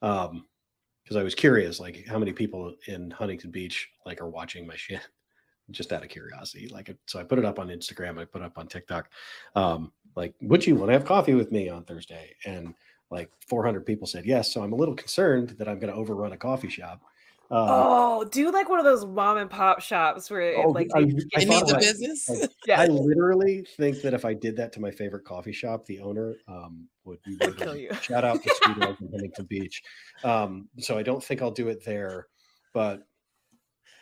because 0.00 1.16
I 1.16 1.22
was 1.22 1.34
curious, 1.34 1.80
like 1.80 2.06
how 2.06 2.18
many 2.18 2.32
people 2.32 2.74
in 2.86 3.10
Huntington 3.10 3.50
Beach 3.50 3.88
like 4.04 4.20
are 4.20 4.28
watching 4.28 4.66
my 4.66 4.76
shit, 4.76 5.00
just 5.70 5.92
out 5.92 6.02
of 6.02 6.08
curiosity. 6.08 6.68
Like, 6.68 6.94
so 7.06 7.18
I 7.18 7.24
put 7.24 7.38
it 7.38 7.44
up 7.44 7.58
on 7.58 7.68
Instagram. 7.68 8.18
I 8.18 8.24
put 8.24 8.42
it 8.42 8.46
up 8.46 8.58
on 8.58 8.66
TikTok. 8.68 9.10
Um, 9.54 9.92
like, 10.16 10.34
would 10.40 10.66
you 10.66 10.74
want 10.74 10.88
to 10.90 10.92
have 10.94 11.04
coffee 11.04 11.34
with 11.34 11.52
me 11.52 11.68
on 11.68 11.84
Thursday? 11.84 12.34
And 12.44 12.74
like 13.10 13.30
400 13.48 13.86
people 13.86 14.06
said 14.06 14.26
yes. 14.26 14.52
So 14.52 14.62
I'm 14.62 14.72
a 14.72 14.76
little 14.76 14.94
concerned 14.94 15.50
that 15.58 15.68
I'm 15.68 15.78
going 15.78 15.92
to 15.92 15.98
overrun 15.98 16.32
a 16.32 16.36
coffee 16.36 16.68
shop. 16.68 17.02
Um, 17.50 17.66
Oh, 17.70 18.24
do 18.24 18.50
like 18.50 18.68
one 18.68 18.78
of 18.78 18.84
those 18.84 19.06
mom 19.06 19.38
and 19.38 19.48
pop 19.50 19.80
shops 19.80 20.30
where 20.30 20.40
it, 20.42 20.56
Oh, 20.66 20.70
like 20.70 20.88
I- 20.94 21.00
they 21.00 21.06
I 21.06 21.08
It 21.08 21.22
get 21.30 21.48
thought 21.48 21.56
needs 21.56 21.70
a 21.70 21.72
about 21.72 21.82
it. 21.82 21.86
business. 21.86 22.28
Like, 22.28 22.50
yeah, 22.66 22.80
I 22.82 22.86
literally 22.86 23.64
think 23.76 24.02
that 24.02 24.12
if 24.12 24.24
I 24.24 24.34
did 24.34 24.56
that 24.56 24.72
to 24.74 24.80
my 24.80 24.90
favorite 24.90 25.24
coffee 25.24 25.52
shop, 25.52 25.86
the 25.86 26.00
owner 26.00 26.36
um, 26.46 26.88
would 27.04 27.22
be 27.24 27.36
Kill 27.56 27.76
you. 27.76 27.92
Shout 27.94 28.24
out 28.24 28.42
to 28.42 28.50
Sweet 28.50 28.76
Love 28.84 28.96
in 29.00 29.10
Huntington 29.10 29.46
Beach. 29.46 29.82
Um, 30.24 30.68
so 30.78 30.98
I 30.98 31.02
don't 31.02 31.24
think 31.24 31.40
I'll 31.40 31.50
do 31.50 31.68
it 31.68 31.82
there, 31.84 32.26
but 32.74 33.06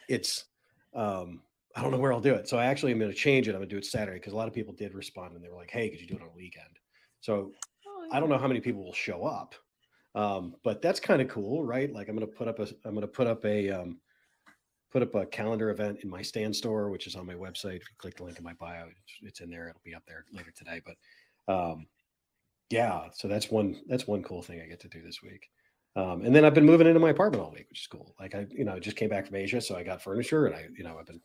it's 0.09 0.45
um, 0.95 1.43
I 1.75 1.83
don't 1.83 1.91
know 1.91 1.99
where 1.99 2.13
I'll 2.13 2.21
do 2.21 2.35
it. 2.35 2.49
So 2.49 2.59
I 2.59 2.67
actually 2.67 2.93
am 2.93 2.99
going 2.99 3.11
to 3.11 3.17
change 3.17 3.49
it. 3.49 3.53
I'm 3.53 3.59
going 3.59 3.69
to 3.69 3.75
do 3.75 3.79
it 3.79 3.85
Saturday 3.85 4.19
because 4.19 4.33
a 4.33 4.37
lot 4.37 4.49
of 4.49 4.55
people 4.55 4.73
did 4.75 4.95
respond 4.95 5.35
and 5.35 5.45
they 5.45 5.49
were 5.49 5.57
like, 5.57 5.71
"Hey, 5.71 5.89
could 5.91 6.01
you 6.01 6.07
do 6.07 6.17
it 6.17 6.23
on 6.23 6.29
a 6.29 6.33
weekend?" 6.37 6.79
So 7.21 7.53
Oh, 7.87 8.09
I 8.13 8.19
don't 8.21 8.29
know 8.29 8.39
how 8.39 8.49
many 8.49 8.61
people 8.61 8.85
will 8.85 8.93
show 8.93 9.25
up, 9.25 9.55
um, 10.17 10.57
but 10.65 10.81
that's 10.81 10.99
kind 10.99 11.21
of 11.21 11.29
cool, 11.29 11.63
right? 11.63 11.93
Like 11.93 12.09
I'm 12.09 12.19
to 12.19 12.27
put 12.27 12.49
up 12.49 12.59
a 12.59 12.67
I'm 12.85 12.99
to 13.01 13.07
put 13.07 13.27
up 13.27 13.45
a 13.45 13.71
um, 13.71 14.01
put 14.91 15.03
up 15.03 15.15
a 15.15 15.27
calendar 15.27 15.69
event 15.69 15.99
in 16.03 16.09
my 16.09 16.23
Stan 16.23 16.55
store, 16.55 16.91
which 16.91 17.07
is 17.07 17.17
on 17.17 17.27
my 17.27 17.35
website. 17.35 17.77
If 17.77 17.83
you 17.91 17.97
click 17.99 18.17
the 18.17 18.25
link 18.25 18.39
in 18.39 18.45
my 18.45 18.55
bio, 18.55 18.87
it's, 19.23 19.41
in 19.41 19.51
there. 19.51 19.69
It'll 19.69 19.81
be 19.85 19.95
up 19.95 20.05
there 20.09 20.25
later 20.33 20.53
today. 20.57 20.81
But 20.85 21.53
um, 21.55 21.87
yeah, 22.71 23.09
so 23.13 23.29
that's 23.29 23.51
one 23.51 23.83
that's 23.89 24.07
one 24.07 24.23
cool 24.23 24.43
thing 24.43 24.61
I 24.63 24.67
get 24.67 24.81
to 24.81 24.89
do 24.89 25.03
this 25.03 25.23
week. 25.23 25.51
Um, 25.97 26.23
and 26.25 26.35
then 26.35 26.47
I've 26.47 26.55
been 26.55 26.65
moving 26.65 26.87
into 26.87 27.01
my 27.01 27.11
apartment 27.11 27.43
all 27.43 27.51
week, 27.51 27.67
which 27.69 27.81
is 27.83 27.87
cool. 27.87 28.15
Like 28.19 28.35
I, 28.35 28.47
you 28.51 28.65
know, 28.65 28.81
just 28.81 28.97
came 28.97 29.11
back 29.11 29.27
from 29.27 29.37
Asia, 29.37 29.61
so 29.61 29.77
I 29.77 29.83
got 29.83 30.03
furniture, 30.03 30.47
and 30.47 30.55
I, 30.55 30.67
you 30.77 30.85
know, 30.85 30.97
I've 30.99 31.07
been 31.07 31.21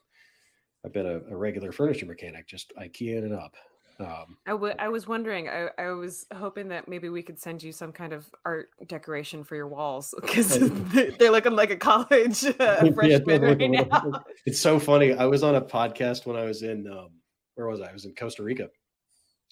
I've 0.86 0.94
been 0.94 1.06
a, 1.06 1.22
a 1.34 1.36
regular 1.38 1.72
furniture 1.72 2.06
mechanic, 2.06 2.46
just 2.46 2.74
IKEAing 2.78 3.24
it 3.24 3.32
up. 3.32 3.56
Um, 4.02 4.38
I, 4.48 4.52
w- 4.52 4.74
I 4.80 4.90
was 4.90 5.08
wondering. 5.08 5.48
I, 5.48 5.70
I 5.78 5.92
was 5.92 6.26
hoping 6.34 6.70
that 6.70 6.88
maybe 6.88 7.10
we 7.10 7.22
could 7.22 7.40
send 7.40 7.62
you 7.62 7.72
some 7.72 7.92
kind 7.92 8.14
of 8.14 8.26
art 8.46 8.70
decoration 8.88 9.44
for 9.44 9.56
your 9.56 9.68
walls 9.68 10.14
because 10.22 10.58
they're 10.60 11.32
looking 11.32 11.54
like 11.54 11.70
a 11.70 11.78
college 11.78 12.44
uh, 12.60 12.92
freshman 12.94 13.42
right 13.42 13.70
now. 13.70 14.24
It's 14.46 14.60
so 14.60 14.80
funny. 14.80 15.14
I 15.14 15.26
was 15.26 15.44
on 15.44 15.56
a 15.56 15.62
podcast 15.62 16.26
when 16.26 16.36
I 16.36 16.44
was 16.44 16.64
in 16.64 16.88
um, 16.88 17.10
where 17.56 17.68
was 17.68 17.82
I? 17.82 17.90
I 17.90 17.94
was 17.94 18.06
in 18.06 18.16
Costa 18.16 18.44
Rica. 18.44 18.70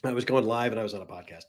I 0.03 0.13
was 0.13 0.25
going 0.25 0.45
live 0.45 0.71
and 0.71 0.79
I 0.79 0.83
was 0.83 0.93
on 0.93 1.01
a 1.01 1.05
podcast, 1.05 1.43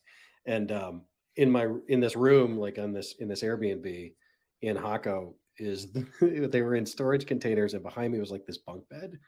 and 0.47 0.71
um, 0.73 1.03
in 1.37 1.51
my 1.51 1.69
in 1.89 2.01
this 2.01 2.17
room, 2.17 2.59
like 2.59 2.79
on 2.79 2.93
this 2.93 3.15
in 3.19 3.29
this 3.29 3.43
Airbnb 3.43 4.13
in 4.63 4.77
Jaco, 4.77 5.35
is 5.59 5.89
they 6.21 6.63
were 6.63 6.75
in 6.75 6.85
storage 6.85 7.27
containers, 7.27 7.75
and 7.75 7.83
behind 7.83 8.13
me 8.13 8.19
was 8.19 8.31
like 8.31 8.45
this 8.47 8.59
bunk 8.59 8.89
bed, 8.89 9.19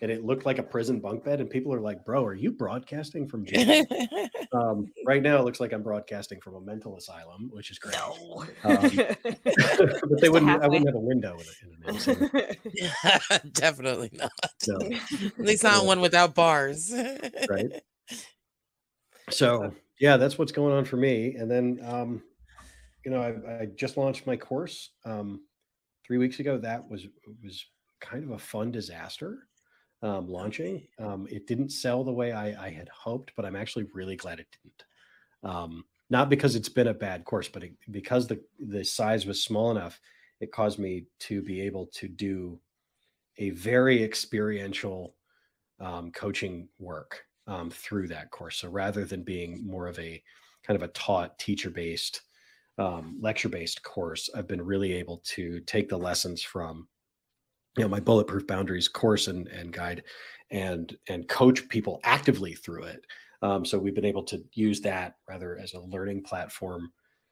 and 0.00 0.10
it 0.10 0.24
looked 0.24 0.46
like 0.46 0.58
a 0.58 0.62
prison 0.62 1.00
bunk 1.00 1.24
bed. 1.24 1.40
And 1.40 1.50
people 1.50 1.72
are 1.74 1.80
like, 1.80 2.04
"Bro, 2.04 2.24
are 2.24 2.34
you 2.34 2.52
broadcasting 2.52 3.28
from 3.28 3.44
jail?" 3.46 3.84
um, 4.52 4.90
right 5.06 5.22
now, 5.22 5.38
it 5.38 5.44
looks 5.44 5.60
like 5.60 5.72
I'm 5.72 5.82
broadcasting 5.82 6.40
from 6.40 6.54
a 6.54 6.60
mental 6.60 6.96
asylum, 6.96 7.50
which 7.52 7.70
is 7.70 7.78
great. 7.78 7.96
No. 7.96 8.44
Um, 8.64 8.80
but 9.44 10.20
they 10.20 10.28
wouldn't. 10.28 10.62
I 10.62 10.68
wouldn't 10.68 10.86
have 10.86 10.94
a 10.94 11.00
window 11.00 11.34
in 11.34 11.40
it. 11.40 12.18
In 12.22 12.30
it 12.34 12.58
yeah, 12.74 13.38
definitely 13.52 14.10
not. 14.12 14.30
so, 14.58 14.76
At 14.80 15.38
least 15.38 15.64
not 15.64 15.84
one 15.84 16.00
without 16.00 16.34
bars. 16.34 16.92
right. 17.48 17.82
So 19.30 19.72
yeah, 20.00 20.16
that's 20.16 20.38
what's 20.38 20.52
going 20.52 20.74
on 20.74 20.84
for 20.84 20.96
me. 20.96 21.34
And 21.34 21.50
then, 21.50 21.80
um, 21.84 22.22
you 23.04 23.10
know, 23.10 23.20
I, 23.20 23.62
I 23.62 23.66
just 23.76 23.96
launched 23.96 24.26
my 24.26 24.36
course 24.36 24.90
um, 25.04 25.40
three 26.06 26.18
weeks 26.18 26.40
ago. 26.40 26.58
That 26.58 26.88
was 26.88 27.06
was 27.42 27.64
kind 28.00 28.24
of 28.24 28.30
a 28.30 28.38
fun 28.38 28.70
disaster 28.70 29.47
um, 30.02 30.28
launching. 30.28 30.86
Um, 30.98 31.26
it 31.30 31.46
didn't 31.46 31.70
sell 31.70 32.04
the 32.04 32.12
way 32.12 32.32
I, 32.32 32.66
I, 32.66 32.70
had 32.70 32.88
hoped, 32.88 33.32
but 33.36 33.44
I'm 33.44 33.56
actually 33.56 33.86
really 33.94 34.16
glad 34.16 34.38
it 34.38 34.46
didn't. 34.62 34.84
Um, 35.42 35.84
not 36.10 36.30
because 36.30 36.54
it's 36.54 36.68
been 36.68 36.88
a 36.88 36.94
bad 36.94 37.24
course, 37.24 37.48
but 37.48 37.64
it, 37.64 37.72
because 37.90 38.26
the 38.26 38.40
the 38.58 38.84
size 38.84 39.26
was 39.26 39.42
small 39.42 39.70
enough, 39.70 40.00
it 40.40 40.52
caused 40.52 40.78
me 40.78 41.06
to 41.20 41.42
be 41.42 41.60
able 41.60 41.86
to 41.94 42.08
do 42.08 42.58
a 43.38 43.50
very 43.50 44.02
experiential 44.02 45.14
um, 45.80 46.10
coaching 46.12 46.68
work 46.78 47.24
um, 47.46 47.70
through 47.70 48.08
that 48.08 48.30
course. 48.30 48.56
So 48.58 48.68
rather 48.68 49.04
than 49.04 49.22
being 49.22 49.66
more 49.66 49.86
of 49.86 49.98
a 49.98 50.22
kind 50.66 50.76
of 50.76 50.82
a 50.82 50.92
taught 50.92 51.38
teacher 51.38 51.70
based 51.70 52.22
um, 52.78 53.18
lecture 53.20 53.48
based 53.48 53.82
course, 53.82 54.30
I've 54.34 54.48
been 54.48 54.64
really 54.64 54.92
able 54.92 55.18
to 55.24 55.60
take 55.60 55.88
the 55.88 55.98
lessons 55.98 56.42
from 56.42 56.88
you 57.78 57.84
know 57.84 57.88
my 57.88 58.00
bulletproof 58.00 58.46
boundaries 58.46 58.88
course 58.88 59.28
and, 59.28 59.46
and 59.48 59.72
guide 59.72 60.02
and 60.50 60.96
and 61.08 61.28
coach 61.28 61.68
people 61.68 62.00
actively 62.04 62.54
through 62.54 62.84
it. 62.84 63.06
Um, 63.40 63.64
so 63.64 63.78
we've 63.78 63.94
been 63.94 64.04
able 64.04 64.24
to 64.24 64.42
use 64.52 64.80
that 64.80 65.14
rather 65.28 65.58
as 65.58 65.74
a 65.74 65.80
learning 65.80 66.24
platform 66.24 66.90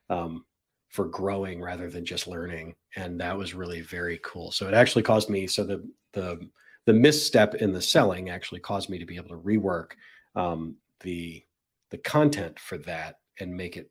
um, 0.08 0.44
for 0.90 1.06
growing 1.06 1.60
rather 1.60 1.90
than 1.90 2.04
just 2.04 2.28
learning 2.28 2.76
and 2.94 3.20
that 3.20 3.36
was 3.36 3.54
really 3.54 3.80
very 3.80 4.20
cool. 4.22 4.52
So 4.52 4.68
it 4.68 4.74
actually 4.74 5.02
caused 5.02 5.28
me 5.28 5.46
so 5.46 5.64
the 5.64 5.86
the 6.12 6.38
the 6.86 6.92
misstep 6.92 7.56
in 7.56 7.72
the 7.72 7.82
selling 7.82 8.30
actually 8.30 8.60
caused 8.60 8.88
me 8.88 8.98
to 8.98 9.04
be 9.04 9.16
able 9.16 9.30
to 9.30 9.42
rework 9.42 9.92
um, 10.36 10.76
the 11.00 11.42
the 11.90 11.98
content 11.98 12.58
for 12.58 12.78
that 12.78 13.16
and 13.40 13.54
make 13.54 13.76
it 13.76 13.90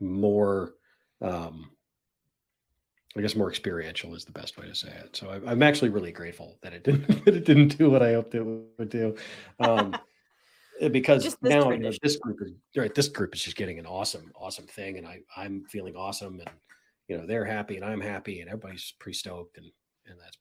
more 0.00 0.74
um, 1.22 1.70
I 3.16 3.20
guess 3.22 3.34
more 3.34 3.48
experiential 3.48 4.14
is 4.14 4.24
the 4.24 4.32
best 4.32 4.58
way 4.58 4.66
to 4.66 4.74
say 4.74 4.88
it. 4.88 5.16
So 5.16 5.40
I, 5.46 5.52
am 5.52 5.62
actually 5.62 5.88
really 5.88 6.12
grateful 6.12 6.58
that 6.62 6.72
it 6.74 6.84
didn't 6.84 7.06
that 7.24 7.34
it 7.34 7.44
didn't 7.44 7.78
do 7.78 7.90
what 7.90 8.02
I 8.02 8.12
hoped 8.12 8.34
it 8.34 8.42
would 8.42 8.90
do, 8.90 9.16
um, 9.60 9.96
eh, 10.80 10.88
because 10.88 11.36
now 11.40 11.70
you 11.70 11.78
know, 11.78 11.92
this 12.02 12.16
group 12.16 12.38
is 12.42 12.52
right. 12.76 12.94
This 12.94 13.08
group 13.08 13.34
is 13.34 13.42
just 13.42 13.56
getting 13.56 13.78
an 13.78 13.86
awesome, 13.86 14.30
awesome 14.34 14.66
thing, 14.66 14.98
and 14.98 15.06
I 15.06 15.20
I'm 15.36 15.64
feeling 15.64 15.96
awesome, 15.96 16.40
and 16.40 16.50
you 17.08 17.16
know 17.16 17.26
they're 17.26 17.46
happy, 17.46 17.76
and 17.76 17.84
I'm 17.84 18.00
happy, 18.00 18.40
and 18.40 18.50
everybody's 18.50 18.92
pretty 18.98 19.16
stoked, 19.16 19.56
and 19.56 19.66
and 20.06 20.18
that's 20.20 20.36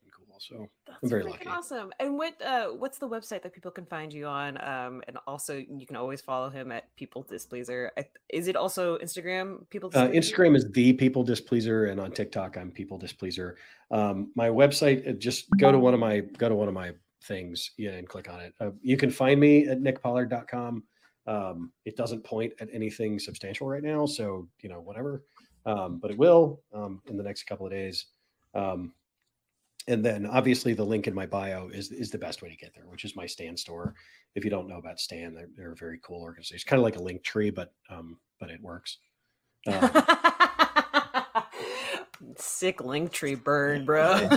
cool. 0.50 0.60
So 0.60 0.70
That's 0.88 1.00
I'm 1.04 1.10
very 1.10 1.24
lucky. 1.24 1.48
Awesome. 1.48 1.92
And 2.00 2.18
what 2.18 2.42
uh 2.42 2.68
what's 2.68 2.98
the 2.98 3.08
website 3.08 3.44
that 3.44 3.54
people 3.54 3.72
can 3.72 3.86
find 3.86 4.14
you 4.14 4.26
on? 4.26 4.58
Um 4.64 5.02
and 5.08 5.18
also 5.28 5.56
you 5.56 5.86
can 5.86 5.96
always 5.96 6.22
follow 6.22 6.50
him 6.50 6.72
at 6.72 6.96
People 6.96 7.24
Displeaser. 7.24 7.92
Is 8.30 8.48
it 8.48 8.56
also 8.56 8.98
Instagram 9.00 9.70
People 9.70 9.92
uh, 9.94 10.08
Instagram 10.10 10.56
is 10.56 10.70
the 10.72 10.94
People 10.94 11.24
Displeaser 11.24 11.86
and 11.86 12.00
on 12.00 12.12
TikTok 12.12 12.58
I'm 12.58 12.72
People 12.72 12.98
Displeaser. 12.98 13.58
Um 13.92 14.32
my 14.36 14.50
website 14.50 15.08
uh, 15.08 15.14
just 15.14 15.48
go 15.58 15.72
to 15.72 15.80
one 15.80 15.94
of 15.94 16.00
my 16.00 16.20
go 16.20 16.50
to 16.50 16.56
one 16.56 16.68
of 16.68 16.74
my 16.74 16.92
things 17.24 17.72
yeah 17.78 17.92
and 17.92 18.08
click 18.08 18.30
on 18.30 18.40
it. 18.40 18.54
Uh, 18.60 18.72
you 18.82 18.98
can 18.98 19.10
find 19.10 19.40
me 19.40 19.68
at 19.68 19.80
nickpollard.com. 19.80 20.84
Um 21.28 21.72
it 21.86 21.96
doesn't 21.98 22.24
point 22.24 22.54
at 22.60 22.70
anything 22.72 23.20
substantial 23.20 23.68
right 23.68 23.84
now 23.84 24.06
so 24.06 24.48
you 24.62 24.70
know 24.70 24.80
whatever. 24.82 25.24
Um 25.66 26.00
but 26.00 26.12
it 26.12 26.18
will 26.18 26.62
um 26.74 27.02
in 27.08 27.18
the 27.18 27.24
next 27.24 27.44
couple 27.44 27.66
of 27.66 27.72
days. 27.72 28.06
Um, 28.56 28.94
and 29.88 30.04
then 30.04 30.26
obviously 30.26 30.74
the 30.74 30.84
link 30.84 31.08
in 31.08 31.14
my 31.14 31.26
bio 31.26 31.70
is 31.70 31.92
is 31.92 32.10
the 32.10 32.18
best 32.18 32.42
way 32.42 32.50
to 32.50 32.56
get 32.56 32.74
there, 32.76 32.88
which 32.88 33.06
is 33.06 33.16
my 33.16 33.26
Stan 33.26 33.56
store. 33.56 33.94
If 34.36 34.44
you 34.44 34.50
don't 34.50 34.68
know 34.68 34.78
about 34.78 35.00
Stan, 35.00 35.34
they're, 35.34 35.50
they're 35.56 35.72
a 35.74 35.76
very 35.76 36.00
cool 36.04 36.22
organization, 36.22 36.56
It's 36.56 36.64
kind 36.64 36.80
of 36.80 36.84
like 36.84 36.98
a 36.98 37.00
Linktree, 37.00 37.54
but 37.54 37.74
um, 37.90 38.18
but 38.40 38.50
it 38.50 38.62
works. 38.62 38.98
Um, 39.68 39.92
Sick 42.38 42.84
link 42.84 43.12
tree 43.12 43.36
bird, 43.36 43.86
bro. 43.86 44.14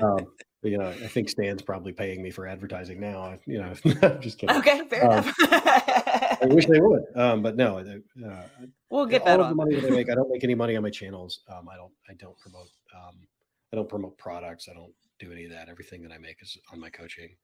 um, 0.00 0.26
you 0.62 0.76
know, 0.76 0.88
I 0.88 1.06
think 1.06 1.30
Stan's 1.30 1.62
probably 1.62 1.92
paying 1.92 2.22
me 2.22 2.30
for 2.30 2.46
advertising 2.46 3.00
now. 3.00 3.38
You 3.46 3.60
know, 3.60 3.74
just 4.20 4.38
kidding. 4.38 4.56
Okay, 4.56 4.82
fair 4.88 5.10
um, 5.10 5.12
enough. 5.12 5.34
I 5.40 6.46
wish 6.50 6.66
they 6.66 6.80
would, 6.80 7.04
um, 7.16 7.42
but 7.42 7.56
no. 7.56 7.78
Uh, 7.78 8.42
we'll 8.90 9.06
get 9.06 9.22
all 9.22 9.26
that. 9.26 9.40
All 9.40 9.44
of 9.44 9.48
the 9.50 9.54
money 9.54 9.76
that 9.76 9.86
I 9.86 9.90
make, 9.90 10.10
I 10.10 10.14
don't 10.14 10.30
make 10.30 10.44
any 10.44 10.54
money 10.54 10.76
on 10.76 10.82
my 10.82 10.90
channels. 10.90 11.40
Um, 11.48 11.68
I 11.68 11.76
don't. 11.76 11.92
I 12.08 12.14
don't 12.14 12.38
promote 12.38 12.68
um, 12.94 13.26
I 13.72 13.76
don't 13.76 13.88
promote 13.88 14.18
products. 14.18 14.68
I 14.68 14.74
don't 14.74 14.92
do 15.18 15.32
any 15.32 15.44
of 15.44 15.52
that. 15.52 15.68
Everything 15.68 16.02
that 16.02 16.12
I 16.12 16.18
make 16.18 16.42
is 16.42 16.56
on 16.72 16.80
my 16.80 16.90
coaching. 16.90 17.36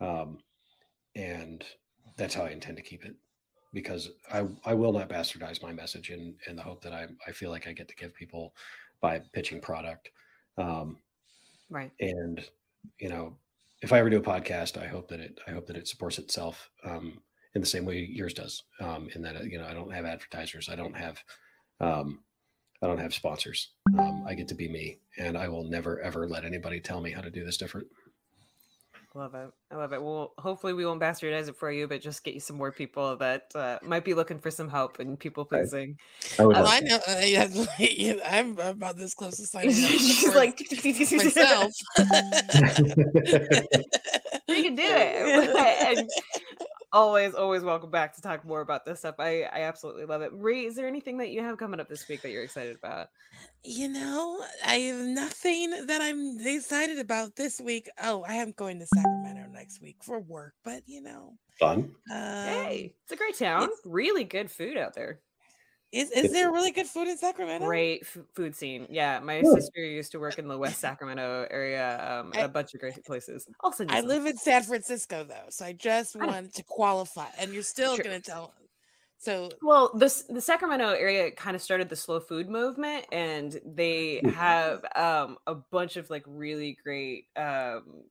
Um, 0.00 0.38
and 1.14 1.64
that's 2.16 2.34
how 2.34 2.44
I 2.44 2.50
intend 2.50 2.76
to 2.76 2.82
keep 2.82 3.04
it 3.04 3.14
because 3.72 4.10
I, 4.32 4.46
I 4.64 4.74
will 4.74 4.92
not 4.92 5.08
bastardize 5.08 5.62
my 5.62 5.72
message 5.72 6.10
in, 6.10 6.34
in 6.46 6.56
the 6.56 6.62
hope 6.62 6.82
that 6.82 6.92
I, 6.92 7.06
I 7.26 7.32
feel 7.32 7.50
like 7.50 7.66
I 7.66 7.72
get 7.72 7.88
to 7.88 7.96
give 7.96 8.14
people 8.14 8.54
by 9.00 9.20
pitching 9.32 9.60
product. 9.60 10.10
Um, 10.56 10.98
right. 11.70 11.92
And, 12.00 12.44
you 12.98 13.08
know, 13.08 13.36
if 13.82 13.92
I 13.92 13.98
ever 13.98 14.10
do 14.10 14.18
a 14.18 14.22
podcast, 14.22 14.82
I 14.82 14.86
hope 14.86 15.08
that 15.08 15.20
it, 15.20 15.38
I 15.46 15.52
hope 15.52 15.66
that 15.66 15.76
it 15.76 15.86
supports 15.86 16.18
itself, 16.18 16.70
um, 16.84 17.20
in 17.54 17.60
the 17.60 17.66
same 17.66 17.84
way 17.84 18.08
yours 18.10 18.34
does. 18.34 18.62
Um, 18.80 19.08
in 19.14 19.22
that, 19.22 19.44
you 19.44 19.58
know, 19.58 19.66
I 19.66 19.74
don't 19.74 19.92
have 19.92 20.04
advertisers. 20.04 20.68
I 20.68 20.76
don't 20.76 20.96
have, 20.96 21.22
um, 21.80 22.20
I 22.82 22.86
don't 22.86 22.98
have 22.98 23.12
sponsors. 23.12 23.70
Um, 23.98 24.24
I 24.26 24.34
get 24.34 24.48
to 24.48 24.54
be 24.54 24.68
me, 24.68 24.98
and 25.18 25.36
I 25.36 25.48
will 25.48 25.64
never 25.64 26.00
ever 26.00 26.28
let 26.28 26.44
anybody 26.44 26.80
tell 26.80 27.00
me 27.00 27.10
how 27.10 27.20
to 27.20 27.30
do 27.30 27.44
this 27.44 27.56
different. 27.56 27.88
Love 29.14 29.34
it. 29.34 29.50
I 29.72 29.76
love 29.76 29.92
it. 29.92 30.02
Well, 30.02 30.32
hopefully 30.38 30.74
we 30.74 30.84
won't 30.84 31.00
bastardize 31.00 31.48
it 31.48 31.56
for 31.56 31.72
you, 31.72 31.88
but 31.88 32.02
just 32.02 32.22
get 32.22 32.34
you 32.34 32.40
some 32.40 32.56
more 32.56 32.70
people 32.70 33.16
that 33.16 33.50
uh, 33.54 33.78
might 33.82 34.04
be 34.04 34.14
looking 34.14 34.38
for 34.38 34.50
some 34.50 34.68
help 34.68 35.00
and 35.00 35.18
people 35.18 35.44
pleasing. 35.44 35.96
I, 36.38 36.44
I, 36.44 36.76
I 36.76 36.80
know. 36.80 36.98
Uh, 37.08 37.20
yeah, 37.80 38.14
I'm 38.30 38.58
about 38.58 38.96
this 38.96 39.14
close 39.14 39.38
to 39.38 39.46
signing 39.46 39.70
up. 39.70 39.74
She's 39.90 40.34
like 40.34 40.60
myself. 40.70 41.72
you 44.46 44.62
can 44.62 44.74
do 44.76 44.84
it. 44.84 45.98
and 45.98 46.10
always, 46.92 47.34
always 47.34 47.62
welcome 47.62 47.90
back 47.90 48.14
to 48.16 48.22
talk 48.22 48.44
more 48.44 48.60
about 48.60 48.84
this 48.84 49.00
stuff. 49.00 49.16
I, 49.18 49.42
I 49.42 49.62
absolutely 49.62 50.04
love 50.04 50.22
it. 50.22 50.32
Marie, 50.32 50.66
is 50.66 50.74
there 50.74 50.86
anything 50.86 51.18
that 51.18 51.30
you 51.30 51.42
have 51.42 51.58
coming 51.58 51.80
up 51.80 51.88
this 51.88 52.08
week 52.08 52.22
that 52.22 52.30
you're 52.30 52.42
excited 52.42 52.76
about? 52.76 53.08
You 53.64 53.88
know, 53.88 54.42
I 54.66 54.76
have 54.76 55.00
nothing 55.00 55.86
that 55.86 56.00
I'm 56.00 56.38
excited 56.40 56.98
about 56.98 57.36
this 57.36 57.60
week. 57.60 57.88
Oh, 58.02 58.24
I 58.26 58.34
am 58.34 58.52
going 58.52 58.78
to 58.78 58.86
Sacramento 58.86 59.50
next 59.52 59.82
week 59.82 59.96
for 60.02 60.20
work, 60.20 60.54
but 60.64 60.82
you 60.86 61.02
know, 61.02 61.34
fun. 61.58 61.90
Um, 62.10 62.46
hey, 62.46 62.94
it's 63.02 63.12
a 63.12 63.16
great 63.16 63.38
town. 63.38 63.68
Really 63.84 64.24
good 64.24 64.50
food 64.50 64.76
out 64.76 64.94
there. 64.94 65.20
Is 65.90 66.10
is 66.10 66.32
there 66.32 66.52
really 66.52 66.70
good 66.70 66.86
food 66.86 67.08
in 67.08 67.16
Sacramento? 67.16 67.66
Great 67.66 68.02
f- 68.02 68.18
food 68.34 68.54
scene. 68.54 68.86
Yeah, 68.90 69.20
my 69.20 69.38
yeah. 69.38 69.54
sister 69.54 69.80
used 69.80 70.12
to 70.12 70.18
work 70.18 70.38
in 70.38 70.46
the 70.46 70.58
West 70.58 70.80
Sacramento 70.80 71.46
area 71.50 72.20
um, 72.20 72.32
at 72.34 72.40
I, 72.40 72.44
a 72.44 72.48
bunch 72.48 72.74
of 72.74 72.80
great 72.80 73.02
places. 73.06 73.46
Also, 73.60 73.86
I 73.88 74.02
live 74.02 74.26
in 74.26 74.36
San 74.36 74.62
Francisco 74.64 75.24
though, 75.24 75.46
so 75.48 75.64
I 75.64 75.72
just 75.72 76.14
want 76.14 76.54
to 76.54 76.62
qualify. 76.64 77.28
And 77.38 77.54
you're 77.54 77.62
still 77.62 77.94
sure. 77.94 78.04
going 78.04 78.20
to 78.20 78.30
tell. 78.30 78.52
So 79.16 79.48
well, 79.62 79.90
this 79.94 80.24
the 80.28 80.42
Sacramento 80.42 80.90
area 80.90 81.30
kind 81.30 81.56
of 81.56 81.62
started 81.62 81.88
the 81.88 81.96
slow 81.96 82.20
food 82.20 82.50
movement, 82.50 83.06
and 83.10 83.58
they 83.64 84.20
have 84.34 84.84
um, 84.94 85.38
a 85.46 85.54
bunch 85.54 85.96
of 85.96 86.10
like 86.10 86.22
really 86.26 86.76
great 86.84 87.28
um, 87.34 88.04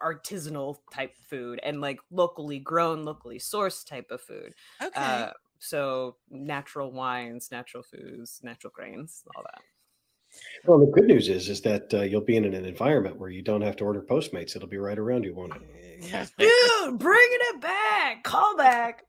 artisanal 0.00 0.76
type 0.92 1.16
food 1.28 1.58
and 1.62 1.80
like 1.80 1.98
locally 2.10 2.60
grown, 2.60 3.04
locally 3.04 3.38
sourced 3.38 3.84
type 3.86 4.10
of 4.10 4.20
food. 4.20 4.54
Okay. 4.80 4.92
Uh, 4.94 5.30
so 5.58 6.16
natural 6.30 6.92
wines, 6.92 7.48
natural 7.50 7.82
foods, 7.82 8.40
natural 8.42 8.72
grains, 8.74 9.22
all 9.36 9.42
that. 9.42 9.62
Well, 10.66 10.78
the 10.78 10.86
good 10.86 11.06
news 11.06 11.28
is 11.28 11.48
is 11.48 11.60
that 11.62 11.92
uh, 11.94 12.02
you'll 12.02 12.20
be 12.20 12.36
in 12.36 12.44
an 12.44 12.54
environment 12.54 13.18
where 13.18 13.30
you 13.30 13.42
don't 13.42 13.62
have 13.62 13.76
to 13.76 13.84
order 13.84 14.02
Postmates. 14.02 14.54
It'll 14.56 14.68
be 14.68 14.76
right 14.78 14.98
around 14.98 15.24
you, 15.24 15.34
won't 15.34 15.54
it? 15.54 15.62
Dude, 16.38 16.98
bringing 16.98 17.38
it 17.54 17.60
back. 17.60 18.22
Call 18.24 18.56
back. 18.56 19.04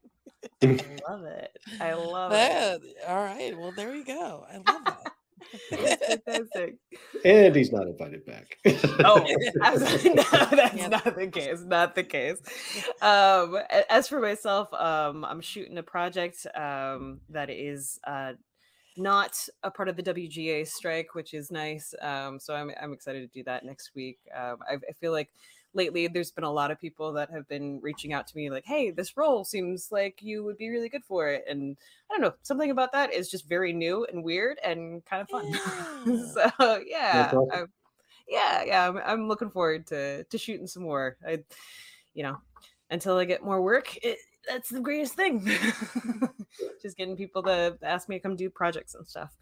I 0.62 0.78
love 1.08 1.24
it. 1.24 1.58
I 1.80 1.92
love 1.94 2.32
it. 2.32 2.82
All 3.08 3.16
right. 3.16 3.56
Well, 3.58 3.72
there 3.72 3.94
you 3.94 4.04
go. 4.04 4.46
I 4.50 4.56
love 4.56 4.84
that. 4.84 5.07
Fantastic. 5.70 6.76
And 7.24 7.54
he's 7.54 7.72
not 7.72 7.86
invited 7.86 8.24
back. 8.26 8.58
Oh, 9.04 9.26
absolutely. 9.62 10.14
no, 10.14 10.22
that's 10.50 10.74
Yep. 10.76 10.90
not 10.90 11.16
the 11.16 11.26
case. 11.28 11.60
Not 11.62 11.94
the 11.94 12.04
case. 12.04 12.40
Um, 13.02 13.58
as 13.90 14.08
for 14.08 14.20
myself, 14.20 14.72
um, 14.74 15.24
I'm 15.24 15.40
shooting 15.40 15.78
a 15.78 15.82
project 15.82 16.46
um, 16.54 17.20
that 17.30 17.50
is 17.50 17.98
uh, 18.06 18.32
not 18.96 19.36
a 19.62 19.70
part 19.70 19.88
of 19.88 19.96
the 19.96 20.02
WGA 20.02 20.66
strike, 20.66 21.14
which 21.14 21.34
is 21.34 21.50
nice. 21.50 21.94
Um, 22.02 22.38
so 22.40 22.54
I'm 22.54 22.70
I'm 22.80 22.92
excited 22.92 23.20
to 23.20 23.38
do 23.38 23.44
that 23.44 23.64
next 23.64 23.92
week. 23.94 24.18
Um, 24.36 24.58
I, 24.68 24.74
I 24.74 24.92
feel 25.00 25.12
like 25.12 25.30
lately 25.74 26.08
there's 26.08 26.30
been 26.30 26.44
a 26.44 26.50
lot 26.50 26.70
of 26.70 26.80
people 26.80 27.12
that 27.12 27.30
have 27.30 27.46
been 27.48 27.80
reaching 27.80 28.12
out 28.12 28.26
to 28.28 28.36
me 28.36 28.50
like, 28.50 28.64
"Hey, 28.64 28.90
this 28.90 29.16
role 29.16 29.44
seems 29.44 29.92
like 29.92 30.22
you 30.22 30.44
would 30.44 30.56
be 30.58 30.70
really 30.70 30.88
good 30.88 31.04
for 31.04 31.28
it," 31.28 31.44
and 31.48 31.76
I 32.10 32.14
don't 32.14 32.22
know, 32.22 32.34
something 32.42 32.70
about 32.70 32.92
that 32.92 33.12
is 33.12 33.30
just 33.30 33.48
very 33.48 33.72
new 33.72 34.04
and 34.06 34.24
weird 34.24 34.58
and 34.64 35.04
kind 35.04 35.22
of 35.22 35.28
fun. 35.28 35.46
Yeah. 36.06 36.32
so 36.32 36.82
yeah. 36.86 37.32
I- 37.52 37.64
yeah, 38.28 38.62
yeah, 38.62 38.88
I'm, 38.88 38.98
I'm 38.98 39.28
looking 39.28 39.50
forward 39.50 39.86
to 39.88 40.24
to 40.24 40.38
shooting 40.38 40.66
some 40.66 40.82
more. 40.82 41.16
I, 41.26 41.42
you 42.14 42.22
know, 42.22 42.36
until 42.90 43.16
I 43.16 43.24
get 43.24 43.42
more 43.42 43.62
work, 43.62 43.96
it, 44.04 44.18
that's 44.48 44.70
the 44.70 44.80
greatest 44.80 45.14
thing. 45.14 45.46
Just 46.82 46.96
getting 46.96 47.16
people 47.16 47.42
to 47.44 47.76
ask 47.82 48.08
me 48.08 48.16
to 48.16 48.22
come 48.22 48.36
do 48.36 48.50
projects 48.50 48.94
and 48.94 49.06
stuff. 49.06 49.36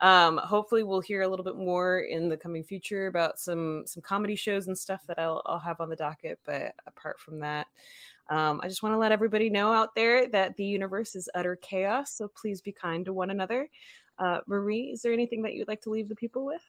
Um, 0.00 0.38
hopefully, 0.38 0.82
we'll 0.82 1.00
hear 1.00 1.22
a 1.22 1.28
little 1.28 1.44
bit 1.44 1.56
more 1.56 2.00
in 2.00 2.28
the 2.28 2.36
coming 2.36 2.64
future 2.64 3.06
about 3.06 3.38
some 3.38 3.84
some 3.86 4.02
comedy 4.02 4.36
shows 4.36 4.66
and 4.66 4.76
stuff 4.76 5.02
that 5.06 5.18
I'll 5.18 5.42
I'll 5.46 5.58
have 5.58 5.80
on 5.80 5.90
the 5.90 5.96
docket. 5.96 6.38
But 6.44 6.74
apart 6.86 7.18
from 7.18 7.40
that, 7.40 7.66
um, 8.30 8.60
I 8.62 8.68
just 8.68 8.82
want 8.82 8.94
to 8.94 8.98
let 8.98 9.12
everybody 9.12 9.50
know 9.50 9.72
out 9.72 9.94
there 9.94 10.28
that 10.28 10.56
the 10.56 10.64
universe 10.64 11.16
is 11.16 11.28
utter 11.34 11.56
chaos. 11.56 12.12
So 12.12 12.28
please 12.28 12.60
be 12.60 12.72
kind 12.72 13.04
to 13.06 13.12
one 13.12 13.30
another. 13.30 13.68
Uh, 14.18 14.40
Marie, 14.46 14.90
is 14.92 15.02
there 15.02 15.12
anything 15.12 15.42
that 15.42 15.54
you'd 15.54 15.68
like 15.68 15.80
to 15.82 15.90
leave 15.90 16.08
the 16.08 16.14
people 16.14 16.44
with? 16.44 16.62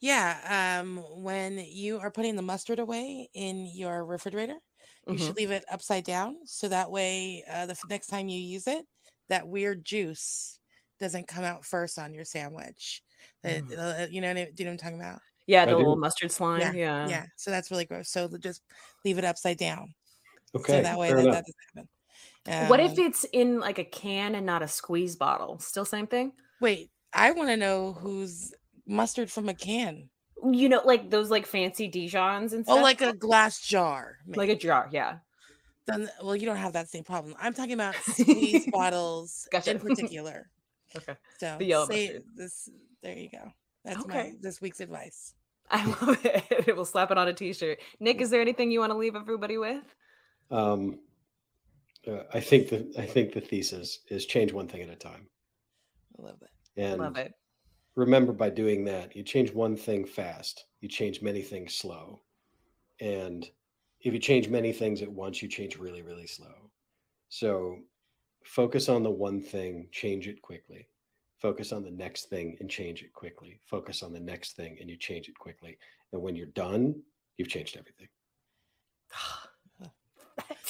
Yeah. 0.00 0.80
Um, 0.80 0.98
when 1.22 1.58
you 1.58 1.98
are 1.98 2.10
putting 2.10 2.36
the 2.36 2.42
mustard 2.42 2.78
away 2.78 3.30
in 3.34 3.66
your 3.74 4.04
refrigerator, 4.04 4.58
you 5.06 5.14
Mhm. 5.14 5.26
should 5.26 5.36
leave 5.36 5.50
it 5.50 5.64
upside 5.70 6.04
down 6.04 6.38
so 6.46 6.68
that 6.68 6.90
way 6.90 7.44
uh, 7.48 7.66
the 7.66 7.76
next 7.88 8.06
time 8.08 8.28
you 8.28 8.38
use 8.40 8.66
it, 8.66 8.86
that 9.28 9.46
weird 9.46 9.84
juice 9.84 10.58
doesn't 11.00 11.26
come 11.28 11.44
out 11.44 11.64
first 11.64 11.98
on 11.98 12.14
your 12.14 12.24
sandwich. 12.24 13.02
That- 13.42 13.64
Mm. 13.64 14.04
uh, 14.04 14.06
you 14.10 14.20
know, 14.20 14.28
what 14.28 14.36
I- 14.38 14.44
do 14.44 14.50
you 14.58 14.64
know 14.64 14.70
what 14.70 14.72
I'm 14.72 14.78
talking 14.92 15.00
about? 15.00 15.20
Yeah, 15.46 15.66
the 15.66 15.76
little 15.76 15.96
mustard 15.96 16.32
slime. 16.32 16.60
Yeah, 16.60 16.72
Yeah. 16.72 17.08
Yeah. 17.08 17.26
So 17.36 17.50
that's 17.50 17.70
really 17.70 17.84
gross. 17.84 18.08
So 18.08 18.28
just 18.38 18.62
leave 19.04 19.18
it 19.18 19.24
upside 19.24 19.58
down. 19.58 19.94
Okay, 20.54 20.78
So 20.78 20.82
that 20.82 20.98
way 20.98 21.12
that, 21.12 21.18
enough. 21.18 21.34
that 21.34 21.44
doesn't 21.44 21.88
happen. 22.46 22.68
What 22.68 22.80
if 22.80 22.92
Um, 22.92 22.98
it's 23.06 23.24
in 23.32 23.58
like 23.60 23.78
a 23.78 23.84
can 23.84 24.34
and 24.34 24.46
not 24.46 24.62
a 24.62 24.68
squeeze 24.68 25.16
bottle? 25.16 25.58
Still 25.58 25.84
same 25.84 26.06
thing? 26.06 26.32
Wait, 26.60 26.90
I 27.12 27.30
want 27.32 27.48
to 27.50 27.56
know 27.56 27.92
who's 27.94 28.54
mustard 28.86 29.30
from 29.32 29.48
a 29.48 29.54
can. 29.54 30.10
You 30.42 30.68
know, 30.68 30.82
like 30.84 31.10
those 31.10 31.30
like 31.30 31.46
fancy 31.46 31.90
Dijons 31.90 32.52
and 32.52 32.64
stuff. 32.64 32.78
Oh, 32.78 32.82
like 32.82 33.00
a 33.00 33.12
glass 33.12 33.60
jar. 33.60 34.18
like 34.26 34.50
a 34.50 34.56
jar. 34.56 34.88
Yeah. 34.92 35.18
Then, 35.86 36.08
well, 36.22 36.34
you 36.34 36.46
don't 36.46 36.56
have 36.56 36.72
that 36.72 36.88
same 36.88 37.04
problem. 37.04 37.34
I'm 37.40 37.52
talking 37.54 37.74
about 37.74 37.94
squeeze 37.96 38.66
bottles 38.72 39.46
Gotcha. 39.52 39.72
in 39.72 39.78
particular. 39.80 40.48
Okay. 40.96 41.14
So 41.38 41.56
The 41.58 41.64
yellow 41.64 41.86
say 41.86 42.06
mustard. 42.06 42.22
this. 42.36 42.68
There 43.02 43.16
you 43.16 43.28
go. 43.30 43.52
That's 43.84 44.00
Okay. 44.00 44.30
my 44.30 44.32
this 44.40 44.60
week's 44.60 44.80
advice. 44.80 45.34
I 45.70 45.84
love 46.02 46.18
it. 46.24 46.74
We'll 46.76 46.84
slap 46.84 47.10
it 47.10 47.18
on 47.18 47.28
a 47.28 47.32
t-shirt. 47.32 47.78
Nick, 48.00 48.20
is 48.20 48.30
there 48.30 48.40
anything 48.40 48.70
you 48.70 48.80
want 48.80 48.92
to 48.92 48.96
leave 48.98 49.14
everybody 49.16 49.58
with? 49.58 49.84
Um, 50.50 51.00
uh, 52.06 52.22
I 52.32 52.40
think 52.40 52.68
the 52.68 52.92
I 52.98 53.06
think 53.06 53.32
the 53.32 53.40
thesis 53.40 54.00
is 54.08 54.26
change 54.26 54.52
one 54.52 54.68
thing 54.68 54.82
at 54.82 54.90
a 54.90 54.96
time, 54.96 55.26
I 56.18 56.22
love 56.22 56.36
it. 56.42 56.50
and 56.80 57.00
love 57.00 57.16
it. 57.16 57.32
Remember 57.96 58.32
by 58.32 58.50
doing 58.50 58.84
that, 58.86 59.14
you 59.14 59.22
change 59.22 59.52
one 59.52 59.76
thing 59.76 60.04
fast, 60.04 60.66
you 60.80 60.88
change 60.88 61.22
many 61.22 61.42
things 61.42 61.74
slow, 61.74 62.20
and 63.00 63.48
if 64.00 64.12
you 64.12 64.18
change 64.18 64.48
many 64.48 64.72
things 64.72 65.02
at 65.02 65.10
once, 65.10 65.42
you 65.42 65.48
change 65.48 65.78
really 65.78 66.02
really 66.02 66.26
slow. 66.26 66.70
So 67.28 67.78
focus 68.44 68.88
on 68.88 69.02
the 69.02 69.10
one 69.10 69.40
thing, 69.40 69.88
change 69.90 70.28
it 70.28 70.40
quickly. 70.42 70.88
Focus 71.38 71.72
on 71.72 71.82
the 71.82 71.90
next 71.90 72.30
thing 72.30 72.56
and 72.60 72.70
change 72.70 73.02
it 73.02 73.12
quickly. 73.12 73.60
Focus 73.66 74.02
on 74.02 74.12
the 74.12 74.20
next 74.20 74.56
thing 74.56 74.78
and 74.80 74.88
you 74.88 74.96
change 74.96 75.28
it 75.28 75.38
quickly. 75.38 75.76
And 76.12 76.22
when 76.22 76.36
you're 76.36 76.46
done, 76.46 77.02
you've 77.36 77.48
changed 77.48 77.76
everything. 77.76 78.08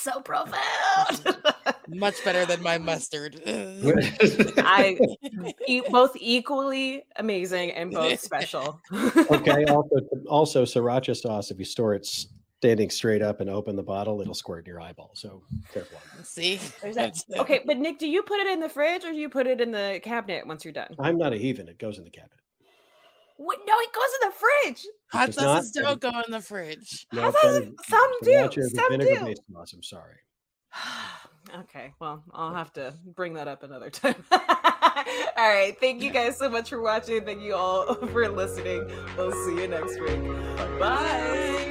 That's 0.05 0.17
so 0.17 0.21
profound. 0.21 1.37
Much 1.89 2.25
better 2.25 2.47
than 2.47 2.63
my 2.63 2.79
mustard. 2.79 3.41
I 3.47 4.99
e- 5.67 5.83
both 5.91 6.17
equally 6.17 7.05
amazing 7.17 7.73
and 7.73 7.91
both 7.91 8.21
special. 8.21 8.81
okay. 8.93 9.65
Also, 9.65 9.97
also 10.29 10.65
sriracha 10.65 11.17
sauce. 11.17 11.51
If 11.51 11.59
you 11.59 11.65
store 11.65 11.95
it 11.95 12.07
standing 12.07 12.91
straight 12.91 13.23
up 13.23 13.41
and 13.41 13.51
open 13.51 13.77
the 13.77 13.83
bottle, 13.83 14.21
it'll 14.21 14.35
squirt 14.35 14.67
in 14.67 14.73
your 14.73 14.81
eyeball. 14.81 15.11
So 15.15 15.43
careful. 15.73 15.99
See, 16.23 16.59
that. 16.83 17.17
Okay, 17.37 17.61
but 17.67 17.79
Nick, 17.79 17.99
do 17.99 18.09
you 18.09 18.23
put 18.23 18.41
it 18.41 18.47
in 18.47 18.61
the 18.61 18.69
fridge 18.69 19.05
or 19.05 19.13
do 19.13 19.19
you 19.19 19.29
put 19.29 19.47
it 19.47 19.61
in 19.61 19.71
the 19.71 20.01
cabinet 20.03 20.47
once 20.47 20.65
you're 20.65 20.73
done? 20.73 20.95
I'm 20.99 21.19
not 21.19 21.33
a 21.33 21.37
heathen. 21.37 21.69
It 21.69 21.79
goes 21.79 21.99
in 21.99 22.05
the 22.05 22.11
cabinet. 22.11 22.39
What? 23.37 23.59
No, 23.67 23.75
it 23.79 23.93
goes 23.93 24.05
in 24.23 24.29
the 24.29 24.35
fridge. 24.37 24.87
hot 25.13 25.29
It's 25.31 25.39
sauces 25.39 25.75
not- 25.77 26.01
don't 26.01 26.13
go 26.13 26.21
in 26.27 26.31
the 26.33 26.41
fridge. 26.41 27.07
No, 27.13 27.23
How 27.23 27.31
that 27.33 27.43
does 27.43 27.55
some 27.89 28.11
do, 28.23 28.31
sriracha 28.31 28.59
is 28.59 28.73
a 28.73 28.77
some 28.77 28.99
do. 28.99 29.35
sauce. 29.53 29.73
I'm 29.73 29.83
sorry. 29.83 30.17
okay, 31.61 31.93
well, 32.01 32.23
I'll 32.33 32.55
have 32.55 32.73
to 32.75 32.95
bring 33.15 33.35
that 33.35 33.49
up 33.49 33.63
another 33.63 33.91
time. 34.03 34.23
all 34.31 34.39
right, 35.37 35.77
thank 35.81 36.03
you 36.03 36.11
guys 36.11 36.37
so 36.39 36.49
much 36.49 36.69
for 36.71 36.81
watching. 36.81 37.25
Thank 37.25 37.43
you 37.43 37.55
all 37.55 37.95
for 38.13 38.29
listening. 38.29 38.87
We'll 39.17 39.33
see 39.47 39.61
you 39.63 39.69
next 39.69 39.99
week. 40.01 40.23
Bye. 40.79 41.71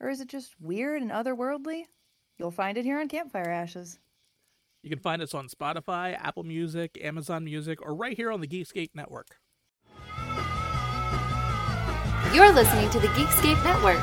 Or 0.00 0.08
is 0.08 0.20
it 0.20 0.28
just 0.28 0.54
weird 0.60 1.02
and 1.02 1.10
otherworldly? 1.10 1.84
You'll 2.38 2.50
find 2.50 2.78
it 2.78 2.84
here 2.84 2.98
on 2.98 3.08
Campfire 3.08 3.50
Ashes. 3.50 3.98
You 4.82 4.88
can 4.88 4.98
find 4.98 5.20
us 5.20 5.34
on 5.34 5.48
Spotify, 5.48 6.16
Apple 6.18 6.42
Music, 6.44 6.98
Amazon 7.02 7.44
Music, 7.44 7.82
or 7.82 7.94
right 7.94 8.16
here 8.16 8.32
on 8.32 8.40
the 8.40 8.48
Geekscape 8.48 8.94
Network. 8.94 9.36
You're 12.32 12.52
listening 12.52 12.88
to 12.90 13.00
the 13.00 13.08
Geekscape 13.08 13.62
Network. 13.62 14.00